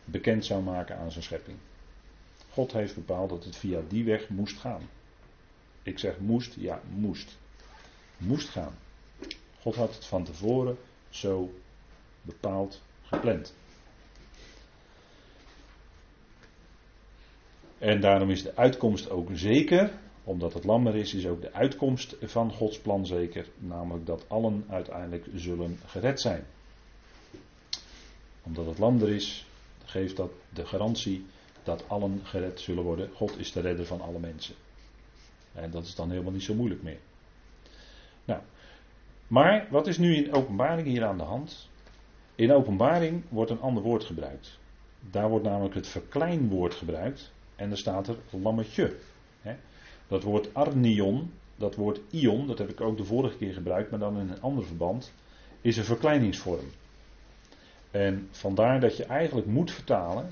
bekend 0.06 0.46
zou 0.46 0.64
maken 0.64 0.98
aan 0.98 1.12
zijn 1.12 1.24
schepping. 1.24 1.58
God 2.50 2.72
heeft 2.72 2.96
bepaald 2.96 3.30
dat 3.30 3.44
het 3.44 3.56
via 3.56 3.82
die 3.88 4.04
weg 4.04 4.30
moest 4.30 4.58
gaan. 4.58 4.90
Ik 5.84 6.00
zeg 6.00 6.20
moest, 6.20 6.56
ja, 6.60 6.82
moest. 6.96 7.38
Moest 8.18 8.50
gaan. 8.50 8.74
God 9.62 9.76
had 9.76 9.96
het 9.96 10.06
van 10.06 10.24
tevoren 10.24 10.78
zo 11.10 11.54
bepaald 12.22 12.82
gepland. 13.02 13.54
En 17.78 18.02
daarom 18.02 18.30
is 18.30 18.44
de 18.44 18.56
uitkomst 18.56 19.10
ook 19.10 19.30
zeker 19.34 19.92
omdat 20.26 20.54
het 20.54 20.64
lam 20.64 20.88
er 20.88 20.96
is, 20.96 21.14
is 21.14 21.28
ook 21.28 21.42
de 21.42 21.54
uitkomst 21.54 22.16
van 22.22 22.52
Gods 22.52 22.80
plan 22.80 23.06
zeker. 23.06 23.48
Namelijk 23.58 24.06
dat 24.06 24.26
allen 24.28 24.66
uiteindelijk 24.70 25.28
zullen 25.36 25.80
gered 25.86 26.22
zijn. 26.22 26.46
Omdat 28.44 28.66
het 28.66 28.78
lam 28.78 29.02
er 29.02 29.10
is, 29.10 29.46
geeft 29.84 30.16
dat 30.16 30.32
de 30.54 30.66
garantie 30.66 31.26
dat 31.64 31.90
allen 31.90 32.20
gered 32.24 32.60
zullen 32.60 32.84
worden. 32.84 33.10
God 33.14 33.40
is 33.40 33.52
de 33.52 33.62
redder 33.62 33.86
van 33.86 34.02
alle 34.02 34.20
mensen. 34.20 34.56
En 35.54 35.72
dat 35.72 35.84
is 35.84 35.96
dan 35.96 36.10
helemaal 36.10 36.32
niet 36.32 36.44
zo 36.44 36.54
moeilijk 36.54 36.84
meer. 36.84 37.00
Nou, 38.26 38.42
maar 39.28 39.68
wat 39.70 39.88
is 39.88 39.98
nu 39.98 40.16
in 40.16 40.34
openbaring 40.34 40.88
hier 40.88 41.06
aan 41.06 41.18
de 41.18 41.24
hand? 41.24 41.70
In 42.36 42.52
openbaring 42.52 43.24
wordt 43.30 43.52
een 43.52 43.62
ander 43.62 43.84
woord 43.84 44.04
gebruikt. 44.04 44.60
Daar 45.12 45.30
wordt 45.30 45.46
namelijk 45.46 45.76
het 45.76 45.88
verkleinwoord 45.88 46.74
gebruikt. 46.74 47.34
En 47.56 47.72
er 47.72 47.78
staat 47.78 48.08
er 48.08 48.18
lammetje. 48.30 48.96
Dat 50.08 50.24
woord 50.24 50.54
arnion, 50.54 51.32
dat 51.56 51.76
woord 51.76 52.00
ion, 52.10 52.48
dat 52.48 52.58
heb 52.58 52.70
ik 52.70 52.82
ook 52.82 52.98
de 52.98 53.06
vorige 53.06 53.38
keer 53.38 53.54
gebruikt, 53.54 53.90
maar 53.90 54.00
dan 54.00 54.20
in 54.20 54.30
een 54.30 54.42
ander 54.42 54.66
verband, 54.66 55.14
is 55.62 55.78
een 55.78 55.84
verkleiningsvorm. 55.84 56.66
En 57.92 58.28
vandaar 58.32 58.80
dat 58.80 58.98
je 58.98 59.06
eigenlijk 59.06 59.48
moet 59.48 59.72
vertalen 59.72 60.28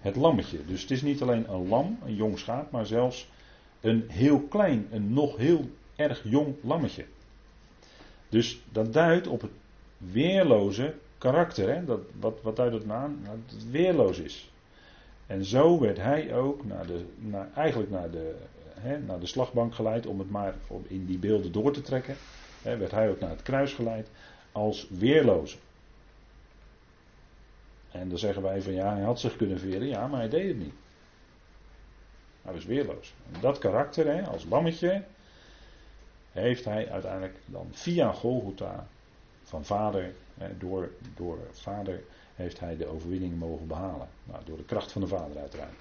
het 0.00 0.16
lammetje. 0.16 0.58
Dus 0.66 0.82
het 0.82 0.90
is 0.90 1.02
niet 1.02 1.22
alleen 1.22 1.52
een 1.52 1.68
lam, 1.68 1.98
een 2.04 2.14
jong 2.14 2.38
schaap, 2.38 2.70
maar 2.70 2.86
zelfs 2.86 3.28
een 3.80 4.04
heel 4.08 4.40
klein, 4.40 4.86
een 4.90 5.12
nog 5.12 5.36
heel 5.36 5.70
erg 5.96 6.20
jong 6.24 6.54
lammetje. 6.62 7.04
Dus 8.28 8.62
dat 8.72 8.92
duidt 8.92 9.26
op 9.26 9.40
het 9.40 9.50
weerloze 9.96 10.94
karakter. 11.18 11.74
Hè? 11.74 11.84
Dat, 11.84 12.00
wat, 12.20 12.38
wat 12.42 12.56
duidt 12.56 12.72
dat 12.72 12.86
nou 12.86 13.00
aan? 13.00 13.18
Dat 13.24 13.54
het 13.54 13.70
weerloos 13.70 14.18
is. 14.18 14.50
En 15.28 15.44
zo 15.44 15.80
werd 15.80 15.96
hij 15.96 16.34
ook 16.34 16.64
naar 16.64 16.86
de, 16.86 17.04
naar, 17.18 17.48
eigenlijk 17.54 17.90
naar 17.90 18.10
de 18.10 18.34
naar 19.06 19.20
de 19.20 19.26
slagbank 19.26 19.74
geleid, 19.74 20.06
om 20.06 20.18
het 20.18 20.30
maar 20.30 20.54
in 20.86 21.06
die 21.06 21.18
beelden 21.18 21.52
door 21.52 21.72
te 21.72 21.82
trekken. 21.82 22.16
werd 22.62 22.90
hij 22.90 23.10
ook 23.10 23.20
naar 23.20 23.30
het 23.30 23.42
kruis 23.42 23.72
geleid 23.72 24.08
als 24.52 24.88
weerloze. 24.90 25.56
En 27.90 28.08
dan 28.08 28.18
zeggen 28.18 28.42
wij 28.42 28.62
van 28.62 28.72
ja, 28.72 28.94
hij 28.94 29.02
had 29.02 29.20
zich 29.20 29.36
kunnen 29.36 29.58
veren, 29.58 29.86
ja, 29.86 30.06
maar 30.06 30.20
hij 30.20 30.28
deed 30.28 30.48
het 30.48 30.58
niet. 30.58 30.74
Hij 32.42 32.52
was 32.52 32.64
weerloos. 32.64 33.14
En 33.32 33.40
dat 33.40 33.58
karakter, 33.58 34.06
hè, 34.06 34.26
als 34.26 34.44
lammetje, 34.44 35.04
heeft 36.32 36.64
hij 36.64 36.90
uiteindelijk 36.90 37.36
dan 37.46 37.68
via 37.70 38.12
Golgotha 38.12 38.86
van 39.42 39.64
vader, 39.64 40.12
hè, 40.38 40.58
door, 40.58 40.90
door 41.16 41.38
vader, 41.52 42.02
heeft 42.38 42.60
hij 42.60 42.76
de 42.76 42.86
overwinning 42.86 43.38
mogen 43.38 43.66
behalen. 43.66 44.08
Nou, 44.24 44.42
door 44.44 44.56
de 44.56 44.64
kracht 44.64 44.92
van 44.92 45.00
de 45.00 45.06
vader 45.06 45.38
uiteraard. 45.38 45.74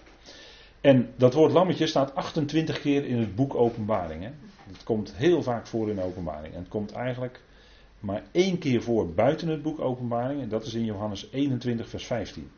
En 0.81 1.09
dat 1.15 1.33
woord 1.33 1.51
lammetje 1.51 1.87
staat 1.87 2.15
28 2.15 2.81
keer 2.81 3.05
in 3.05 3.17
het 3.17 3.35
boek 3.35 3.55
Openbaring. 3.55 4.23
Hè. 4.23 4.29
Het 4.71 4.83
komt 4.83 5.15
heel 5.15 5.43
vaak 5.43 5.67
voor 5.67 5.89
in 5.89 6.01
Openbaring. 6.01 6.53
En 6.53 6.59
het 6.59 6.69
komt 6.69 6.91
eigenlijk 6.91 7.41
maar 7.99 8.23
één 8.31 8.57
keer 8.57 8.81
voor 8.81 9.13
buiten 9.13 9.47
het 9.47 9.61
boek 9.61 9.79
Openbaring. 9.79 10.41
En 10.41 10.49
dat 10.49 10.65
is 10.65 10.73
in 10.73 10.85
Johannes 10.85 11.27
21, 11.31 11.89
vers 11.89 12.05
15. 12.05 12.49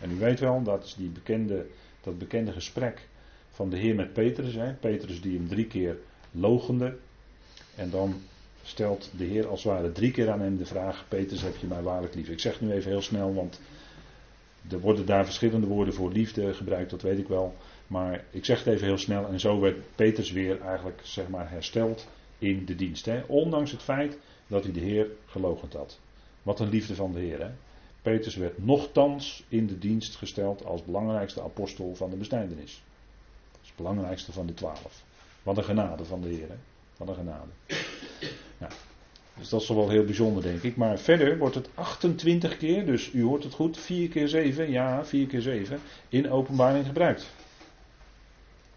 En 0.00 0.10
u 0.10 0.18
weet 0.18 0.40
wel, 0.40 0.62
dat 0.62 0.84
is 0.84 0.94
die 0.94 1.08
bekende, 1.08 1.66
dat 2.00 2.18
bekende 2.18 2.52
gesprek 2.52 3.08
van 3.50 3.70
de 3.70 3.76
Heer 3.76 3.94
met 3.94 4.12
Petrus. 4.12 4.54
Hè. 4.54 4.72
Petrus 4.72 5.20
die 5.20 5.36
hem 5.36 5.48
drie 5.48 5.66
keer 5.66 5.96
logende. 6.30 6.96
En 7.74 7.90
dan 7.90 8.14
stelt 8.68 9.10
de 9.16 9.24
Heer 9.24 9.48
als 9.48 9.62
het 9.62 9.72
ware 9.72 9.92
drie 9.92 10.10
keer 10.10 10.30
aan 10.30 10.40
hem 10.40 10.56
de 10.56 10.66
vraag: 10.66 11.04
Petrus, 11.08 11.42
heb 11.42 11.56
je 11.56 11.66
mij 11.66 11.82
waarlijk 11.82 12.14
lief? 12.14 12.28
Ik 12.28 12.40
zeg 12.40 12.60
nu 12.60 12.72
even 12.72 12.90
heel 12.90 13.02
snel, 13.02 13.34
want 13.34 13.60
er 14.70 14.80
worden 14.80 15.06
daar 15.06 15.24
verschillende 15.24 15.66
woorden 15.66 15.94
voor 15.94 16.12
liefde 16.12 16.54
gebruikt, 16.54 16.90
dat 16.90 17.02
weet 17.02 17.18
ik 17.18 17.28
wel. 17.28 17.54
Maar 17.86 18.24
ik 18.30 18.44
zeg 18.44 18.64
het 18.64 18.74
even 18.74 18.86
heel 18.86 18.98
snel. 18.98 19.28
En 19.28 19.40
zo 19.40 19.60
werd 19.60 19.76
Petrus 19.94 20.32
weer 20.32 20.60
eigenlijk 20.60 21.00
zeg 21.02 21.28
maar, 21.28 21.50
hersteld 21.50 22.06
in 22.38 22.64
de 22.64 22.74
dienst. 22.74 23.04
Hè. 23.04 23.22
Ondanks 23.26 23.70
het 23.70 23.82
feit 23.82 24.18
dat 24.46 24.64
hij 24.64 24.72
de 24.72 24.80
Heer 24.80 25.06
gelogend 25.26 25.72
had. 25.72 25.98
Wat 26.42 26.60
een 26.60 26.68
liefde 26.68 26.94
van 26.94 27.12
de 27.12 27.18
Heer. 27.18 27.40
Hè. 27.40 27.50
Petrus 28.02 28.36
werd 28.36 28.64
nochtans 28.64 29.44
in 29.48 29.66
de 29.66 29.78
dienst 29.78 30.16
gesteld 30.16 30.64
als 30.64 30.84
belangrijkste 30.84 31.42
apostel 31.42 31.94
van 31.94 32.10
de 32.10 32.16
besnijdenis. 32.16 32.82
Als 33.60 33.72
belangrijkste 33.76 34.32
van 34.32 34.46
de 34.46 34.54
twaalf. 34.54 35.02
Wat 35.42 35.56
een 35.56 35.64
genade 35.64 36.04
van 36.04 36.20
de 36.20 36.28
Heer. 36.28 36.48
Hè. 36.48 36.56
Wat 36.96 37.08
een 37.08 37.14
genade. 37.14 37.50
Dus 39.38 39.48
dat 39.48 39.60
is 39.60 39.68
wel 39.68 39.88
heel 39.88 40.04
bijzonder, 40.04 40.42
denk 40.42 40.62
ik. 40.62 40.76
Maar 40.76 40.98
verder 40.98 41.38
wordt 41.38 41.54
het 41.54 41.68
28 41.74 42.56
keer, 42.56 42.86
dus 42.86 43.12
u 43.12 43.22
hoort 43.22 43.42
het 43.42 43.52
goed, 43.52 43.78
4 43.78 44.08
keer 44.08 44.28
7, 44.28 44.70
ja, 44.70 45.04
4 45.04 45.26
keer 45.26 45.40
7, 45.40 45.78
in 46.08 46.30
openbaring 46.30 46.86
gebruikt. 46.86 47.30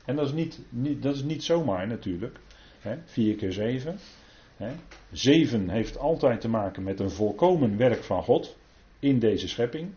En 0.06 0.16
dat 0.16 0.26
is 0.26 0.34
niet, 0.34 0.60
niet, 0.70 1.04
dat 1.04 1.16
is 1.16 1.24
niet 1.24 1.44
zomaar 1.44 1.88
natuurlijk. 1.88 2.40
Hè, 2.80 2.96
4 3.06 3.36
keer 3.36 3.52
7. 3.52 3.98
Hè. 4.58 4.72
7 5.12 5.70
heeft 5.70 5.98
altijd 5.98 6.42
te 6.42 6.50
maken 6.50 6.84
met 6.84 7.00
een 7.00 7.12
volkomen 7.12 7.78
werk 7.78 8.04
van 8.04 8.24
God 8.24 8.58
in 9.00 9.20
deze 9.20 9.48
schepping. 9.48 9.92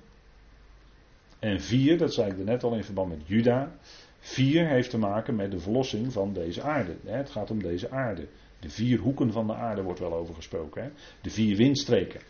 En 1.39 1.61
4, 1.61 1.99
dat 1.99 2.15
zei 2.15 2.31
ik 2.31 2.39
er 2.39 2.45
net 2.45 2.65
al 2.65 2.75
in 2.75 2.85
verband 2.85 3.09
met 3.09 3.27
Juda. 3.27 3.77
4 4.19 4.69
heeft 4.69 4.91
te 4.91 4.99
maken 4.99 5.37
met 5.37 5.51
de 5.51 5.59
verlossing 5.59 6.13
van 6.13 6.33
deze 6.33 6.63
aarde. 6.63 6.97
Het 7.05 7.31
gaat 7.31 7.51
om 7.51 7.63
deze 7.63 7.91
aarde. 7.91 8.27
De 8.65 8.71
vier 8.71 8.99
hoeken 8.99 9.33
van 9.33 9.47
de 9.47 9.55
aarde 9.55 9.83
wordt 9.83 10.01
wel 10.01 10.15
over 10.15 10.35
gesproken. 10.35 10.83
Hè? 10.83 10.91
De 11.21 11.31
vier 11.31 11.57
windstreken. 11.57 12.21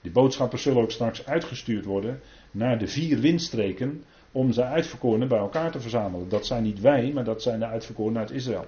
Die 0.00 0.10
boodschappers 0.10 0.62
zullen 0.62 0.82
ook 0.82 0.90
straks 0.90 1.26
uitgestuurd 1.26 1.84
worden 1.84 2.20
naar 2.50 2.78
de 2.78 2.86
vier 2.86 3.18
windstreken 3.18 4.04
om 4.32 4.52
ze 4.52 4.64
uitverkorenen 4.64 5.28
bij 5.28 5.38
elkaar 5.38 5.70
te 5.70 5.80
verzamelen. 5.80 6.28
Dat 6.28 6.46
zijn 6.46 6.62
niet 6.62 6.80
wij, 6.80 7.12
maar 7.12 7.24
dat 7.24 7.42
zijn 7.42 7.58
de 7.58 7.66
uitverkorenen 7.66 8.20
uit 8.20 8.30
Israël. 8.30 8.66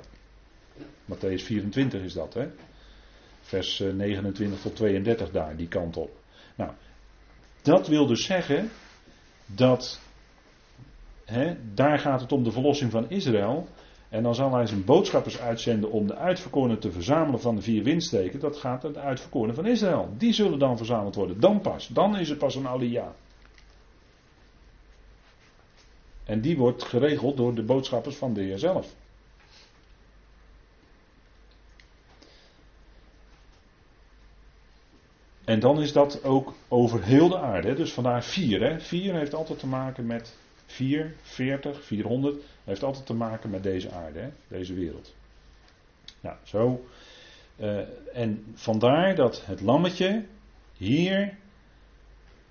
Matthäus 1.13 1.45
24 1.45 2.03
is 2.03 2.13
dat, 2.13 2.35
hè? 2.35 2.49
Vers 3.41 3.79
29 3.79 4.61
tot 4.61 4.77
32 4.77 5.31
daar, 5.31 5.57
die 5.57 5.69
kant 5.69 5.97
op. 5.97 6.11
Nou, 6.55 6.73
dat 7.63 7.89
wil 7.89 8.07
dus 8.07 8.25
zeggen 8.25 8.71
dat 9.47 10.01
hè, 11.25 11.57
daar 11.75 11.99
gaat 11.99 12.21
het 12.21 12.33
om 12.33 12.43
de 12.43 12.53
verlossing 12.53 12.91
van 12.91 13.11
Israël. 13.11 13.69
En 14.15 14.23
dan 14.23 14.35
zal 14.35 14.55
hij 14.55 14.67
zijn 14.67 14.85
boodschappers 14.85 15.41
uitzenden 15.41 15.91
om 15.91 16.07
de 16.07 16.17
uitverkorenen 16.17 16.79
te 16.79 16.93
verzamelen 16.93 17.41
van 17.41 17.57
de 17.57 17.63
vier 17.63 17.83
windsteken. 17.83 18.41
Dat 18.41 18.57
gaat 18.57 18.83
het 18.83 18.97
uitverkorenen 18.97 19.55
van 19.55 19.67
Israël. 19.67 20.09
Die 20.17 20.33
zullen 20.33 20.59
dan 20.59 20.77
verzameld 20.77 21.15
worden. 21.15 21.41
Dan 21.41 21.61
pas. 21.61 21.89
Dan 21.89 22.17
is 22.17 22.29
het 22.29 22.39
pas 22.39 22.55
een 22.55 22.67
alia. 22.67 23.15
En 26.25 26.41
die 26.41 26.57
wordt 26.57 26.83
geregeld 26.83 27.37
door 27.37 27.55
de 27.55 27.63
boodschappers 27.63 28.17
van 28.17 28.35
de 28.35 28.43
Heer 28.43 28.59
zelf. 28.59 28.95
En 35.45 35.61
dan 35.61 35.81
is 35.81 35.93
dat 35.93 36.25
ook 36.25 36.55
over 36.69 37.03
heel 37.03 37.29
de 37.29 37.39
aarde. 37.39 37.75
Dus 37.75 37.93
vandaar 37.93 38.25
vier. 38.25 38.61
Hè. 38.61 38.81
Vier 38.81 39.15
heeft 39.15 39.35
altijd 39.35 39.59
te 39.59 39.67
maken 39.67 40.07
met 40.07 40.37
4, 40.67 41.15
40, 41.23 41.85
400 41.85 42.54
heeft 42.65 42.83
altijd 42.83 43.07
te 43.07 43.15
maken 43.15 43.51
met 43.51 43.63
deze 43.63 43.91
aarde, 43.91 44.19
hè? 44.19 44.29
deze 44.49 44.75
wereld. 44.75 45.15
Nou, 46.21 46.37
zo. 46.43 46.85
Uh, 47.61 47.79
en 48.13 48.45
vandaar 48.55 49.15
dat 49.15 49.47
het 49.47 49.61
lammetje 49.61 50.25
hier 50.77 51.37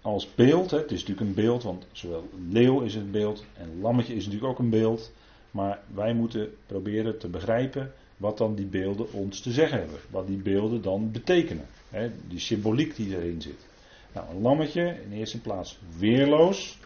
als 0.01 0.35
beeld, 0.35 0.71
hè, 0.71 0.77
het 0.77 0.91
is 0.91 0.99
natuurlijk 0.99 1.27
een 1.27 1.43
beeld, 1.43 1.63
want 1.63 1.87
zowel 1.91 2.29
leeuw 2.49 2.81
is 2.81 2.95
een 2.95 3.11
beeld 3.11 3.45
en 3.57 3.79
lammetje 3.81 4.15
is 4.15 4.25
natuurlijk 4.25 4.51
ook 4.51 4.59
een 4.59 4.69
beeld. 4.69 5.11
Maar 5.51 5.79
wij 5.93 6.13
moeten 6.13 6.55
proberen 6.65 7.19
te 7.19 7.27
begrijpen 7.27 7.93
wat 8.17 8.37
dan 8.37 8.55
die 8.55 8.65
beelden 8.65 9.11
ons 9.11 9.41
te 9.41 9.51
zeggen 9.51 9.79
hebben. 9.79 9.99
Wat 10.09 10.27
die 10.27 10.37
beelden 10.37 10.81
dan 10.81 11.11
betekenen. 11.11 11.65
Hè, 11.89 12.11
die 12.27 12.39
symboliek 12.39 12.95
die 12.95 13.17
erin 13.17 13.41
zit. 13.41 13.67
Nou, 14.13 14.29
een 14.29 14.41
lammetje 14.41 14.95
in 15.03 15.17
eerste 15.17 15.41
plaats 15.41 15.79
weerloos. 15.97 16.77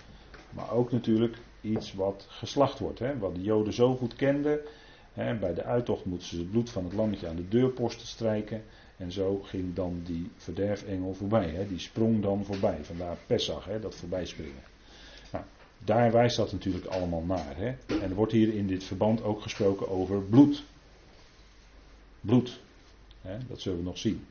Maar 0.49 0.71
ook 0.71 0.91
natuurlijk 0.91 1.37
iets 1.61 1.93
wat 1.93 2.25
geslacht 2.29 2.79
wordt. 2.79 2.99
Hè? 2.99 3.17
Wat 3.17 3.35
de 3.35 3.41
Joden 3.41 3.73
zo 3.73 3.95
goed 3.95 4.15
kenden. 4.15 4.59
Hè? 5.13 5.35
Bij 5.35 5.53
de 5.53 5.63
uittocht 5.63 6.05
moeten 6.05 6.27
ze 6.27 6.37
het 6.37 6.51
bloed 6.51 6.69
van 6.69 6.83
het 6.83 6.93
lammetje 6.93 7.27
aan 7.27 7.35
de 7.35 7.47
deurposten 7.47 8.07
strijken. 8.07 8.63
En 8.97 9.11
zo 9.11 9.39
ging 9.43 9.75
dan 9.75 10.01
die 10.03 10.31
verderfengel 10.37 11.13
voorbij. 11.13 11.49
Hè? 11.49 11.67
Die 11.67 11.79
sprong 11.79 12.21
dan 12.21 12.45
voorbij. 12.45 12.79
Vandaar 12.81 13.17
Pesach, 13.27 13.65
hè? 13.65 13.79
dat 13.79 13.95
voorbijspringen. 13.95 14.63
Nou, 15.31 15.43
daar 15.83 16.11
wijst 16.11 16.37
dat 16.37 16.51
natuurlijk 16.51 16.85
allemaal 16.85 17.21
naar. 17.21 17.57
Hè? 17.57 17.75
En 17.87 18.09
er 18.09 18.15
wordt 18.15 18.31
hier 18.31 18.53
in 18.53 18.67
dit 18.67 18.83
verband 18.83 19.23
ook 19.23 19.41
gesproken 19.41 19.89
over 19.89 20.21
bloed. 20.21 20.63
Bloed. 22.21 22.59
Hè? 23.21 23.37
Dat 23.47 23.61
zullen 23.61 23.77
we 23.77 23.83
nog 23.83 23.97
zien. 23.97 24.25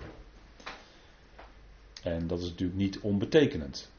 En 2.02 2.26
dat 2.26 2.38
is 2.38 2.48
natuurlijk 2.48 2.78
niet 2.78 2.98
onbetekenend. 3.00 3.90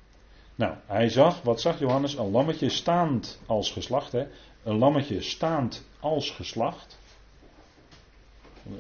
Nou, 0.58 0.76
hij 0.86 1.10
zag, 1.10 1.42
wat 1.42 1.62
zag 1.62 1.80
Johannes? 1.80 2.16
Een 2.16 2.32
lammetje 2.32 2.70
staand 2.70 3.40
als 3.46 3.72
geslacht. 3.72 4.12
Hè? 4.12 4.28
Een 4.64 4.78
lammetje 4.78 5.22
staand 5.22 5.86
als 6.00 6.32
geslacht. 6.32 7.00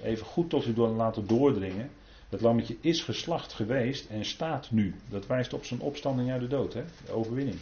Even 0.03 0.25
goed 0.25 0.49
tot 0.49 0.65
u 0.65 0.73
door 0.73 0.88
laten 0.88 1.28
doordringen. 1.28 1.91
Het 2.30 2.41
lammetje 2.41 2.78
is 2.82 3.01
geslacht 3.01 3.53
geweest 3.53 4.09
en 4.09 4.25
staat 4.25 4.71
nu. 4.71 4.95
Dat 5.09 5.28
wijst 5.28 5.53
op 5.53 5.65
zijn 5.65 5.80
opstanding 5.80 6.32
uit 6.32 6.41
de 6.41 6.47
dood, 6.47 6.73
hè? 6.73 6.84
de 7.05 7.11
overwinning. 7.11 7.59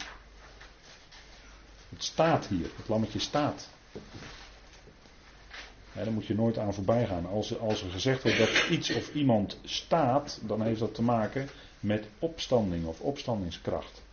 Het 1.89 2.03
staat 2.03 2.47
hier, 2.47 2.70
het 2.76 2.88
lammetje 2.88 3.20
staat. 3.20 3.70
Ja, 5.91 6.03
daar 6.03 6.13
moet 6.13 6.26
je 6.26 6.36
nooit 6.36 6.57
aan 6.57 6.74
voorbij 6.74 7.05
gaan. 7.05 7.26
Als, 7.26 7.59
als 7.59 7.84
er 7.84 7.91
gezegd 7.91 8.24
wordt 8.24 8.38
dat 8.38 8.68
iets 8.70 8.93
of 8.93 9.13
iemand 9.13 9.59
staat, 9.63 10.41
dan 10.43 10.61
heeft 10.61 10.80
dat 10.80 10.95
te 10.95 11.01
maken 11.01 11.49
met 11.80 12.07
opstanding 12.20 12.86
of 12.86 12.99
opstandingskracht. 12.99 14.05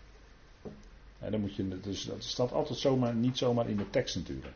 Ja, 1.23 1.31
dan 1.31 1.41
moet 1.41 1.55
je, 1.55 1.81
dus 1.81 2.05
dat 2.05 2.25
staat 2.25 2.53
altijd 2.53 2.79
zomaar, 2.79 3.15
niet 3.15 3.39
zomaar 3.39 3.69
in 3.69 3.77
de 3.77 3.91
tekst 3.91 4.17
natuurlijk. 4.17 4.55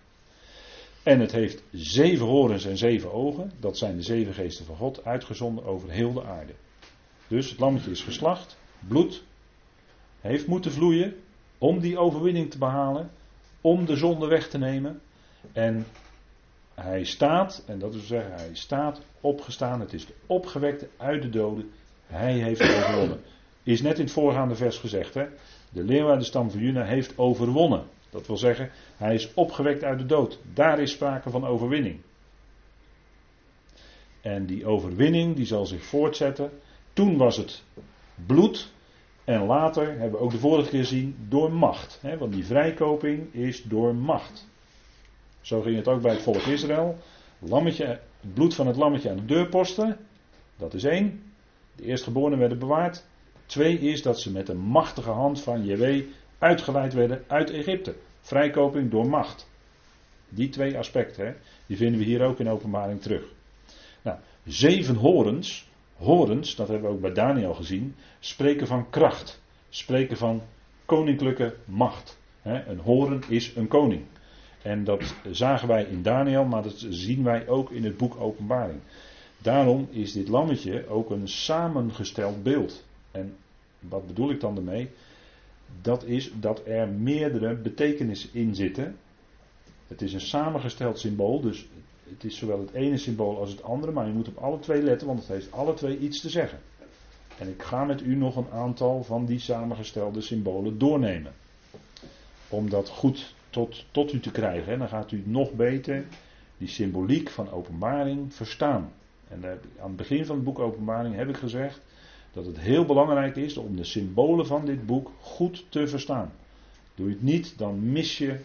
En 1.02 1.20
het 1.20 1.32
heeft 1.32 1.62
zeven 1.72 2.26
horens 2.26 2.64
en 2.64 2.76
zeven 2.76 3.12
ogen. 3.12 3.52
Dat 3.60 3.78
zijn 3.78 3.96
de 3.96 4.02
zeven 4.02 4.34
geesten 4.34 4.64
van 4.64 4.76
God, 4.76 5.04
uitgezonden 5.04 5.64
over 5.64 5.90
heel 5.90 6.12
de 6.12 6.24
aarde. 6.24 6.52
Dus 7.28 7.50
het 7.50 7.58
lammetje 7.58 7.90
is 7.90 8.02
geslacht, 8.02 8.58
bloed 8.88 9.22
heeft 10.20 10.46
moeten 10.46 10.72
vloeien 10.72 11.14
om 11.58 11.80
die 11.80 11.98
overwinning 11.98 12.50
te 12.50 12.58
behalen, 12.58 13.10
om 13.60 13.86
de 13.86 13.96
zonde 13.96 14.26
weg 14.26 14.48
te 14.48 14.58
nemen. 14.58 15.00
En 15.52 15.86
hij 16.74 17.04
staat, 17.04 17.62
en 17.66 17.78
dat 17.78 17.94
is 17.94 18.06
zeggen, 18.06 18.32
hij 18.32 18.50
staat 18.52 19.00
opgestaan. 19.20 19.80
Het 19.80 19.92
is 19.92 20.06
de 20.06 20.14
opgewekte 20.26 20.88
uit 20.96 21.22
de 21.22 21.28
doden. 21.28 21.70
Hij 22.06 22.32
heeft 22.32 22.62
overwonnen. 22.62 23.20
Is 23.62 23.82
net 23.82 23.98
in 23.98 24.04
het 24.04 24.12
voorgaande 24.12 24.54
vers 24.54 24.78
gezegd. 24.78 25.14
Hè? 25.14 25.26
De 25.76 25.84
leeuw 25.84 26.16
de 26.16 26.24
stam 26.24 26.50
van 26.50 26.60
Juda 26.60 26.84
heeft 26.84 27.18
overwonnen. 27.18 27.84
Dat 28.10 28.26
wil 28.26 28.36
zeggen, 28.36 28.70
hij 28.96 29.14
is 29.14 29.34
opgewekt 29.34 29.84
uit 29.84 29.98
de 29.98 30.06
dood. 30.06 30.38
Daar 30.54 30.80
is 30.80 30.90
sprake 30.92 31.30
van 31.30 31.46
overwinning. 31.46 32.00
En 34.20 34.46
die 34.46 34.66
overwinning 34.66 35.36
die 35.36 35.46
zal 35.46 35.66
zich 35.66 35.84
voortzetten. 35.84 36.50
Toen 36.92 37.16
was 37.16 37.36
het 37.36 37.62
bloed. 38.26 38.72
En 39.24 39.46
later 39.46 39.88
hebben 39.88 40.10
we 40.10 40.24
ook 40.24 40.30
de 40.30 40.38
vorige 40.38 40.70
keer 40.70 40.80
gezien 40.80 41.16
door 41.28 41.52
macht. 41.52 41.98
Hè? 42.02 42.18
Want 42.18 42.32
die 42.32 42.46
vrijkoping 42.46 43.34
is 43.34 43.62
door 43.62 43.94
macht. 43.94 44.48
Zo 45.40 45.60
ging 45.60 45.76
het 45.76 45.88
ook 45.88 46.02
bij 46.02 46.12
het 46.12 46.22
volk 46.22 46.42
Israël. 46.42 46.98
Lammetje, 47.38 47.86
het 47.86 48.34
bloed 48.34 48.54
van 48.54 48.66
het 48.66 48.76
lammetje 48.76 49.10
aan 49.10 49.16
de 49.16 49.24
deurposten. 49.24 49.96
Dat 50.56 50.74
is 50.74 50.84
één. 50.84 51.22
De 51.74 51.84
eerstgeborenen 51.84 52.38
werden 52.38 52.58
bewaard. 52.58 53.04
Twee 53.46 53.78
is 53.78 54.02
dat 54.02 54.20
ze 54.20 54.32
met 54.32 54.46
de 54.46 54.54
machtige 54.54 55.10
hand 55.10 55.40
van 55.40 55.64
JW 55.64 56.02
uitgeleid 56.38 56.92
werden 56.92 57.24
uit 57.26 57.50
Egypte. 57.50 57.94
Vrijkoping 58.20 58.90
door 58.90 59.08
macht. 59.08 59.48
Die 60.28 60.48
twee 60.48 60.78
aspecten, 60.78 61.26
hè, 61.26 61.32
die 61.66 61.76
vinden 61.76 61.98
we 61.98 62.04
hier 62.04 62.22
ook 62.22 62.40
in 62.40 62.48
openbaring 62.48 63.00
terug. 63.00 63.22
Nou, 64.02 64.18
zeven 64.44 64.94
horens, 64.94 65.68
horens, 65.96 66.54
dat 66.54 66.68
hebben 66.68 66.88
we 66.88 66.94
ook 66.94 67.00
bij 67.00 67.12
Daniel 67.12 67.54
gezien, 67.54 67.94
spreken 68.20 68.66
van 68.66 68.90
kracht, 68.90 69.42
spreken 69.68 70.16
van 70.16 70.42
koninklijke 70.84 71.54
macht. 71.64 72.18
Een 72.42 72.78
horen 72.78 73.22
is 73.28 73.52
een 73.56 73.68
koning. 73.68 74.02
En 74.62 74.84
dat 74.84 75.14
zagen 75.30 75.68
wij 75.68 75.84
in 75.84 76.02
Daniel, 76.02 76.44
maar 76.44 76.62
dat 76.62 76.86
zien 76.88 77.22
wij 77.22 77.48
ook 77.48 77.70
in 77.70 77.84
het 77.84 77.96
boek 77.96 78.20
Openbaring. 78.20 78.80
Daarom 79.38 79.88
is 79.90 80.12
dit 80.12 80.28
lammetje 80.28 80.88
ook 80.88 81.10
een 81.10 81.28
samengesteld 81.28 82.42
beeld. 82.42 82.84
En 83.16 83.36
wat 83.78 84.06
bedoel 84.06 84.30
ik 84.30 84.40
dan 84.40 84.56
ermee? 84.56 84.90
Dat 85.80 86.04
is 86.04 86.32
dat 86.40 86.62
er 86.66 86.88
meerdere 86.88 87.54
betekenissen 87.54 88.30
in 88.32 88.54
zitten. 88.54 88.96
Het 89.86 90.02
is 90.02 90.12
een 90.12 90.20
samengesteld 90.20 90.98
symbool, 90.98 91.40
dus 91.40 91.68
het 92.08 92.24
is 92.24 92.38
zowel 92.38 92.60
het 92.60 92.72
ene 92.72 92.96
symbool 92.96 93.38
als 93.38 93.50
het 93.50 93.62
andere, 93.62 93.92
maar 93.92 94.06
je 94.06 94.12
moet 94.12 94.28
op 94.28 94.36
alle 94.36 94.58
twee 94.58 94.82
letten, 94.82 95.06
want 95.06 95.18
het 95.18 95.28
heeft 95.28 95.52
alle 95.52 95.74
twee 95.74 95.98
iets 95.98 96.20
te 96.20 96.28
zeggen. 96.28 96.58
En 97.38 97.48
ik 97.48 97.62
ga 97.62 97.84
met 97.84 98.02
u 98.02 98.14
nog 98.14 98.36
een 98.36 98.50
aantal 98.50 99.02
van 99.02 99.26
die 99.26 99.38
samengestelde 99.38 100.20
symbolen 100.20 100.78
doornemen. 100.78 101.32
Om 102.48 102.70
dat 102.70 102.88
goed 102.88 103.34
tot, 103.50 103.84
tot 103.90 104.12
u 104.12 104.20
te 104.20 104.30
krijgen. 104.30 104.72
En 104.72 104.78
dan 104.78 104.88
gaat 104.88 105.12
u 105.12 105.22
nog 105.26 105.52
beter 105.52 106.04
die 106.58 106.68
symboliek 106.68 107.30
van 107.30 107.50
openbaring 107.50 108.34
verstaan. 108.34 108.92
En 109.28 109.44
aan 109.80 109.88
het 109.88 109.96
begin 109.96 110.26
van 110.26 110.36
het 110.36 110.44
boek 110.44 110.58
Openbaring 110.58 111.14
heb 111.14 111.28
ik 111.28 111.36
gezegd 111.36 111.80
dat 112.36 112.46
het 112.46 112.60
heel 112.60 112.84
belangrijk 112.84 113.36
is 113.36 113.56
om 113.56 113.76
de 113.76 113.84
symbolen 113.84 114.46
van 114.46 114.64
dit 114.64 114.86
boek 114.86 115.10
goed 115.20 115.64
te 115.68 115.86
verstaan. 115.88 116.32
Doe 116.94 117.06
je 117.06 117.12
het 117.12 117.22
niet, 117.22 117.58
dan 117.58 117.92
mis 117.92 118.18
je 118.18 118.36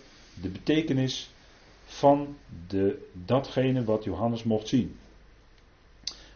de 0.42 0.50
betekenis 0.50 1.30
van 1.86 2.36
de, 2.68 3.08
datgene 3.26 3.84
wat 3.84 4.04
Johannes 4.04 4.44
mocht 4.44 4.68
zien. 4.68 4.96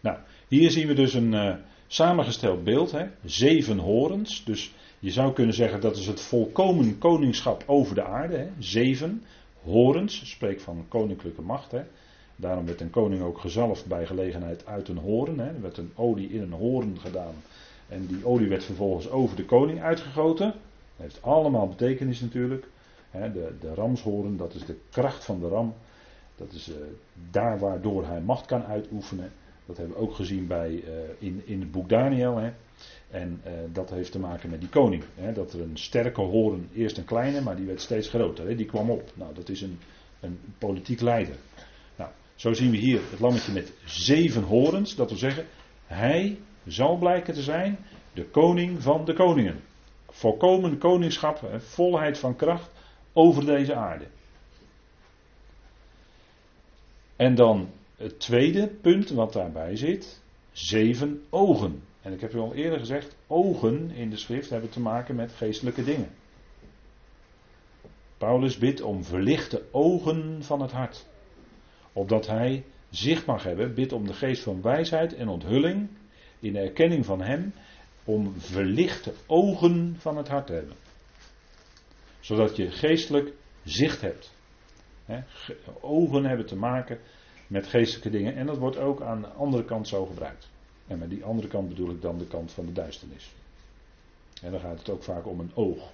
Nou, 0.02 0.18
hier 0.48 0.72
zien 0.72 0.88
we 0.88 0.94
dus 0.94 1.14
een 1.14 1.34
uh, 1.34 1.56
samengesteld 1.88 2.64
beeld. 2.64 2.92
Hè? 2.92 3.06
Zeven 3.24 3.78
horens. 3.78 4.44
Dus 4.44 4.74
je 5.00 5.12
zou 5.12 5.34
kunnen 5.34 5.56
zeggen 5.56 5.82
dat 5.82 5.98
is 5.98 6.08
het 6.08 6.22
volkomen 6.22 6.98
koningschap 6.98 7.64
over 7.66 7.96
de 7.96 8.04
aarde. 8.04 8.38
Hè? 8.38 8.48
Zeven 8.60 9.24
horens. 9.64 10.30
Spreekt 10.30 10.62
van 10.62 10.86
koninklijke 10.88 11.42
macht. 11.42 11.72
Hè? 11.72 11.82
Daarom 12.36 12.66
werd 12.66 12.82
een 12.82 12.90
koning 12.90 13.22
ook 13.22 13.38
gezalfd 13.38 13.86
bij 13.86 14.06
gelegenheid 14.06 14.66
uit 14.66 14.88
een 14.88 14.98
horen. 14.98 15.40
Hè? 15.40 15.48
Er 15.48 15.62
werd 15.62 15.78
een 15.78 15.92
olie 15.96 16.30
in 16.30 16.42
een 16.42 16.52
horen 16.52 17.00
gedaan. 17.00 17.34
En 17.90 18.06
die 18.06 18.26
olie 18.26 18.50
werd 18.50 18.64
vervolgens 18.64 19.10
over 19.10 19.36
de 19.36 19.46
koning 19.46 19.82
uitgegoten. 19.82 20.48
Dat 20.48 21.06
heeft 21.06 21.22
allemaal 21.22 21.68
betekenis 21.68 22.22
natuurlijk. 22.22 22.68
De, 23.12 23.54
de 23.60 23.74
ramshoren, 23.74 24.38
dat 24.38 24.54
is 24.54 24.66
de 24.66 24.78
kracht 24.90 25.26
van 25.26 25.40
de 25.40 25.48
ram. 25.48 25.74
Dat 26.36 26.54
is 26.54 26.70
uh, 26.70 26.76
daar 27.32 27.60
waardoor 27.60 28.06
hij 28.06 28.22
macht 28.22 28.46
kan 28.46 28.64
uitoefenen. 28.64 29.32
Dat 29.66 29.78
hebben 29.78 29.96
we 29.96 30.02
ook 30.02 30.14
gezien 30.14 30.48
bij, 30.48 30.72
uh, 30.72 30.82
in, 31.20 31.42
in 31.46 31.60
het 31.60 31.72
boek 31.72 31.90
Daniel. 31.90 32.38
Hè. 32.38 32.52
En 33.10 33.42
uh, 33.46 33.52
dat 33.72 33.90
heeft 33.90 34.12
te 34.12 34.20
maken 34.20 34.50
met 34.50 34.60
die 34.60 34.70
koning. 34.70 35.04
Hè. 35.16 35.34
Dat 35.34 35.54
er 35.54 35.62
een 35.62 35.78
sterke 35.78 36.22
horen, 36.22 36.70
eerst 36.74 36.98
een 36.98 37.06
kleine, 37.06 37.42
maar 37.42 37.56
die 37.56 37.66
werd 37.66 37.82
steeds 37.82 38.10
groter. 38.10 38.48
Hè. 38.48 38.56
Die 38.56 38.66
kwam 38.66 38.90
op. 38.90 39.12
Nou, 39.14 39.34
dat 39.34 39.50
is 39.50 39.62
een, 39.62 39.80
een 40.20 40.40
politiek 40.58 41.02
leider. 41.02 41.36
Zo 42.36 42.54
zien 42.54 42.72
we 42.72 42.78
hier 42.78 43.02
het 43.12 43.20
lammetje 43.20 43.52
met 43.52 43.74
zeven 43.86 44.44
horens. 44.44 44.96
Dat 44.96 45.10
wil 45.10 45.18
zeggen, 45.18 45.46
hij 45.86 46.40
zal 46.66 46.98
blijken 46.98 47.34
te 47.34 47.42
zijn 47.42 47.78
de 48.14 48.26
koning 48.26 48.82
van 48.82 49.06
de 49.06 49.14
koningen. 49.14 49.62
Volkomen 50.10 50.78
koningschap, 50.78 51.50
volheid 51.58 52.18
van 52.18 52.36
kracht 52.36 52.72
over 53.14 53.46
deze 53.46 53.76
aarde. 53.76 54.08
En 57.16 57.36
dan 57.36 57.70
het 57.98 58.20
tweede 58.20 58.68
punt 58.68 59.10
wat 59.10 59.34
daarbij 59.34 59.76
zit, 59.76 60.22
zeven 60.52 61.24
ogen. 61.30 61.84
En 62.02 62.14
ik 62.14 62.22
heb 62.22 62.34
u 62.34 62.38
al 62.38 62.54
eerder 62.54 62.80
gezegd, 62.80 63.16
ogen 63.28 63.92
in 63.92 64.10
de 64.10 64.18
schrift 64.18 64.50
hebben 64.50 64.70
te 64.70 64.80
maken 64.80 65.16
met 65.16 65.32
geestelijke 65.32 65.84
dingen. 65.84 66.10
Paulus 68.18 68.58
bidt 68.58 68.82
om 68.82 69.04
verlichte 69.04 69.64
ogen 69.72 70.44
van 70.44 70.62
het 70.62 70.72
hart. 70.72 71.06
Opdat 71.96 72.28
hij 72.28 72.64
zicht 72.90 73.26
mag 73.26 73.44
hebben, 73.44 73.74
bidt 73.74 73.94
om 73.94 74.08
de 74.08 74.14
geest 74.14 74.44
van 74.44 74.62
wijsheid 74.62 75.16
en 75.16 75.28
onthulling 75.28 75.90
in 76.40 76.54
de 76.54 76.60
erkenning 76.60 77.06
van 77.06 77.22
hem, 77.22 77.54
om 78.04 78.34
verlichte 78.38 79.14
ogen 79.28 79.96
van 80.00 80.18
het 80.18 80.28
hart 80.28 80.48
te 80.48 80.54
hebben 80.54 80.76
zodat 82.26 82.56
je 82.56 82.72
geestelijk 82.72 83.34
zicht 83.64 84.02
hebt. 84.02 84.34
ogen 85.82 86.26
hebben 86.26 86.46
te 86.46 86.56
maken 86.56 87.00
met 87.48 87.68
geestelijke 87.68 88.10
dingen. 88.10 88.36
En 88.36 88.46
dat 88.46 88.58
wordt 88.58 88.78
ook 88.78 89.02
aan 89.02 89.22
de 89.22 89.28
andere 89.28 89.66
kant 89.66 89.88
zo 89.88 90.06
gebruikt. 90.06 90.50
En 90.88 91.00
met 91.00 91.10
die 91.10 91.24
andere 91.24 91.48
kant 91.48 91.70
bedoel 91.70 91.90
ik 91.90 92.02
dan 92.02 92.18
de 92.18 92.28
kant 92.28 92.52
van 92.52 92.66
de 92.66 92.72
duisternis. 92.72 93.32
En 94.42 94.52
dan 94.52 94.60
gaat 94.60 94.80
het 94.80 94.90
ook 94.90 95.04
vaak 95.04 95.28
om 95.28 95.40
een 95.40 95.52
oog. 95.54 95.92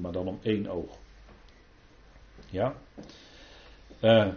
maar 0.00 0.12
dan 0.12 0.26
om 0.26 0.38
één 0.42 0.68
oog. 0.68 0.98
Ja. 2.50 2.74
Uh, 4.00 4.28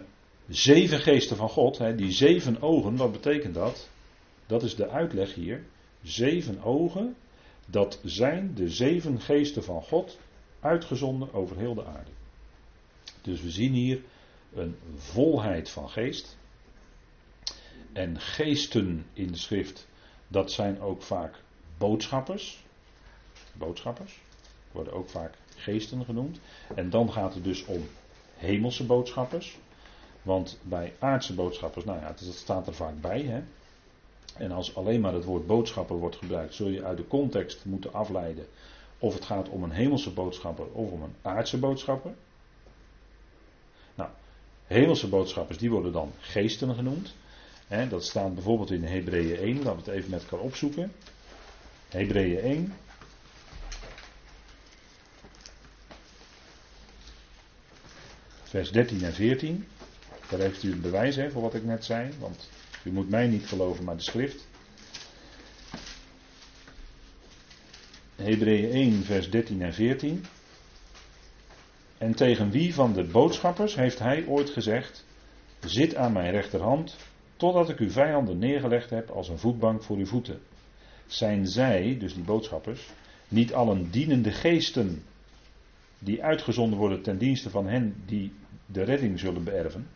zeven 0.48 1.00
geesten 1.00 1.36
van 1.36 1.48
God. 1.48 1.78
die 1.96 2.12
zeven 2.12 2.62
ogen, 2.62 2.96
wat 2.96 3.12
betekent 3.12 3.54
dat? 3.54 3.88
Dat 4.46 4.62
is 4.62 4.76
de 4.76 4.88
uitleg 4.88 5.34
hier. 5.34 5.64
Zeven 6.02 6.62
ogen. 6.62 7.16
Dat 7.66 8.00
zijn 8.04 8.54
de 8.54 8.68
zeven 8.68 9.20
geesten 9.20 9.64
van 9.64 9.82
God 9.82 10.18
uitgezonden 10.60 11.32
over 11.32 11.56
heel 11.56 11.74
de 11.74 11.84
aarde. 11.84 12.10
Dus 13.22 13.42
we 13.42 13.50
zien 13.50 13.72
hier 13.72 14.00
een 14.54 14.76
volheid 14.96 15.70
van 15.70 15.90
geest. 15.90 16.36
En 17.92 18.20
geesten 18.20 19.06
in 19.12 19.26
de 19.26 19.38
schrift, 19.38 19.88
dat 20.28 20.52
zijn 20.52 20.80
ook 20.80 21.02
vaak 21.02 21.34
boodschappers. 21.78 22.64
Boodschappers 23.52 24.20
worden 24.72 24.92
ook 24.92 25.08
vaak 25.08 25.34
geesten 25.56 26.04
genoemd. 26.04 26.40
En 26.74 26.90
dan 26.90 27.12
gaat 27.12 27.34
het 27.34 27.44
dus 27.44 27.64
om 27.64 27.88
hemelse 28.36 28.84
boodschappers. 28.84 29.56
Want 30.26 30.58
bij 30.62 30.92
aardse 30.98 31.34
boodschappers, 31.34 31.84
nou 31.84 32.00
ja, 32.00 32.08
dat 32.08 32.34
staat 32.34 32.66
er 32.66 32.74
vaak 32.74 33.00
bij. 33.00 33.22
Hè? 33.22 33.42
En 34.34 34.52
als 34.52 34.76
alleen 34.76 35.00
maar 35.00 35.12
het 35.12 35.24
woord 35.24 35.46
boodschapper 35.46 35.96
wordt 35.96 36.16
gebruikt, 36.16 36.54
zul 36.54 36.68
je 36.68 36.84
uit 36.84 36.96
de 36.96 37.06
context 37.06 37.64
moeten 37.64 37.92
afleiden 37.92 38.46
of 38.98 39.14
het 39.14 39.24
gaat 39.24 39.48
om 39.48 39.62
een 39.62 39.70
hemelse 39.70 40.12
boodschapper 40.12 40.66
of 40.72 40.90
om 40.90 41.02
een 41.02 41.14
aardse 41.22 41.58
boodschapper. 41.58 42.14
Nou, 43.94 44.10
hemelse 44.66 45.08
boodschappers 45.08 45.58
die 45.58 45.70
worden 45.70 45.92
dan 45.92 46.12
geesten 46.20 46.74
genoemd. 46.74 47.14
dat 47.88 48.04
staat 48.04 48.34
bijvoorbeeld 48.34 48.70
in 48.70 48.84
Hebreeën 48.84 49.36
1. 49.36 49.56
Laten 49.56 49.84
we 49.84 49.90
het 49.90 49.98
even 49.98 50.10
met 50.10 50.22
elkaar 50.22 50.40
opzoeken. 50.40 50.92
Hebreeën 51.88 52.38
1. 52.38 52.74
Vers 58.42 58.70
13 58.72 59.02
en 59.02 59.12
14. 59.12 59.66
Daar 60.30 60.40
heeft 60.40 60.62
u 60.62 60.72
een 60.72 60.80
bewijs 60.80 61.18
voor 61.32 61.42
wat 61.42 61.54
ik 61.54 61.64
net 61.64 61.84
zei. 61.84 62.10
Want 62.18 62.48
u 62.84 62.92
moet 62.92 63.08
mij 63.08 63.26
niet 63.26 63.46
geloven, 63.46 63.84
maar 63.84 63.96
de 63.96 64.02
schrift. 64.02 64.46
Hebreeën 68.16 68.70
1, 68.70 69.04
vers 69.04 69.30
13 69.30 69.62
en 69.62 69.74
14. 69.74 70.24
En 71.98 72.14
tegen 72.14 72.50
wie 72.50 72.74
van 72.74 72.92
de 72.92 73.04
boodschappers 73.04 73.74
heeft 73.74 73.98
hij 73.98 74.26
ooit 74.26 74.50
gezegd: 74.50 75.04
Zit 75.60 75.94
aan 75.94 76.12
mijn 76.12 76.30
rechterhand, 76.30 76.96
totdat 77.36 77.68
ik 77.68 77.78
uw 77.78 77.90
vijanden 77.90 78.38
neergelegd 78.38 78.90
heb 78.90 79.10
als 79.10 79.28
een 79.28 79.38
voetbank 79.38 79.82
voor 79.82 79.96
uw 79.96 80.06
voeten? 80.06 80.40
Zijn 81.06 81.46
zij, 81.46 81.96
dus 81.98 82.14
die 82.14 82.24
boodschappers, 82.24 82.90
niet 83.28 83.54
allen 83.54 83.90
dienende 83.90 84.32
geesten 84.32 85.02
die 85.98 86.22
uitgezonden 86.22 86.78
worden 86.78 87.02
ten 87.02 87.18
dienste 87.18 87.50
van 87.50 87.66
hen 87.66 88.02
die 88.06 88.32
de 88.66 88.82
redding 88.82 89.18
zullen 89.18 89.44
beërven? 89.44 89.86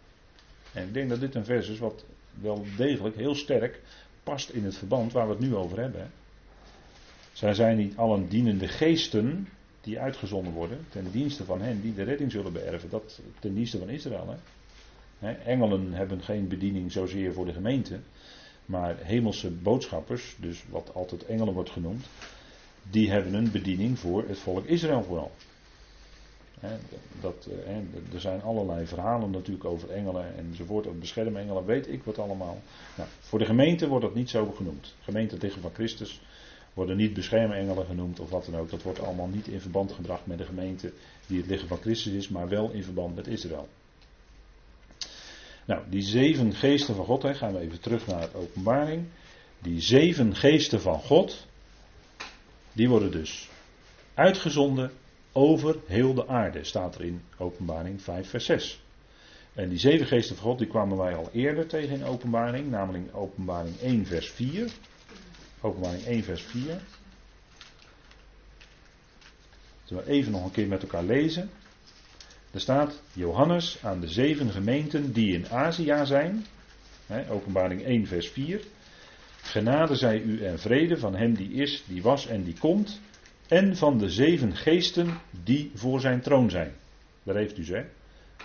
En 0.73 0.87
ik 0.87 0.95
denk 0.95 1.09
dat 1.09 1.21
dit 1.21 1.35
een 1.35 1.45
vers 1.45 1.69
is 1.69 1.79
wat 1.79 2.05
wel 2.41 2.65
degelijk 2.77 3.17
heel 3.17 3.35
sterk 3.35 3.81
past 4.23 4.51
in 4.51 4.65
het 4.65 4.77
verband 4.77 5.13
waar 5.13 5.27
we 5.27 5.33
het 5.33 5.43
nu 5.43 5.55
over 5.55 5.81
hebben. 5.81 6.11
Zij 7.33 7.55
zijn 7.55 7.77
niet 7.77 7.97
allen 7.97 8.29
dienende 8.29 8.69
geesten 8.69 9.49
die 9.81 10.01
uitgezonden 10.01 10.53
worden 10.53 10.87
ten 10.89 11.11
dienste 11.11 11.45
van 11.45 11.61
hen 11.61 11.81
die 11.81 11.95
de 11.95 12.03
redding 12.03 12.31
zullen 12.31 12.53
beërven. 12.53 12.91
Dat 12.91 13.21
ten 13.39 13.55
dienste 13.55 13.79
van 13.79 13.89
Israël. 13.89 14.37
Hè? 15.19 15.33
engelen 15.33 15.93
hebben 15.93 16.23
geen 16.23 16.49
bediening 16.49 16.93
zozeer 16.93 17.33
voor 17.33 17.45
de 17.45 17.53
gemeente. 17.53 17.99
Maar 18.67 18.97
hemelse 18.99 19.51
boodschappers, 19.51 20.37
dus 20.41 20.65
wat 20.69 20.95
altijd 20.95 21.25
engelen 21.25 21.55
wordt 21.55 21.71
genoemd, 21.71 22.07
die 22.91 23.11
hebben 23.11 23.35
een 23.35 23.51
bediening 23.51 23.99
voor 23.99 24.29
het 24.29 24.39
volk 24.39 24.65
Israël 24.65 25.03
vooral. 25.03 25.31
Dat, 27.21 27.49
eh, 27.67 28.15
er 28.15 28.21
zijn 28.21 28.43
allerlei 28.43 28.87
verhalen 28.87 29.31
natuurlijk 29.31 29.65
over 29.65 29.91
engelen 29.91 30.37
enzovoort, 30.37 30.87
over 30.87 30.99
beschermengelen, 30.99 31.65
weet 31.65 31.89
ik 31.89 32.03
wat 32.03 32.19
allemaal. 32.19 32.59
Nou, 32.97 33.09
voor 33.21 33.39
de 33.39 33.45
gemeente 33.45 33.89
wordt 33.89 34.05
dat 34.05 34.15
niet 34.15 34.31
zo 34.31 34.51
genoemd. 34.51 34.95
Gemeente 35.01 35.37
tegen 35.37 35.61
van 35.61 35.75
Christus 35.75 36.21
worden 36.75 36.97
niet 36.97 37.15
beschermengelen 37.15 37.87
genoemd 37.87 38.21
of 38.21 38.31
wat 38.31 38.45
dan 38.45 38.61
ook. 38.61 38.71
Dat 38.71 38.83
wordt 38.83 39.01
allemaal 39.01 39.29
niet 39.29 39.47
in 39.47 39.61
verband 39.61 39.93
gebracht 39.93 40.27
met 40.27 40.39
de 40.39 40.45
gemeente 40.45 40.93
die 41.27 41.39
het 41.39 41.47
lichaam 41.47 41.69
van 41.69 41.81
Christus 41.81 42.13
is, 42.13 42.29
maar 42.29 42.49
wel 42.49 42.71
in 42.71 42.85
verband 42.85 43.15
met 43.15 43.27
Israël. 43.27 43.69
Nou, 45.65 45.83
die 45.89 46.03
zeven 46.03 46.55
geesten 46.55 46.95
van 46.95 47.05
God, 47.05 47.23
hè, 47.23 47.35
gaan 47.35 47.53
we 47.53 47.61
even 47.61 47.81
terug 47.81 48.07
naar 48.07 48.31
de 48.31 48.39
openbaring. 48.39 49.07
Die 49.59 49.81
zeven 49.81 50.37
geesten 50.37 50.81
van 50.81 51.01
God, 51.01 51.47
die 52.73 52.89
worden 52.89 53.11
dus 53.11 53.49
uitgezonden 54.15 54.91
over 55.33 55.77
heel 55.87 56.15
de 56.15 56.29
aarde, 56.29 56.65
staat 56.65 56.95
er 56.95 57.05
in 57.05 57.23
Openbaring 57.37 58.03
5, 58.03 58.29
vers 58.29 58.45
6. 58.45 58.81
En 59.55 59.69
die 59.69 59.79
zeven 59.79 60.07
geesten 60.07 60.37
van 60.37 60.45
God, 60.45 60.59
die 60.59 60.67
kwamen 60.67 60.97
wij 60.97 61.15
al 61.15 61.31
eerder 61.33 61.67
tegen 61.67 61.97
in 61.97 62.05
Openbaring, 62.05 62.71
namelijk 62.71 63.05
in 63.05 63.13
Openbaring 63.13 63.81
1, 63.81 64.07
vers 64.07 64.31
4. 64.31 64.71
Openbaring 65.61 66.05
1, 66.05 66.23
vers 66.25 66.43
4. 66.43 66.81
Zullen 69.85 70.05
we 70.05 70.11
even 70.11 70.33
nog 70.33 70.45
een 70.45 70.51
keer 70.51 70.69
met 70.69 70.83
elkaar 70.83 71.05
lezen. 71.05 71.51
Er 72.51 72.61
staat 72.61 73.03
Johannes 73.13 73.79
aan 73.83 74.01
de 74.01 74.09
zeven 74.09 74.51
gemeenten 74.51 75.13
die 75.13 75.35
in 75.35 75.49
Azië 75.49 76.01
zijn. 76.05 76.47
Openbaring 77.29 77.85
1, 77.85 78.07
vers 78.07 78.29
4. 78.29 78.61
Genade 79.43 79.97
zij 79.97 80.21
u 80.21 80.45
en 80.45 80.59
vrede 80.59 80.99
van 80.99 81.17
hem 81.17 81.35
die 81.35 81.53
is, 81.53 81.85
die 81.87 82.03
was 82.03 82.27
en 82.27 82.43
die 82.43 82.59
komt. 82.59 83.01
En 83.51 83.77
van 83.77 83.99
de 83.99 84.11
zeven 84.11 84.57
geesten 84.57 85.21
die 85.45 85.71
voor 85.75 86.01
zijn 86.01 86.21
troon 86.21 86.51
zijn. 86.51 86.73
Daar 87.23 87.37
heeft 87.37 87.59
u 87.59 87.65
ze. 87.65 87.85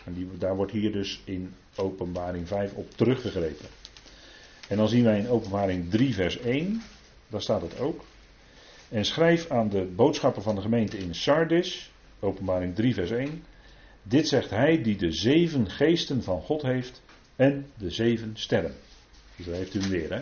En 0.05 0.13
die, 0.13 0.27
daar 0.37 0.55
wordt 0.55 0.71
hier 0.71 0.91
dus 0.91 1.21
in 1.23 1.53
openbaring 1.75 2.47
5 2.47 2.73
op 2.73 2.91
teruggegrepen. 2.91 3.65
En 4.67 4.77
dan 4.77 4.87
zien 4.87 5.03
wij 5.03 5.19
in 5.19 5.27
openbaring 5.27 5.89
3, 5.89 6.13
vers 6.13 6.39
1. 6.39 6.81
Daar 7.27 7.41
staat 7.41 7.61
het 7.61 7.79
ook. 7.79 8.05
En 8.89 9.05
schrijf 9.05 9.49
aan 9.49 9.69
de 9.69 9.83
boodschappen 9.95 10.41
van 10.43 10.55
de 10.55 10.61
gemeente 10.61 10.97
in 10.97 11.15
Sardis. 11.15 11.91
Openbaring 12.19 12.75
3, 12.75 12.93
vers 12.93 13.11
1. 13.11 13.43
Dit 14.03 14.27
zegt 14.27 14.49
hij 14.49 14.81
die 14.81 14.97
de 14.97 15.11
zeven 15.11 15.69
geesten 15.69 16.23
van 16.23 16.41
God 16.41 16.61
heeft 16.61 17.01
en 17.35 17.65
de 17.77 17.89
zeven 17.89 18.31
sterren. 18.33 18.73
Dus 19.35 19.45
daar 19.45 19.55
heeft 19.55 19.73
u 19.73 19.79
hem 19.79 19.89
weer, 19.89 20.13
hè? 20.13 20.21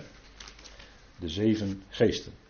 De 1.20 1.30
zeven 1.30 1.84
geesten. 1.90 2.43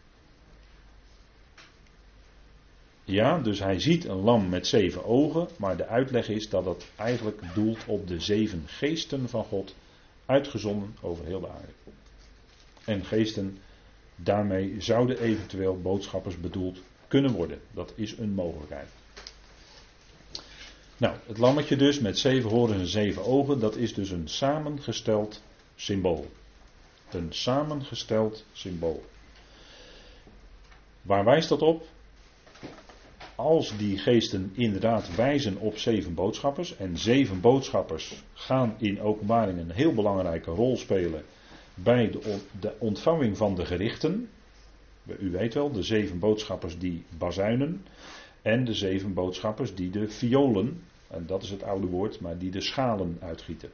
Ja, 3.06 3.40
dus 3.40 3.60
hij 3.60 3.80
ziet 3.80 4.06
een 4.06 4.22
lam 4.22 4.50
met 4.50 4.68
zeven 4.68 5.06
ogen, 5.06 5.48
maar 5.58 5.78
de 5.78 5.88
uitleg 5.88 6.30
is 6.30 6.50
dat 6.50 6.66
het 6.66 6.86
eigenlijk 6.96 7.42
doelt 7.54 7.86
op 7.86 8.08
de 8.08 8.20
zeven 8.20 8.64
geesten 8.66 9.30
van 9.30 9.44
God, 9.44 9.76
uitgezonden 10.26 10.96
over 11.02 11.26
heel 11.26 11.40
de 11.40 11.50
aarde. 11.50 11.72
En 12.86 13.06
geesten, 13.06 13.58
daarmee 14.16 14.76
zouden 14.82 15.20
eventueel 15.20 15.82
boodschappers 15.82 16.40
bedoeld 16.40 16.80
kunnen 17.08 17.32
worden. 17.32 17.60
Dat 17.72 17.94
is 17.96 18.18
een 18.18 18.34
mogelijkheid. 18.34 18.88
Nou, 20.98 21.16
het 21.26 21.38
lammetje 21.38 21.76
dus 21.76 22.00
met 22.00 22.20
zeven 22.20 22.50
horens 22.50 22.82
en 22.82 22.88
zeven 22.88 23.26
ogen, 23.26 23.60
dat 23.60 23.76
is 23.76 23.94
dus 23.94 24.10
een 24.10 24.28
samengesteld 24.28 25.42
symbool. 25.76 26.32
Een 27.12 27.34
samengesteld 27.34 28.46
symbool. 28.52 29.04
Waar 31.02 31.26
wijst 31.26 31.50
dat 31.50 31.62
op? 31.62 31.88
Als 33.44 33.78
die 33.78 33.98
geesten 33.98 34.52
inderdaad 34.54 35.16
wijzen 35.16 35.58
op 35.58 35.78
zeven 35.78 36.14
boodschappers, 36.14 36.76
en 36.78 36.98
zeven 36.98 37.42
boodschappers 37.42 38.24
gaan 38.34 38.76
in 38.78 39.02
openbaring 39.02 39.60
een 39.60 39.72
heel 39.72 39.94
belangrijke 39.94 40.52
rol 40.52 40.78
spelen 40.78 41.24
bij 41.74 42.10
de, 42.10 42.40
de 42.60 42.74
ontvanging 42.80 43.38
van 43.38 43.56
de 43.56 43.66
gerichten. 43.66 44.30
U 45.20 45.32
weet 45.32 45.54
wel, 45.54 45.72
de 45.72 45.84
zeven 45.84 46.20
boodschappers 46.20 46.80
die 46.80 47.04
bazuinen. 47.18 47.86
En 48.42 48.66
de 48.66 48.74
zeven 48.74 49.14
boodschappers 49.14 49.76
die 49.76 49.90
de 49.90 50.10
violen, 50.10 50.84
en 51.08 51.26
dat 51.26 51.44
is 51.44 51.50
het 51.50 51.64
oude 51.64 51.88
woord, 51.88 52.20
maar 52.20 52.38
die 52.38 52.52
de 52.52 52.62
schalen 52.62 53.18
uitgieten. 53.22 53.70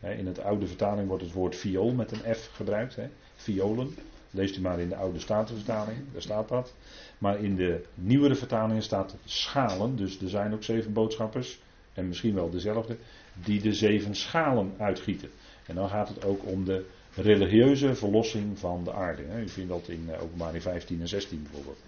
In 0.00 0.26
het 0.26 0.40
oude 0.40 0.66
vertaling 0.66 1.08
wordt 1.08 1.22
het 1.22 1.32
woord 1.32 1.56
viool 1.56 1.92
met 1.92 2.12
een 2.12 2.34
F 2.34 2.50
gebruikt. 2.52 2.98
Violen. 3.34 3.94
Leest 4.34 4.56
u 4.56 4.60
maar 4.60 4.80
in 4.80 4.88
de 4.88 4.96
oude 4.96 5.18
statenvertaling, 5.18 5.98
daar 6.12 6.22
staat 6.22 6.48
dat. 6.48 6.74
Maar 7.18 7.38
in 7.38 7.56
de 7.56 7.84
nieuwere 7.94 8.34
vertalingen 8.34 8.82
staat 8.82 9.16
schalen. 9.24 9.96
Dus 9.96 10.20
er 10.20 10.28
zijn 10.28 10.54
ook 10.54 10.62
zeven 10.62 10.92
boodschappers, 10.92 11.58
en 11.92 12.08
misschien 12.08 12.34
wel 12.34 12.50
dezelfde, 12.50 12.96
die 13.34 13.60
de 13.60 13.72
zeven 13.72 14.14
schalen 14.14 14.74
uitgieten. 14.78 15.30
En 15.66 15.74
dan 15.74 15.88
gaat 15.88 16.08
het 16.08 16.24
ook 16.24 16.46
om 16.46 16.64
de 16.64 16.86
religieuze 17.14 17.94
verlossing 17.94 18.58
van 18.58 18.84
de 18.84 18.92
aarde. 18.92 19.22
U 19.22 19.48
vindt 19.48 19.70
dat 19.70 19.88
in 19.88 20.08
eh, 20.10 20.22
openbaring 20.22 20.62
15 20.62 21.00
en 21.00 21.08
16 21.08 21.42
bijvoorbeeld. 21.42 21.78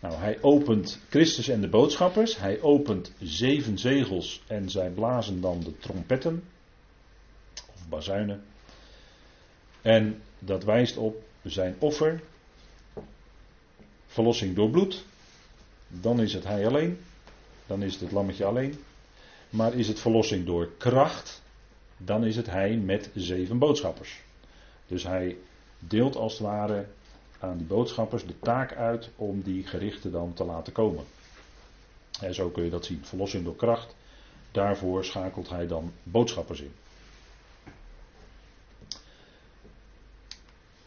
Nou, 0.00 0.14
hij 0.14 0.38
opent 0.40 1.00
Christus 1.08 1.48
en 1.48 1.60
de 1.60 1.68
boodschappers. 1.68 2.38
Hij 2.38 2.60
opent 2.60 3.12
zeven 3.20 3.78
zegels 3.78 4.42
en 4.46 4.70
zij 4.70 4.90
blazen 4.90 5.40
dan 5.40 5.60
de 5.60 5.78
trompetten. 5.78 6.42
Of 7.74 7.88
bazuinen. 7.88 8.42
En 9.82 10.22
dat 10.38 10.64
wijst 10.64 10.96
op 10.96 11.22
zijn 11.42 11.76
offer. 11.78 12.20
Verlossing 14.06 14.56
door 14.56 14.70
bloed. 14.70 15.04
Dan 15.88 16.20
is 16.20 16.32
het 16.32 16.44
hij 16.44 16.66
alleen. 16.66 16.98
Dan 17.66 17.82
is 17.82 17.92
het 17.92 18.00
het 18.00 18.12
lammetje 18.12 18.44
alleen. 18.44 18.78
Maar 19.50 19.74
is 19.74 19.88
het 19.88 20.00
verlossing 20.00 20.46
door 20.46 20.70
kracht. 20.78 21.42
Dan 21.96 22.24
is 22.24 22.36
het 22.36 22.46
hij 22.46 22.76
met 22.76 23.10
zeven 23.14 23.58
boodschappers. 23.58 24.20
Dus 24.86 25.02
hij 25.02 25.36
deelt 25.78 26.16
als 26.16 26.32
het 26.32 26.42
ware 26.42 26.86
aan 27.38 27.56
die 27.56 27.66
boodschappers 27.66 28.26
de 28.26 28.38
taak 28.38 28.74
uit 28.74 29.10
om 29.16 29.42
die 29.42 29.66
gerichten 29.66 30.12
dan 30.12 30.34
te 30.34 30.44
laten 30.44 30.72
komen. 30.72 31.04
En 32.20 32.34
zo 32.34 32.48
kun 32.48 32.64
je 32.64 32.70
dat 32.70 32.84
zien. 32.84 33.04
Verlossing 33.04 33.44
door 33.44 33.56
kracht. 33.56 33.94
Daarvoor 34.52 35.04
schakelt 35.04 35.48
hij 35.48 35.66
dan 35.66 35.92
boodschappers 36.02 36.60
in. 36.60 36.72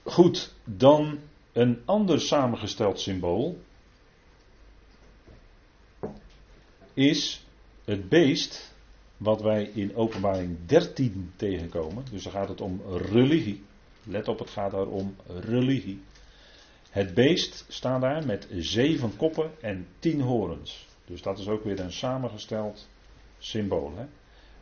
Goed, 0.03 0.53
dan 0.63 1.19
een 1.51 1.81
ander 1.85 2.21
samengesteld 2.21 2.99
symbool 2.99 3.59
is 6.93 7.45
het 7.85 8.09
beest 8.09 8.73
wat 9.17 9.41
wij 9.41 9.63
in 9.63 9.95
openbaring 9.95 10.57
13 10.65 11.31
tegenkomen. 11.35 12.05
Dus 12.11 12.23
dan 12.23 12.31
gaat 12.31 12.49
het 12.49 12.61
om 12.61 12.81
religie. 13.11 13.63
Let 14.03 14.27
op, 14.27 14.39
het 14.39 14.49
gaat 14.49 14.71
daar 14.71 14.87
om 14.87 15.15
religie. 15.25 16.01
Het 16.89 17.13
beest 17.13 17.65
staat 17.67 18.01
daar 18.01 18.25
met 18.25 18.47
zeven 18.51 19.15
koppen 19.15 19.51
en 19.59 19.87
tien 19.99 20.21
horens. 20.21 20.87
Dus 21.05 21.21
dat 21.21 21.39
is 21.39 21.47
ook 21.47 21.63
weer 21.63 21.79
een 21.79 21.91
samengesteld 21.91 22.87
symbool. 23.39 23.93
Hè? 23.95 24.05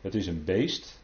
Het 0.02 0.16
is 0.16 0.28
een 0.28 0.44
beest. 0.44 1.00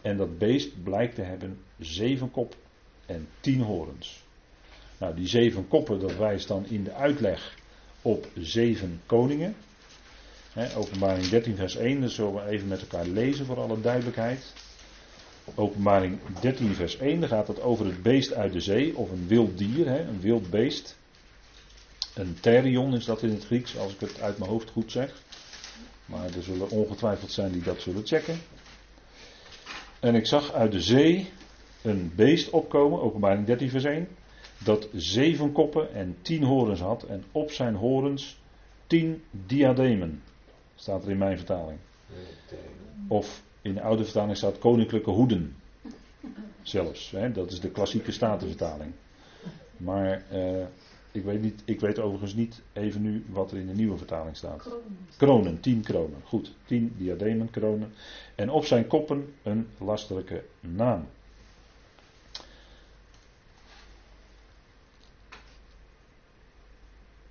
En 0.00 0.16
dat 0.16 0.38
beest 0.38 0.82
blijkt 0.82 1.14
te 1.14 1.22
hebben 1.22 1.60
zeven 1.78 2.30
koppen 2.30 2.58
en 3.06 3.28
tien 3.40 3.60
horens. 3.60 4.22
Nou, 4.98 5.14
die 5.14 5.26
zeven 5.26 5.68
koppen, 5.68 6.00
dat 6.00 6.16
wijst 6.16 6.48
dan 6.48 6.66
in 6.66 6.84
de 6.84 6.92
uitleg 6.92 7.54
op 8.02 8.28
zeven 8.34 9.00
koningen. 9.06 9.56
Openbaring 10.76 11.28
13, 11.28 11.56
vers 11.56 11.76
1, 11.76 12.00
dat 12.00 12.10
zullen 12.10 12.34
we 12.34 12.50
even 12.50 12.68
met 12.68 12.80
elkaar 12.80 13.06
lezen 13.06 13.46
voor 13.46 13.60
alle 13.60 13.80
duidelijkheid. 13.80 14.52
Openbaring 15.54 16.18
13, 16.40 16.74
vers 16.74 16.96
1, 16.96 17.20
daar 17.20 17.28
gaat 17.28 17.48
het 17.48 17.60
over 17.60 17.86
het 17.86 18.02
beest 18.02 18.32
uit 18.32 18.52
de 18.52 18.60
zee, 18.60 18.96
of 18.96 19.10
een 19.10 19.26
wild 19.28 19.58
dier, 19.58 19.86
een 19.86 20.20
wild 20.20 20.50
beest. 20.50 20.96
Een 22.14 22.36
therion 22.40 22.94
is 22.94 23.04
dat 23.04 23.22
in 23.22 23.30
het 23.30 23.44
Grieks, 23.44 23.78
als 23.78 23.92
ik 23.92 24.00
het 24.00 24.20
uit 24.20 24.38
mijn 24.38 24.50
hoofd 24.50 24.70
goed 24.70 24.92
zeg. 24.92 25.22
Maar 26.06 26.24
er 26.24 26.42
zullen 26.42 26.70
ongetwijfeld 26.70 27.32
zijn 27.32 27.52
die 27.52 27.62
dat 27.62 27.80
zullen 27.80 28.06
checken. 28.06 28.40
En 30.00 30.14
ik 30.14 30.26
zag 30.26 30.52
uit 30.52 30.72
de 30.72 30.82
zee 30.82 31.32
een 31.84 32.12
beest 32.14 32.50
opkomen, 32.50 33.00
openbaring 33.00 33.46
13 33.46 33.70
vers 33.70 33.84
1, 33.84 34.08
dat 34.64 34.88
zeven 34.92 35.52
koppen 35.52 35.94
en 35.94 36.16
tien 36.22 36.42
horens 36.42 36.80
had 36.80 37.02
en 37.02 37.24
op 37.32 37.50
zijn 37.50 37.74
horens 37.74 38.40
tien 38.86 39.22
diademen. 39.30 40.22
Staat 40.74 41.04
er 41.04 41.10
in 41.10 41.18
mijn 41.18 41.36
vertaling. 41.36 41.78
Of 43.08 43.42
in 43.62 43.74
de 43.74 43.80
oude 43.80 44.04
vertaling 44.04 44.36
staat 44.36 44.58
koninklijke 44.58 45.10
hoeden. 45.10 45.56
Zelfs, 46.62 47.10
hè? 47.10 47.32
dat 47.32 47.50
is 47.50 47.60
de 47.60 47.70
klassieke 47.70 48.12
statenvertaling. 48.12 48.92
Maar 49.76 50.22
uh, 50.32 50.64
ik, 51.12 51.24
weet 51.24 51.42
niet, 51.42 51.62
ik 51.64 51.80
weet 51.80 51.98
overigens 51.98 52.34
niet 52.34 52.62
even 52.72 53.02
nu 53.02 53.24
wat 53.28 53.50
er 53.50 53.58
in 53.58 53.66
de 53.66 53.74
nieuwe 53.74 53.96
vertaling 53.96 54.36
staat. 54.36 54.58
Kronen, 54.58 54.98
kronen 55.16 55.60
tien 55.60 55.80
kronen. 55.80 56.20
Goed, 56.24 56.54
tien 56.64 56.94
diademen, 56.96 57.50
kronen. 57.50 57.92
En 58.34 58.50
op 58.50 58.64
zijn 58.64 58.86
koppen 58.86 59.34
een 59.42 59.66
lastelijke 59.78 60.44
naam. 60.60 61.06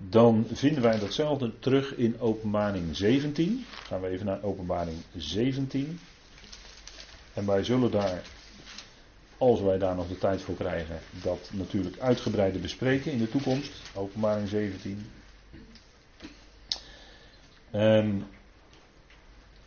Dan 0.08 0.46
vinden 0.52 0.82
wij 0.82 0.98
datzelfde 0.98 1.58
terug 1.58 1.94
in 1.96 2.20
openbaring 2.20 2.96
17. 2.96 3.64
Gaan 3.68 4.00
we 4.00 4.08
even 4.08 4.26
naar 4.26 4.42
openbaring 4.42 4.96
17. 5.16 6.00
En 7.34 7.46
wij 7.46 7.64
zullen 7.64 7.90
daar, 7.90 8.22
als 9.38 9.60
wij 9.60 9.78
daar 9.78 9.94
nog 9.94 10.08
de 10.08 10.18
tijd 10.18 10.40
voor 10.42 10.54
krijgen, 10.54 10.98
dat 11.22 11.50
natuurlijk 11.52 11.98
uitgebreider 11.98 12.60
bespreken 12.60 13.12
in 13.12 13.18
de 13.18 13.28
toekomst. 13.28 13.72
Openbaring 13.94 14.48
17. 14.48 15.10
En 17.70 18.26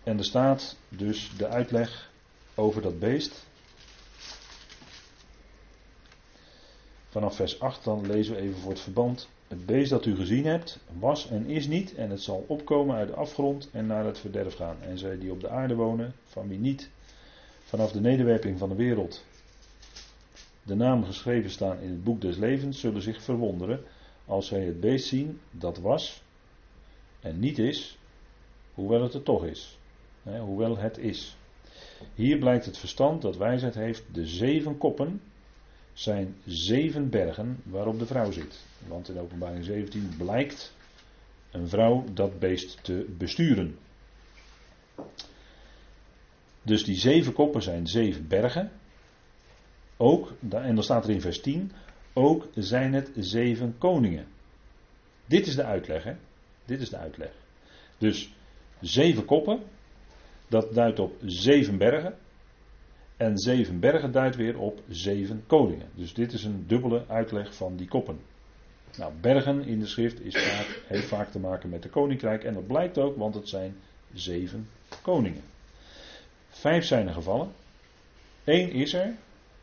En 0.07 0.17
er 0.17 0.25
staat 0.25 0.77
dus 0.89 1.31
de 1.37 1.47
uitleg 1.47 2.09
over 2.55 2.81
dat 2.81 2.99
beest. 2.99 3.45
Vanaf 7.09 7.35
vers 7.35 7.59
8 7.59 7.83
dan 7.83 8.05
lezen 8.07 8.35
we 8.35 8.41
even 8.41 8.59
voor 8.59 8.71
het 8.71 8.79
verband. 8.79 9.27
Het 9.47 9.65
beest 9.65 9.89
dat 9.89 10.05
u 10.05 10.15
gezien 10.15 10.45
hebt, 10.45 10.79
was 10.99 11.29
en 11.29 11.45
is 11.45 11.67
niet, 11.67 11.95
en 11.95 12.09
het 12.09 12.21
zal 12.21 12.45
opkomen 12.47 12.95
uit 12.95 13.07
de 13.07 13.15
afgrond 13.15 13.69
en 13.71 13.85
naar 13.85 14.05
het 14.05 14.19
verderf 14.19 14.55
gaan. 14.55 14.77
En 14.81 14.97
zij 14.97 15.17
die 15.17 15.31
op 15.31 15.41
de 15.41 15.49
aarde 15.49 15.75
wonen, 15.75 16.13
van 16.23 16.47
wie 16.47 16.59
niet 16.59 16.89
vanaf 17.63 17.91
de 17.91 18.01
nederwerping 18.01 18.57
van 18.57 18.69
de 18.69 18.75
wereld 18.75 19.25
de 20.67 20.75
namen 20.75 21.05
geschreven 21.05 21.49
staan 21.49 21.79
in 21.79 21.89
het 21.89 22.03
boek 22.03 22.21
des 22.21 22.37
levens, 22.37 22.79
zullen 22.79 23.01
zich 23.01 23.21
verwonderen 23.21 23.83
als 24.25 24.47
zij 24.47 24.65
het 24.65 24.79
beest 24.79 25.07
zien 25.07 25.39
dat 25.51 25.77
was 25.77 26.23
en 27.19 27.39
niet 27.39 27.59
is, 27.59 27.97
hoewel 28.73 29.01
het 29.01 29.13
er 29.13 29.23
toch 29.23 29.45
is. 29.45 29.77
hoewel 30.23 30.77
het 30.77 30.97
is. 30.97 31.37
Hier 32.15 32.37
blijkt 32.37 32.65
het 32.65 32.77
verstand 32.77 33.21
dat 33.21 33.37
wijsheid 33.37 33.75
heeft. 33.75 34.03
De 34.11 34.25
zeven 34.25 34.77
koppen 34.77 35.21
zijn 35.97 36.35
zeven 36.45 37.09
bergen 37.09 37.61
waarop 37.63 37.99
de 37.99 38.05
vrouw 38.05 38.31
zit. 38.31 38.65
Want 38.87 39.09
in 39.09 39.19
openbaring 39.19 39.65
17 39.65 40.13
blijkt 40.17 40.73
een 41.51 41.69
vrouw 41.69 42.03
dat 42.13 42.39
beest 42.39 42.83
te 42.83 43.15
besturen. 43.17 43.77
Dus 46.61 46.83
die 46.83 46.95
zeven 46.95 47.33
koppen 47.33 47.61
zijn 47.61 47.87
zeven 47.87 48.27
bergen. 48.27 48.71
Ook, 49.97 50.33
en 50.49 50.75
dan 50.75 50.83
staat 50.83 51.03
er 51.03 51.09
in 51.09 51.21
vers 51.21 51.41
10, 51.41 51.71
ook 52.13 52.47
zijn 52.55 52.93
het 52.93 53.11
zeven 53.15 53.77
koningen. 53.77 54.27
Dit 55.25 55.47
is 55.47 55.55
de 55.55 55.63
uitleg, 55.63 56.03
hè? 56.03 56.15
Dit 56.65 56.81
is 56.81 56.89
de 56.89 56.97
uitleg. 56.97 57.31
Dus 57.97 58.33
zeven 58.81 59.25
koppen, 59.25 59.63
dat 60.47 60.73
duidt 60.73 60.99
op 60.99 61.15
zeven 61.25 61.77
bergen. 61.77 62.17
En 63.17 63.37
zeven 63.37 63.79
bergen 63.79 64.11
duidt 64.11 64.35
weer 64.35 64.59
op 64.59 64.81
zeven 64.89 65.43
koningen. 65.47 65.89
Dus 65.95 66.13
dit 66.13 66.33
is 66.33 66.43
een 66.43 66.67
dubbele 66.67 67.05
uitleg 67.07 67.55
van 67.55 67.75
die 67.75 67.87
koppen. 67.87 68.19
Nou, 68.97 69.13
bergen 69.21 69.63
in 69.63 69.79
de 69.79 69.85
schrift 69.85 70.21
is 70.21 70.35
vaak, 70.35 70.81
heeft 70.87 71.07
vaak 71.07 71.31
te 71.31 71.39
maken 71.39 71.69
met 71.69 71.83
de 71.83 71.89
koninkrijk. 71.89 72.43
En 72.43 72.53
dat 72.53 72.67
blijkt 72.67 72.97
ook, 72.97 73.17
want 73.17 73.35
het 73.35 73.49
zijn 73.49 73.75
zeven 74.13 74.69
koningen. 75.01 75.43
Vijf 76.49 76.85
zijn 76.85 77.07
er 77.07 77.13
gevallen. 77.13 77.51
Eén 78.43 78.71
is 78.71 78.93
er. 78.93 79.13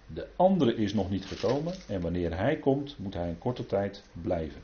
De 0.06 0.26
andere 0.36 0.74
is 0.74 0.94
nog 0.94 1.10
niet 1.10 1.24
gekomen. 1.24 1.74
En 1.88 2.00
wanneer 2.00 2.36
hij 2.36 2.56
komt, 2.56 2.98
moet 2.98 3.14
hij 3.14 3.28
een 3.28 3.38
korte 3.38 3.66
tijd 3.66 4.02
blijven. 4.12 4.60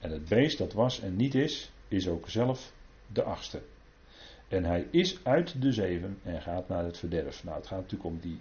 En 0.00 0.10
het 0.10 0.28
beest 0.28 0.58
dat 0.58 0.72
was 0.72 1.00
en 1.00 1.16
niet 1.16 1.34
is, 1.34 1.70
is 1.88 2.08
ook 2.08 2.28
zelf 2.28 2.72
de 3.12 3.22
achtste. 3.22 3.60
En 4.48 4.64
hij 4.64 4.86
is 4.90 5.24
uit 5.24 5.62
de 5.62 5.72
zeven 5.72 6.18
en 6.22 6.42
gaat 6.42 6.68
naar 6.68 6.84
het 6.84 6.98
verderf. 6.98 7.44
Nou, 7.44 7.56
het 7.56 7.66
gaat 7.66 7.80
natuurlijk 7.80 8.10
om 8.10 8.18
die 8.20 8.40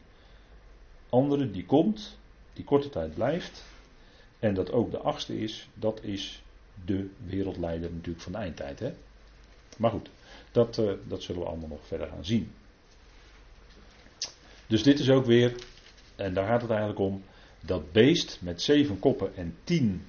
andere 1.10 1.52
die 1.52 1.66
komt, 1.66 2.18
die 2.54 2.64
korte 2.64 2.90
tijd 2.90 3.14
blijft. 3.14 3.64
En 4.40 4.54
dat 4.54 4.72
ook 4.72 4.92
de 4.92 4.98
achtste 4.98 5.40
is, 5.40 5.70
dat 5.74 6.04
is 6.04 6.44
de 6.86 7.10
wereldleider 7.26 7.92
natuurlijk 7.92 8.24
van 8.24 8.32
de 8.32 8.38
eindtijd. 8.38 8.80
Hè? 8.80 8.94
Maar 9.78 9.92
goed, 9.92 10.10
dat, 10.52 10.78
uh, 10.78 10.92
dat 11.08 11.24
zullen 11.24 11.42
we 11.42 11.48
allemaal 11.48 11.70
nog 11.70 11.88
verder 11.88 12.08
gaan 12.08 12.26
zien. 12.26 12.52
Dus 14.68 14.84
dit 14.84 15.00
is 15.00 15.10
ook 15.10 15.26
weer, 15.26 15.56
en 16.16 16.34
daar 16.34 16.48
gaat 16.48 16.62
het 16.62 16.70
eigenlijk 16.70 17.00
om, 17.00 17.24
dat 17.60 17.92
beest 17.92 18.40
met 18.42 18.62
zeven 18.62 19.00
koppen 19.00 19.36
en 19.36 19.56
tien 19.64 20.06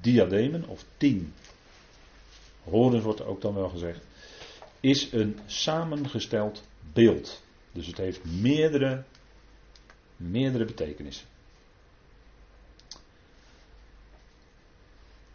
diademen, 0.00 0.68
of 0.68 0.84
tien 0.96 1.32
horens 2.64 3.04
wordt 3.04 3.20
er 3.20 3.26
ook 3.26 3.40
dan 3.40 3.54
wel 3.54 3.68
gezegd, 3.68 4.00
is 4.86 5.12
een 5.12 5.38
samengesteld 5.46 6.62
beeld. 6.92 7.42
Dus 7.72 7.86
het 7.86 7.96
heeft 7.96 8.24
meerdere, 8.24 9.04
meerdere 10.16 10.64
betekenissen. 10.64 11.26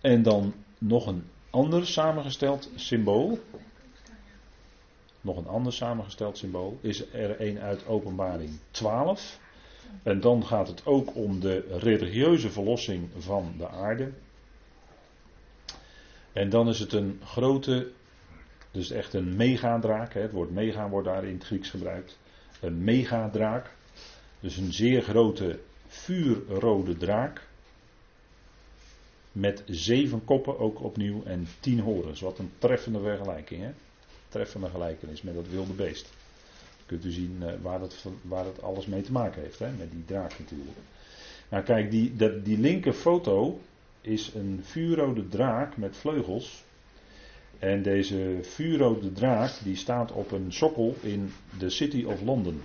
En 0.01 0.23
dan 0.23 0.53
nog 0.77 1.07
een 1.07 1.23
ander 1.49 1.87
samengesteld 1.87 2.69
symbool. 2.75 3.39
Nog 5.21 5.37
een 5.37 5.47
ander 5.47 5.73
samengesteld 5.73 6.37
symbool 6.37 6.77
is 6.81 7.13
er 7.13 7.41
een 7.41 7.59
uit 7.59 7.87
Openbaring 7.87 8.59
12. 8.71 9.39
En 10.03 10.19
dan 10.19 10.45
gaat 10.45 10.67
het 10.67 10.85
ook 10.85 11.15
om 11.15 11.39
de 11.39 11.77
religieuze 11.77 12.49
verlossing 12.49 13.09
van 13.17 13.53
de 13.57 13.69
aarde. 13.69 14.11
En 16.33 16.49
dan 16.49 16.69
is 16.69 16.79
het 16.79 16.93
een 16.93 17.21
grote, 17.23 17.91
dus 18.71 18.91
echt 18.91 19.13
een 19.13 19.35
megadraak. 19.35 20.13
Het 20.13 20.31
woord 20.31 20.51
mega 20.51 20.89
wordt 20.89 21.07
daar 21.07 21.25
in 21.25 21.33
het 21.33 21.43
Grieks 21.43 21.69
gebruikt. 21.69 22.17
Een 22.59 22.83
megadraak. 22.83 23.71
Dus 24.39 24.57
een 24.57 24.73
zeer 24.73 25.01
grote 25.01 25.59
vuurrode 25.87 26.97
draak. 26.97 27.47
Met 29.31 29.63
zeven 29.65 30.23
koppen 30.25 30.59
ook 30.59 30.83
opnieuw 30.83 31.23
en 31.23 31.47
tien 31.59 31.79
horens. 31.79 32.21
Wat 32.21 32.39
een 32.39 32.51
treffende 32.57 32.99
vergelijking. 32.99 33.61
Hè? 33.61 33.71
Treffende 34.27 34.69
gelijkenis 34.69 35.21
met 35.21 35.35
dat 35.35 35.47
wilde 35.47 35.73
beest. 35.73 36.09
Kunt 36.85 37.05
u 37.05 37.11
zien 37.11 37.37
uh, 37.39 37.53
waar, 37.61 37.81
het, 37.81 38.05
waar 38.21 38.45
het 38.45 38.61
alles 38.61 38.85
mee 38.85 39.01
te 39.01 39.11
maken 39.11 39.41
heeft. 39.41 39.59
Hè? 39.59 39.71
Met 39.71 39.91
die 39.91 40.05
draak 40.05 40.39
natuurlijk. 40.39 40.77
Nou 41.49 41.63
kijk, 41.63 41.91
die, 41.91 42.15
die, 42.15 42.41
die 42.41 42.57
linker 42.57 42.93
foto 42.93 43.61
is 44.01 44.33
een 44.33 44.59
vuurrode 44.63 45.27
draak 45.27 45.77
met 45.77 45.97
vleugels. 45.97 46.63
En 47.61 47.81
deze 47.81 48.39
vuurrode 48.41 49.13
draak 49.13 49.51
die 49.63 49.75
staat 49.75 50.11
op 50.11 50.31
een 50.31 50.53
sokkel 50.53 50.95
in 51.01 51.31
de 51.59 51.69
City 51.69 52.03
of 52.03 52.21
London. 52.21 52.61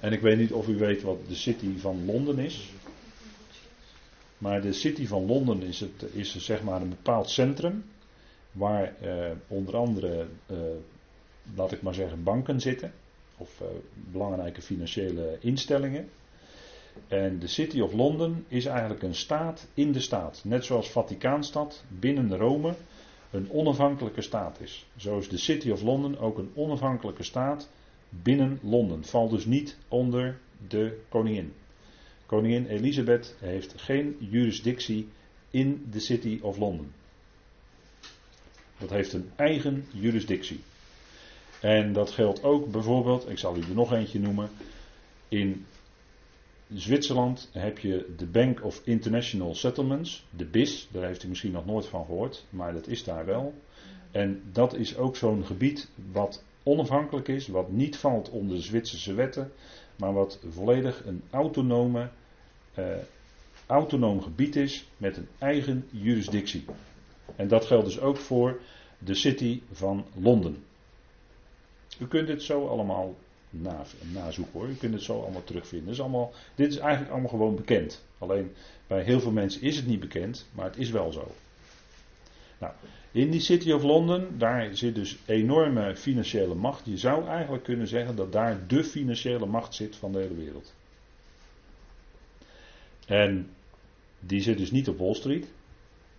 En 0.00 0.12
ik 0.12 0.20
weet 0.20 0.38
niet 0.38 0.52
of 0.52 0.68
u 0.68 0.76
weet 0.76 1.02
wat 1.02 1.18
de 1.28 1.34
City 1.34 1.76
van 1.76 2.04
Londen 2.04 2.38
is. 2.38 2.70
Maar 4.38 4.60
de 4.62 4.72
City 4.72 5.06
van 5.06 5.26
Londen 5.26 5.62
is, 5.62 5.80
het, 5.80 6.04
is 6.12 6.36
zeg 6.36 6.62
maar 6.62 6.80
een 6.82 6.88
bepaald 6.88 7.30
centrum. 7.30 7.84
Waar 8.52 8.94
eh, 9.00 9.30
onder 9.48 9.76
andere, 9.76 10.26
eh, 10.46 10.56
laat 11.54 11.72
ik 11.72 11.82
maar 11.82 11.94
zeggen, 11.94 12.22
banken 12.22 12.60
zitten. 12.60 12.92
Of 13.36 13.60
eh, 13.60 13.66
belangrijke 13.94 14.62
financiële 14.62 15.36
instellingen. 15.40 16.08
En 17.08 17.38
de 17.38 17.46
City 17.46 17.80
of 17.80 17.92
London 17.92 18.44
is 18.48 18.66
eigenlijk 18.66 19.02
een 19.02 19.14
staat 19.14 19.66
in 19.74 19.92
de 19.92 20.00
staat. 20.00 20.40
Net 20.44 20.64
zoals 20.64 20.90
Vaticaanstad 20.90 21.84
binnen 21.88 22.36
Rome 22.36 22.74
een 23.30 23.50
onafhankelijke 23.50 24.22
staat 24.22 24.60
is. 24.60 24.86
Zo 24.96 25.18
is 25.18 25.28
de 25.28 25.38
City 25.38 25.70
of 25.70 25.82
London 25.82 26.18
ook 26.18 26.38
een 26.38 26.50
onafhankelijke 26.54 27.22
staat 27.22 27.68
binnen 28.08 28.58
Londen. 28.62 29.04
Valt 29.04 29.30
dus 29.30 29.44
niet 29.44 29.76
onder 29.88 30.38
de 30.68 31.00
koningin. 31.08 31.52
Koningin 32.26 32.66
Elisabeth 32.66 33.36
heeft 33.38 33.74
geen 33.76 34.16
jurisdictie 34.18 35.08
in 35.50 35.86
de 35.90 36.00
City 36.00 36.38
of 36.42 36.58
London. 36.58 36.92
Dat 38.78 38.90
heeft 38.90 39.12
een 39.12 39.30
eigen 39.36 39.86
jurisdictie. 39.92 40.60
En 41.60 41.92
dat 41.92 42.10
geldt 42.10 42.42
ook 42.42 42.70
bijvoorbeeld, 42.70 43.30
ik 43.30 43.38
zal 43.38 43.56
u 43.56 43.60
er 43.60 43.74
nog 43.74 43.92
eentje 43.92 44.20
noemen, 44.20 44.50
in 45.28 45.66
Zwitserland 46.74 47.48
heb 47.52 47.78
je 47.78 48.14
de 48.16 48.26
Bank 48.26 48.64
of 48.64 48.80
International 48.84 49.54
Settlements, 49.54 50.24
de 50.30 50.44
BIS, 50.44 50.88
daar 50.92 51.06
heeft 51.06 51.22
u 51.24 51.28
misschien 51.28 51.52
nog 51.52 51.66
nooit 51.66 51.86
van 51.86 52.04
gehoord, 52.04 52.44
maar 52.50 52.72
dat 52.72 52.86
is 52.86 53.04
daar 53.04 53.24
wel. 53.24 53.54
En 54.10 54.42
dat 54.52 54.74
is 54.74 54.96
ook 54.96 55.16
zo'n 55.16 55.44
gebied 55.44 55.88
wat 56.12 56.44
onafhankelijk 56.62 57.28
is, 57.28 57.46
wat 57.46 57.70
niet 57.70 57.96
valt 57.96 58.30
onder 58.30 58.56
de 58.56 58.62
Zwitserse 58.62 59.14
wetten, 59.14 59.52
maar 59.96 60.12
wat 60.12 60.38
volledig 60.48 61.04
een 61.04 61.22
autonome, 61.30 62.10
eh, 62.74 62.84
autonoom 63.66 64.22
gebied 64.22 64.56
is 64.56 64.88
met 64.96 65.16
een 65.16 65.28
eigen 65.38 65.88
jurisdictie. 65.90 66.64
En 67.36 67.48
dat 67.48 67.64
geldt 67.64 67.84
dus 67.84 68.00
ook 68.00 68.16
voor 68.16 68.60
de 68.98 69.14
City 69.14 69.62
van 69.72 70.04
Londen. 70.14 70.64
U 71.98 72.06
kunt 72.06 72.26
dit 72.26 72.42
zo 72.42 72.66
allemaal 72.66 73.14
na, 73.50 73.84
nazoeken 74.12 74.52
hoor. 74.52 74.68
Je 74.68 74.76
kunt 74.76 74.94
het 74.94 75.02
zo 75.02 75.22
allemaal 75.22 75.44
terugvinden. 75.44 75.92
Is 75.92 76.00
allemaal, 76.00 76.32
dit 76.54 76.72
is 76.72 76.78
eigenlijk 76.78 77.10
allemaal 77.10 77.30
gewoon 77.30 77.56
bekend. 77.56 78.04
Alleen 78.18 78.52
bij 78.86 79.02
heel 79.02 79.20
veel 79.20 79.30
mensen 79.30 79.62
is 79.62 79.76
het 79.76 79.86
niet 79.86 80.00
bekend, 80.00 80.46
maar 80.52 80.64
het 80.64 80.76
is 80.76 80.90
wel 80.90 81.12
zo. 81.12 81.32
Nou, 82.58 82.72
in 83.12 83.30
die 83.30 83.40
City 83.40 83.72
of 83.72 83.82
London, 83.82 84.26
daar 84.38 84.76
zit 84.76 84.94
dus 84.94 85.18
enorme 85.26 85.96
financiële 85.96 86.54
macht. 86.54 86.86
Je 86.86 86.98
zou 86.98 87.26
eigenlijk 87.26 87.64
kunnen 87.64 87.88
zeggen 87.88 88.16
dat 88.16 88.32
daar 88.32 88.66
de 88.66 88.84
financiële 88.84 89.46
macht 89.46 89.74
zit 89.74 89.96
van 89.96 90.12
de 90.12 90.18
hele 90.18 90.34
wereld. 90.34 90.74
En 93.06 93.50
die 94.20 94.40
zit 94.40 94.58
dus 94.58 94.70
niet 94.70 94.88
op 94.88 94.98
Wall 94.98 95.14
Street. 95.14 95.46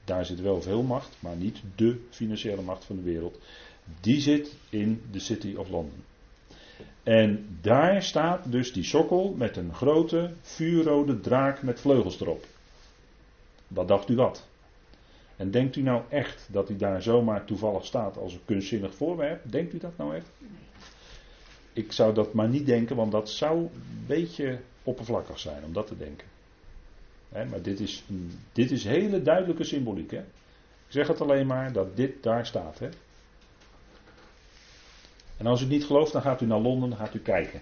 Daar 0.04 0.26
zit 0.26 0.42
wel 0.42 0.62
veel 0.62 0.84
macht, 0.84 1.18
maar 1.20 1.36
niet 1.36 1.62
de 1.76 2.00
financiële 2.10 2.62
macht 2.62 2.86
van 2.86 2.96
de 2.96 3.02
wereld. 3.02 3.40
Die 4.02 4.22
zit 4.22 4.56
in 4.70 5.02
de 5.12 5.20
City 5.20 5.56
of 5.56 5.70
London. 5.70 6.04
En 7.10 7.58
daar 7.62 8.04
staat 8.04 8.52
dus 8.52 8.74
die 8.74 8.84
sokkel 8.84 9.36
met 9.38 9.58
een 9.58 9.74
grote 9.74 10.32
vuurrode 10.42 11.20
draak 11.20 11.62
met 11.62 11.80
vleugels 11.80 12.22
erop. 12.22 12.46
Wat 13.68 13.88
dacht 13.88 14.10
u 14.10 14.16
wat? 14.16 14.48
En 15.36 15.52
denkt 15.52 15.76
u 15.76 15.82
nou 15.82 16.02
echt 16.10 16.48
dat 16.52 16.68
hij 16.68 16.78
daar 16.78 17.02
zomaar 17.02 17.46
toevallig 17.46 17.86
staat 17.86 18.18
als 18.18 18.34
een 18.34 18.46
kunstzinnig 18.46 18.96
voorwerp? 18.96 19.52
Denkt 19.52 19.74
u 19.74 19.78
dat 19.78 19.98
nou 19.98 20.16
echt? 20.16 20.30
Ik 21.74 21.92
zou 21.92 22.14
dat 22.14 22.34
maar 22.34 22.50
niet 22.50 22.66
denken, 22.66 22.96
want 22.96 23.12
dat 23.12 23.30
zou 23.30 23.60
een 23.60 24.04
beetje 24.08 24.60
oppervlakkig 24.84 25.40
zijn 25.40 25.64
om 25.64 25.74
dat 25.74 25.88
te 25.88 25.98
denken. 25.98 26.28
maar 27.32 27.62
dit 27.62 27.80
is, 27.80 28.04
dit 28.52 28.72
is 28.72 28.84
hele 28.84 29.22
duidelijke 29.22 29.64
symboliek. 29.64 30.12
Hè? 30.12 30.20
Ik 30.20 30.96
zeg 30.96 31.08
het 31.08 31.22
alleen 31.22 31.48
maar 31.48 31.72
dat 31.72 31.96
dit 31.96 32.24
daar 32.24 32.46
staat. 32.46 32.80
Hè? 32.80 32.90
En 35.40 35.46
als 35.46 35.62
u 35.62 35.66
niet 35.66 35.86
gelooft, 35.86 36.12
dan 36.12 36.22
gaat 36.22 36.42
u 36.42 36.46
naar 36.46 36.60
Londen, 36.60 36.90
dan 36.90 36.98
gaat 36.98 37.14
u 37.14 37.20
kijken. 37.20 37.62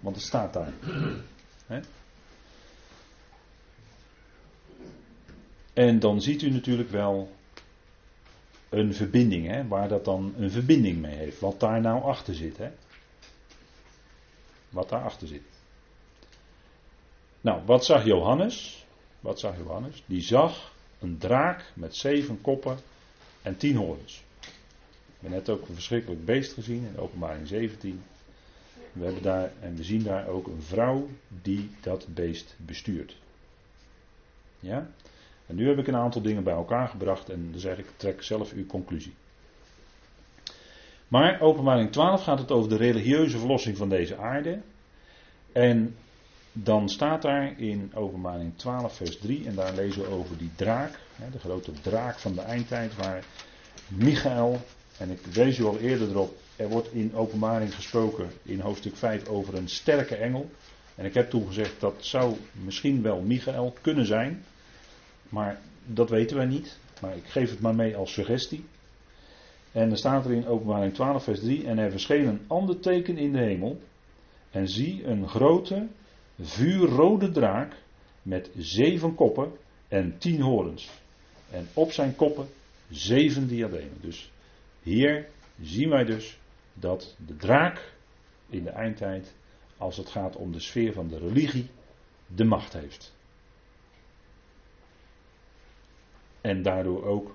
Want 0.00 0.16
het 0.16 0.24
staat 0.24 0.52
daar. 0.52 0.72
En 5.72 5.98
dan 5.98 6.20
ziet 6.20 6.42
u 6.42 6.50
natuurlijk 6.50 6.90
wel 6.90 7.30
een 8.68 8.94
verbinding, 8.94 9.46
hè, 9.46 9.68
waar 9.68 9.88
dat 9.88 10.04
dan 10.04 10.34
een 10.38 10.50
verbinding 10.50 11.00
mee 11.00 11.14
heeft. 11.14 11.40
Wat 11.40 11.60
daar 11.60 11.80
nou 11.80 12.02
achter 12.02 12.34
zit. 12.34 12.56
Hè. 12.56 12.70
Wat 14.68 14.88
daar 14.88 15.02
achter 15.02 15.28
zit. 15.28 15.42
Nou, 17.40 17.62
wat 17.64 17.84
zag 17.84 18.04
Johannes? 18.04 18.86
Wat 19.20 19.40
zag 19.40 19.56
Johannes? 19.56 20.02
Die 20.06 20.22
zag 20.22 20.72
een 20.98 21.18
draak 21.18 21.72
met 21.74 21.96
zeven 21.96 22.40
koppen 22.40 22.78
en 23.42 23.56
tien 23.56 23.76
horens. 23.76 24.22
We 25.22 25.28
hebben 25.28 25.46
net 25.46 25.48
ook 25.48 25.68
een 25.68 25.74
verschrikkelijk 25.74 26.24
beest 26.24 26.52
gezien 26.52 26.86
in 26.86 26.98
openbaring 26.98 27.46
17. 27.48 28.02
We 28.92 29.04
hebben 29.04 29.22
daar, 29.22 29.52
en 29.60 29.76
we 29.76 29.82
zien 29.82 30.02
daar 30.02 30.28
ook 30.28 30.46
een 30.46 30.62
vrouw 30.62 31.08
die 31.42 31.70
dat 31.80 32.06
beest 32.14 32.54
bestuurt. 32.58 33.16
Ja? 34.60 34.90
En 35.46 35.54
nu 35.56 35.68
heb 35.68 35.78
ik 35.78 35.86
een 35.86 35.96
aantal 35.96 36.22
dingen 36.22 36.44
bij 36.44 36.54
elkaar 36.54 36.88
gebracht 36.88 37.28
en 37.28 37.48
dan 37.50 37.60
zeg 37.60 37.78
ik, 37.78 37.86
trek 37.96 38.22
zelf 38.22 38.52
uw 38.52 38.66
conclusie. 38.66 39.14
Maar 41.08 41.40
openbaring 41.40 41.92
12 41.92 42.22
gaat 42.22 42.38
het 42.38 42.50
over 42.50 42.68
de 42.68 42.76
religieuze 42.76 43.38
verlossing 43.38 43.76
van 43.76 43.88
deze 43.88 44.16
aarde. 44.16 44.60
En 45.52 45.96
dan 46.52 46.88
staat 46.88 47.22
daar 47.22 47.60
in 47.60 47.90
openbaring 47.94 48.52
12 48.56 48.96
vers 48.96 49.18
3, 49.18 49.46
en 49.46 49.54
daar 49.54 49.74
lezen 49.74 50.02
we 50.02 50.08
over 50.08 50.38
die 50.38 50.50
draak, 50.56 50.98
de 51.32 51.38
grote 51.38 51.72
draak 51.72 52.18
van 52.18 52.34
de 52.34 52.40
eindtijd, 52.40 52.96
waar 52.96 53.24
Michael, 53.88 54.60
en 54.98 55.10
ik 55.10 55.20
wees 55.32 55.58
u 55.58 55.64
al 55.64 55.78
eerder 55.78 56.10
erop, 56.10 56.36
er 56.56 56.68
wordt 56.68 56.92
in 56.92 57.14
openbaring 57.14 57.74
gesproken 57.74 58.30
in 58.42 58.60
hoofdstuk 58.60 58.96
5 58.96 59.28
over 59.28 59.54
een 59.54 59.68
sterke 59.68 60.16
engel. 60.16 60.50
En 60.94 61.04
ik 61.04 61.14
heb 61.14 61.30
toen 61.30 61.46
gezegd 61.46 61.80
dat 61.80 61.94
zou 61.98 62.36
misschien 62.64 63.02
wel 63.02 63.20
Michael 63.20 63.74
kunnen 63.80 64.06
zijn. 64.06 64.44
Maar 65.28 65.60
dat 65.86 66.10
weten 66.10 66.36
wij 66.36 66.46
niet. 66.46 66.78
Maar 67.00 67.16
ik 67.16 67.26
geef 67.26 67.50
het 67.50 67.60
maar 67.60 67.74
mee 67.74 67.96
als 67.96 68.12
suggestie. 68.12 68.64
En 69.72 69.88
dan 69.88 69.98
staat 69.98 70.24
er 70.24 70.32
in 70.32 70.46
openbaring 70.46 70.94
12 70.94 71.24
vers 71.24 71.40
3. 71.40 71.66
En 71.66 71.78
er 71.78 71.90
verscheen 71.90 72.26
een 72.26 72.44
ander 72.46 72.80
teken 72.80 73.18
in 73.18 73.32
de 73.32 73.38
hemel. 73.38 73.80
En 74.50 74.68
zie 74.68 75.04
een 75.04 75.28
grote 75.28 75.86
vuurrode 76.40 77.30
draak 77.30 77.72
met 78.22 78.50
zeven 78.56 79.14
koppen 79.14 79.52
en 79.88 80.18
tien 80.18 80.40
horens. 80.40 80.90
En 81.50 81.68
op 81.74 81.92
zijn 81.92 82.16
koppen 82.16 82.46
zeven 82.90 83.48
diademen. 83.48 83.98
Dus 84.00 84.31
hier 84.82 85.28
zien 85.60 85.88
wij 85.88 86.04
dus 86.04 86.38
dat 86.74 87.16
de 87.26 87.36
draak 87.36 87.92
in 88.48 88.64
de 88.64 88.70
eindtijd, 88.70 89.34
als 89.76 89.96
het 89.96 90.08
gaat 90.08 90.36
om 90.36 90.52
de 90.52 90.60
sfeer 90.60 90.92
van 90.92 91.08
de 91.08 91.18
religie, 91.18 91.70
de 92.26 92.44
macht 92.44 92.72
heeft. 92.72 93.14
En 96.40 96.62
daardoor 96.62 97.04
ook 97.04 97.34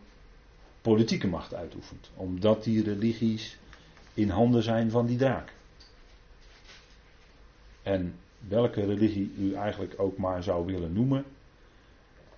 politieke 0.82 1.28
macht 1.28 1.54
uitoefent. 1.54 2.12
Omdat 2.16 2.64
die 2.64 2.84
religies 2.84 3.58
in 4.14 4.30
handen 4.30 4.64
zijn 4.64 4.92
van 4.92 5.06
die 5.06 5.18
draak. 5.18 5.54
En 7.84 8.16
welke 8.48 8.86
religie 8.86 9.34
u 9.38 9.54
eigenlijk 9.54 9.94
ook 9.98 10.18
maar 10.18 10.44
zou 10.44 10.66
willen 10.66 10.94
noemen, 10.94 11.26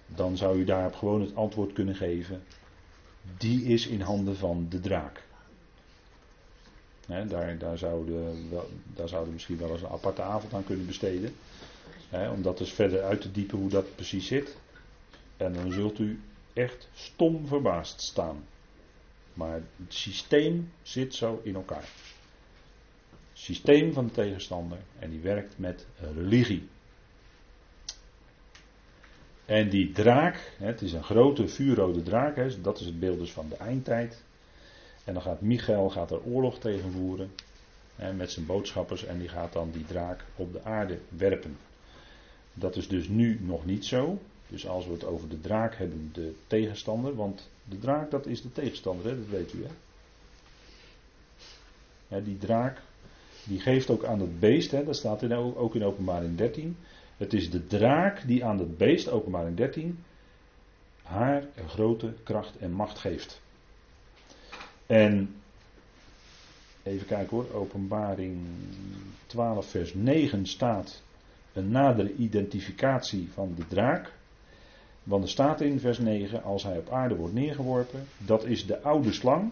dan 0.06 0.38
zou 0.38 0.60
u 0.60 0.64
daarop 0.64 0.96
gewoon 0.96 1.22
het 1.22 1.36
antwoord 1.36 1.74
kunnen 1.74 1.96
geven. 1.96 2.44
Die 3.38 3.64
is 3.64 3.88
in 3.88 4.02
handen 4.02 4.38
van 4.38 4.66
de 4.70 4.80
draak 4.80 5.28
daar, 7.28 7.58
daar, 7.58 7.78
zouden, 7.78 8.50
daar 8.94 9.08
zouden 9.10 9.34
misschien 9.34 9.58
wel 9.58 9.72
eens 9.72 9.82
een 9.82 9.90
aparte 9.90 10.22
avond 10.22 10.54
aan 10.54 10.64
kunnen 10.64 10.86
besteden. 10.86 11.36
om 12.12 12.42
dat 12.42 12.58
dus 12.58 12.72
verder 12.72 13.04
uit 13.04 13.22
te 13.22 13.32
diepen 13.32 13.58
hoe 13.58 13.70
dat 13.70 13.96
precies 13.96 14.28
zit. 14.28 14.58
En 15.38 15.54
dan 15.54 15.72
zult 15.72 16.00
u 16.00 16.22
echt 16.54 16.90
stom 16.94 17.48
verbaasd 17.48 18.02
staan. 18.02 18.44
Maar 19.34 19.54
het 19.54 19.94
systeem 19.94 20.72
zit 20.82 21.16
zo 21.16 21.42
in 21.44 21.56
elkaar. 21.56 21.90
Het 23.10 23.40
systeem 23.46 23.94
van 23.94 24.06
de 24.06 24.12
tegenstander. 24.12 24.78
En 25.00 25.10
die 25.10 25.20
werkt 25.20 25.58
met 25.58 25.86
religie. 26.14 26.68
En 29.50 29.70
die 29.70 29.92
draak, 29.92 30.52
het 30.58 30.82
is 30.82 30.94
een 30.94 31.04
grote 31.04 31.48
vuurrode 31.48 32.04
draak, 32.04 32.64
dat 32.64 32.80
is 32.80 32.86
het 32.86 33.00
beeld 33.00 33.20
dus 33.20 33.32
van 33.32 33.50
de 33.50 33.56
eindtijd. 33.56 34.24
En 35.04 35.14
dan 35.14 35.22
gaat 35.22 35.42
Michael 35.42 35.90
gaat 35.90 36.12
er 36.12 36.24
oorlog 36.24 36.60
tegen 36.60 36.92
voeren 36.92 37.32
met 38.16 38.32
zijn 38.32 38.46
boodschappers 38.46 39.06
en 39.06 39.20
die 39.20 39.28
gaat 39.28 39.54
dan 39.54 39.72
die 39.72 39.86
draak 39.86 40.26
op 40.36 40.54
de 40.54 40.64
aarde 40.64 41.00
werpen. 41.18 41.58
Dat 42.54 42.76
is 42.76 42.88
dus 42.88 43.08
nu 43.08 43.40
nog 43.42 43.66
niet 43.66 43.86
zo. 43.86 44.20
Dus 44.48 44.68
als 44.68 44.86
we 44.86 44.92
het 44.92 45.06
over 45.06 45.30
de 45.30 45.42
draak 45.42 45.76
hebben, 45.76 46.10
de 46.14 46.34
tegenstander, 46.48 47.16
want 47.16 47.50
de 47.64 47.80
draak 47.80 48.12
dat 48.12 48.26
is 48.26 48.42
de 48.42 48.52
tegenstander, 48.52 49.16
dat 49.16 49.30
weet 49.30 49.54
u 49.54 49.66
hè. 52.08 52.24
die 52.24 52.38
draak, 52.38 52.82
die 53.44 53.60
geeft 53.60 53.90
ook 53.90 54.04
aan 54.04 54.20
het 54.20 54.40
beest, 54.40 54.72
dat 54.72 54.96
staat 54.96 55.22
in, 55.22 55.34
ook 55.34 55.76
in 55.76 55.84
openbaring 55.84 56.38
13. 56.38 56.78
Het 57.20 57.34
is 57.34 57.50
de 57.50 57.68
draak 57.68 58.28
die 58.28 58.46
aan 58.46 58.60
het 58.60 58.78
beest, 58.78 59.10
openbaring 59.10 59.58
13, 59.58 60.04
haar 61.04 61.44
grote 61.68 62.14
kracht 62.24 62.58
en 62.58 62.72
macht 62.72 63.00
geeft. 63.00 63.42
En 64.86 65.36
even 66.84 67.08
kijken 67.08 67.38
hoor, 67.38 67.54
openbaring 67.54 68.38
12 69.26 69.70
vers 69.70 69.94
9 69.94 70.46
staat 70.46 71.02
een 71.54 71.72
nadere 71.72 72.16
identificatie 72.16 73.30
van 73.34 73.54
de 73.56 73.68
draak. 73.68 74.14
Want 75.04 75.24
er 75.24 75.30
staat 75.30 75.62
in 75.62 75.80
vers 75.80 75.98
9, 75.98 76.44
als 76.44 76.64
hij 76.64 76.78
op 76.78 76.90
aarde 76.90 77.16
wordt 77.16 77.34
neergeworpen, 77.34 78.08
dat 78.18 78.46
is 78.46 78.66
de 78.66 78.82
oude 78.82 79.14
slang. 79.14 79.52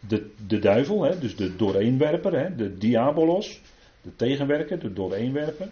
De, 0.00 0.30
de 0.46 0.58
duivel, 0.58 1.02
hè, 1.02 1.18
dus 1.18 1.36
de 1.36 1.56
dooreenwerper, 1.56 2.38
hè, 2.38 2.56
de 2.56 2.78
diabolos, 2.78 3.60
de 4.06 4.16
tegenwerker, 4.16 4.78
de 4.78 4.92
dooreenwerper. 4.92 5.68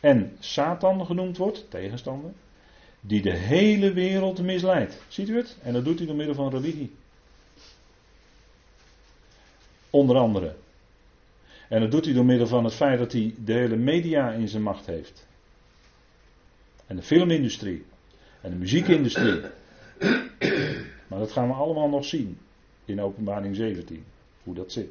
En 0.00 0.36
Satan 0.38 1.06
genoemd 1.06 1.36
wordt, 1.36 1.70
tegenstander 1.70 2.30
die 3.00 3.22
de 3.22 3.32
hele 3.32 3.92
wereld 3.92 4.42
misleidt. 4.42 5.02
Ziet 5.08 5.28
u 5.28 5.36
het? 5.36 5.56
En 5.62 5.72
dat 5.72 5.84
doet 5.84 5.98
hij 5.98 6.06
door 6.06 6.16
middel 6.16 6.34
van 6.34 6.50
religie. 6.50 6.94
Onder 9.90 10.16
andere. 10.16 10.54
En 11.68 11.80
dat 11.80 11.90
doet 11.90 12.04
hij 12.04 12.14
door 12.14 12.24
middel 12.24 12.46
van 12.46 12.64
het 12.64 12.74
feit 12.74 12.98
dat 12.98 13.12
hij 13.12 13.34
de 13.44 13.52
hele 13.52 13.76
media 13.76 14.32
in 14.32 14.48
zijn 14.48 14.62
macht 14.62 14.86
heeft. 14.86 15.26
En 16.86 16.96
de 16.96 17.02
filmindustrie. 17.02 17.84
En 18.40 18.50
de 18.50 18.56
muziekindustrie. 18.56 19.40
Maar 21.08 21.18
dat 21.18 21.32
gaan 21.32 21.48
we 21.48 21.54
allemaal 21.54 21.88
nog 21.88 22.04
zien 22.04 22.38
in 22.84 23.00
openbaring 23.00 23.56
17. 23.56 24.04
Hoe 24.42 24.54
dat 24.54 24.72
zit. 24.72 24.90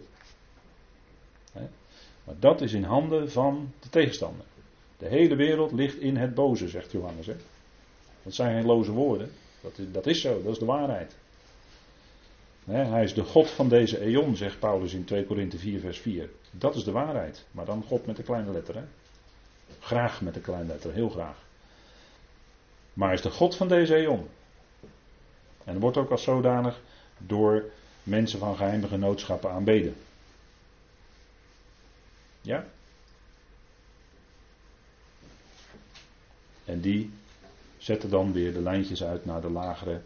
Maar 2.25 2.35
dat 2.39 2.61
is 2.61 2.73
in 2.73 2.83
handen 2.83 3.31
van 3.31 3.73
de 3.79 3.89
tegenstander. 3.89 4.45
De 4.97 5.07
hele 5.07 5.35
wereld 5.35 5.71
ligt 5.71 5.99
in 5.99 6.17
het 6.17 6.33
boze, 6.33 6.67
zegt 6.67 6.91
Johannes. 6.91 7.25
Hè? 7.25 7.35
Dat 8.23 8.33
zijn 8.33 8.55
geen 8.55 8.65
loze 8.65 8.91
woorden. 8.91 9.31
Dat 9.61 9.77
is, 9.77 9.85
dat 9.91 10.05
is 10.07 10.21
zo, 10.21 10.41
dat 10.43 10.51
is 10.51 10.59
de 10.59 10.65
waarheid. 10.65 11.15
hij 12.65 13.03
is 13.03 13.13
de 13.13 13.23
God 13.23 13.49
van 13.49 13.69
deze 13.69 13.99
eon, 13.99 14.35
zegt 14.35 14.59
Paulus 14.59 14.93
in 14.93 15.05
2 15.05 15.25
Korinthe 15.25 15.57
4, 15.57 15.79
vers 15.79 15.99
4. 15.99 16.29
Dat 16.51 16.75
is 16.75 16.83
de 16.83 16.91
waarheid. 16.91 17.45
Maar 17.51 17.65
dan 17.65 17.83
God 17.87 18.05
met 18.05 18.15
de 18.15 18.23
kleine 18.23 18.51
letter. 18.51 18.75
Hè? 18.75 18.83
Graag 19.79 20.21
met 20.21 20.33
de 20.33 20.39
kleine 20.39 20.67
letter, 20.67 20.93
heel 20.93 21.09
graag. 21.09 21.37
Maar 22.93 23.07
hij 23.07 23.17
is 23.17 23.23
de 23.23 23.29
God 23.29 23.55
van 23.55 23.67
deze 23.67 23.95
eon. 23.95 24.27
En 25.63 25.79
wordt 25.79 25.97
ook 25.97 26.11
als 26.11 26.23
zodanig 26.23 26.81
door 27.17 27.63
mensen 28.03 28.39
van 28.39 28.55
geheime 28.55 28.87
genootschappen 28.87 29.49
aanbeden. 29.49 29.95
Ja? 32.45 32.65
En 36.65 36.81
die 36.81 37.11
zetten 37.77 38.09
dan 38.09 38.31
weer 38.31 38.53
de 38.53 38.61
lijntjes 38.61 39.03
uit 39.03 39.25
naar 39.25 39.41
de 39.41 39.49
lagere, 39.49 40.01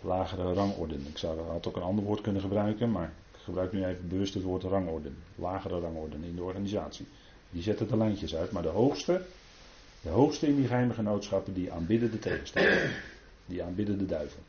lagere 0.00 0.52
rangorde. 0.52 0.94
Ik 0.94 1.18
zou, 1.18 1.40
had 1.40 1.66
ook 1.66 1.76
een 1.76 1.82
ander 1.82 2.04
woord 2.04 2.20
kunnen 2.20 2.42
gebruiken, 2.42 2.90
maar 2.90 3.12
ik 3.32 3.40
gebruik 3.44 3.72
nu 3.72 3.84
even 3.84 4.08
bewust 4.08 4.34
het 4.34 4.42
woord 4.42 4.62
rangorde. 4.62 5.10
Lagere 5.34 5.80
rangorde 5.80 6.16
in 6.16 6.36
de 6.36 6.42
organisatie. 6.42 7.06
Die 7.50 7.62
zetten 7.62 7.88
de 7.88 7.96
lijntjes 7.96 8.34
uit, 8.34 8.50
maar 8.50 8.62
de 8.62 8.68
hoogste, 8.68 9.22
De 10.04 10.10
hoogste 10.10 10.46
in 10.46 10.56
die 10.56 10.66
geheime 10.66 10.94
genootschappen, 10.94 11.54
die 11.54 11.72
aanbidden 11.72 12.10
de 12.10 12.18
tegenstander. 12.18 13.02
Die 13.46 13.62
aanbidden 13.62 13.98
de 13.98 14.06
duivel. 14.06 14.42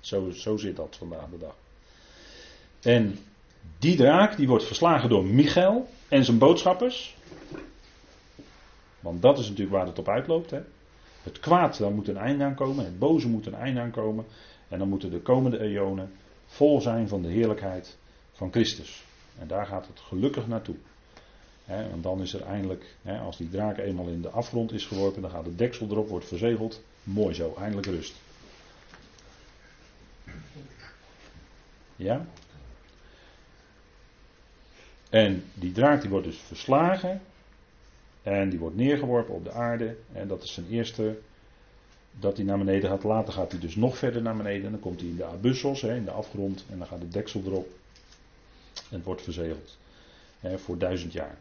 Zo, 0.00 0.30
zo 0.30 0.56
zit 0.56 0.76
dat 0.76 0.96
vandaag 0.96 1.30
de 1.30 1.38
dag. 1.38 1.54
En 2.80 3.18
die 3.78 3.96
draak 3.96 4.36
die 4.36 4.48
wordt 4.48 4.64
verslagen 4.64 5.08
door 5.08 5.24
Michael 5.24 5.88
en 6.08 6.24
zijn 6.24 6.38
boodschappers. 6.38 7.16
Want 9.00 9.22
dat 9.22 9.38
is 9.38 9.48
natuurlijk 9.48 9.76
waar 9.76 9.86
het 9.86 9.98
op 9.98 10.08
uitloopt. 10.08 10.50
Hè? 10.50 10.60
Het 11.22 11.40
kwaad, 11.40 11.78
daar 11.78 11.90
moet 11.90 12.08
een 12.08 12.16
einde 12.16 12.44
aan 12.44 12.54
komen. 12.54 12.84
Het 12.84 12.98
boze 12.98 13.28
moet 13.28 13.46
een 13.46 13.54
einde 13.54 13.80
aan 13.80 13.90
komen. 13.90 14.24
En 14.68 14.78
dan 14.78 14.88
moeten 14.88 15.10
de 15.10 15.20
komende 15.20 15.60
eonen 15.60 16.12
vol 16.46 16.80
zijn 16.80 17.08
van 17.08 17.22
de 17.22 17.28
heerlijkheid 17.28 17.96
van 18.32 18.50
Christus. 18.50 19.02
En 19.38 19.46
daar 19.46 19.66
gaat 19.66 19.86
het 19.86 20.00
gelukkig 20.00 20.46
naartoe. 20.46 20.76
En 21.64 22.00
dan 22.00 22.20
is 22.20 22.34
er 22.34 22.42
eindelijk, 22.42 22.96
als 23.24 23.36
die 23.36 23.50
draak 23.50 23.78
eenmaal 23.78 24.06
in 24.06 24.22
de 24.22 24.28
afgrond 24.28 24.72
is 24.72 24.86
geworpen, 24.86 25.22
dan 25.22 25.30
gaat 25.30 25.44
de 25.44 25.54
deksel 25.54 25.86
erop, 25.90 26.08
wordt 26.08 26.26
verzegeld. 26.26 26.82
Mooi 27.02 27.34
zo, 27.34 27.54
eindelijk 27.58 27.86
rust. 27.86 28.14
Ja? 31.96 32.26
En 35.10 35.44
die 35.54 35.72
draak 35.72 36.00
die 36.00 36.10
wordt 36.10 36.26
dus 36.26 36.38
verslagen. 36.38 37.20
En 38.22 38.50
die 38.50 38.58
wordt 38.58 38.76
neergeworpen 38.76 39.34
op 39.34 39.44
de 39.44 39.52
aarde. 39.52 39.96
En 40.12 40.28
dat 40.28 40.42
is 40.42 40.52
zijn 40.52 40.66
eerste. 40.70 41.18
Dat 42.12 42.36
hij 42.36 42.46
naar 42.46 42.58
beneden 42.58 42.90
gaat. 42.90 43.04
Later 43.04 43.32
gaat 43.32 43.50
hij 43.50 43.60
dus 43.60 43.76
nog 43.76 43.98
verder 43.98 44.22
naar 44.22 44.36
beneden. 44.36 44.64
En 44.64 44.70
dan 44.70 44.80
komt 44.80 45.00
hij 45.00 45.08
in 45.08 45.16
de 45.16 45.24
abyssos, 45.24 45.82
in 45.82 46.04
de 46.04 46.10
afgrond. 46.10 46.64
En 46.70 46.78
dan 46.78 46.86
gaat 46.86 47.00
de 47.00 47.08
deksel 47.08 47.42
erop. 47.44 47.68
En 48.90 49.02
wordt 49.02 49.22
verzegeld. 49.22 49.78
Hè, 50.40 50.58
voor 50.58 50.78
duizend 50.78 51.12
jaar. 51.12 51.36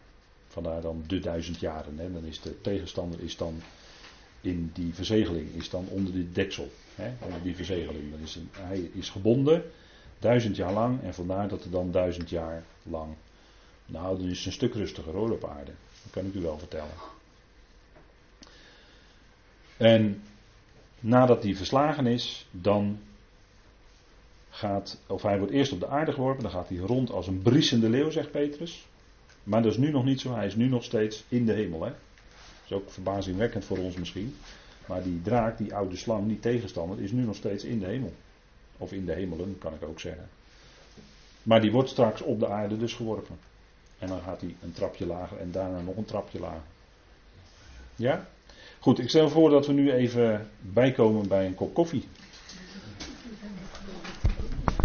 Vandaar 0.47 0.81
dan 0.81 1.03
de 1.07 1.19
duizend 1.19 1.59
jaren. 1.59 1.97
Hè. 1.97 2.11
Dan 2.11 2.25
is 2.25 2.41
de 2.41 2.61
tegenstander 2.61 3.19
is 3.21 3.37
dan 3.37 3.61
in 4.41 4.71
die 4.73 4.93
verzegeling. 4.93 5.55
Is 5.55 5.69
dan 5.69 5.87
onder 5.89 6.13
die 6.13 6.31
deksel. 6.31 6.71
Hè, 6.95 7.11
onder 7.19 7.41
die 7.43 7.55
verzegeling. 7.55 8.11
Dan 8.11 8.19
is 8.19 8.39
hij 8.51 8.89
is 8.93 9.09
gebonden. 9.09 9.63
Duizend 10.19 10.55
jaar 10.55 10.73
lang. 10.73 11.03
En 11.03 11.13
vandaar 11.13 11.47
dat 11.47 11.63
er 11.63 11.71
dan 11.71 11.91
duizend 11.91 12.29
jaar 12.29 12.63
lang. 12.83 13.13
Nou, 13.89 14.17
dan 14.17 14.29
is 14.29 14.45
een 14.45 14.51
stuk 14.51 14.73
rustiger 14.73 15.13
hoor 15.13 15.31
op 15.31 15.45
aarde. 15.45 15.71
Dat 16.03 16.11
kan 16.11 16.25
ik 16.25 16.33
u 16.33 16.41
wel 16.41 16.57
vertellen. 16.57 16.93
En 19.77 20.21
nadat 20.99 21.43
hij 21.43 21.55
verslagen 21.55 22.07
is, 22.07 22.47
dan 22.51 22.99
gaat, 24.49 25.01
of 25.07 25.21
hij 25.21 25.37
wordt 25.37 25.53
eerst 25.53 25.71
op 25.71 25.79
de 25.79 25.87
aarde 25.87 26.11
geworpen, 26.11 26.43
dan 26.43 26.51
gaat 26.51 26.69
hij 26.69 26.77
rond 26.77 27.11
als 27.11 27.27
een 27.27 27.41
briesende 27.41 27.89
leeuw, 27.89 28.09
zegt 28.09 28.31
Petrus. 28.31 28.87
Maar 29.43 29.61
dat 29.61 29.71
is 29.71 29.77
nu 29.77 29.91
nog 29.91 30.05
niet 30.05 30.21
zo, 30.21 30.33
hij 30.33 30.45
is 30.45 30.55
nu 30.55 30.67
nog 30.67 30.83
steeds 30.83 31.23
in 31.27 31.45
de 31.45 31.53
hemel. 31.53 31.83
Hè? 31.83 31.89
Dat 31.89 32.65
is 32.65 32.71
ook 32.71 32.91
verbazingwekkend 32.91 33.65
voor 33.65 33.77
ons 33.77 33.95
misschien. 33.95 34.35
Maar 34.85 35.03
die 35.03 35.21
draak, 35.21 35.57
die 35.57 35.75
oude 35.75 35.95
slang, 35.95 36.27
die 36.27 36.39
tegenstander, 36.39 37.01
is 37.01 37.11
nu 37.11 37.23
nog 37.23 37.35
steeds 37.35 37.63
in 37.63 37.79
de 37.79 37.85
hemel. 37.85 38.13
Of 38.77 38.91
in 38.91 39.05
de 39.05 39.13
hemelen, 39.13 39.57
kan 39.57 39.73
ik 39.73 39.83
ook 39.83 39.99
zeggen. 39.99 40.29
Maar 41.43 41.61
die 41.61 41.71
wordt 41.71 41.89
straks 41.89 42.21
op 42.21 42.39
de 42.39 42.47
aarde 42.47 42.77
dus 42.77 42.93
geworpen. 42.93 43.37
En 43.99 44.07
dan 44.07 44.21
gaat 44.21 44.41
hij 44.41 44.55
een 44.63 44.71
trapje 44.71 45.05
lager 45.05 45.37
en 45.37 45.51
daarna 45.51 45.81
nog 45.81 45.97
een 45.97 46.05
trapje 46.05 46.39
lager. 46.39 46.61
Ja? 47.95 48.27
Goed, 48.79 48.99
ik 48.99 49.09
stel 49.09 49.29
voor 49.29 49.49
dat 49.49 49.67
we 49.67 49.73
nu 49.73 49.91
even 49.91 50.49
bijkomen 50.59 51.27
bij 51.27 51.45
een 51.45 51.55
kop 51.55 51.73
koffie. 51.73 52.07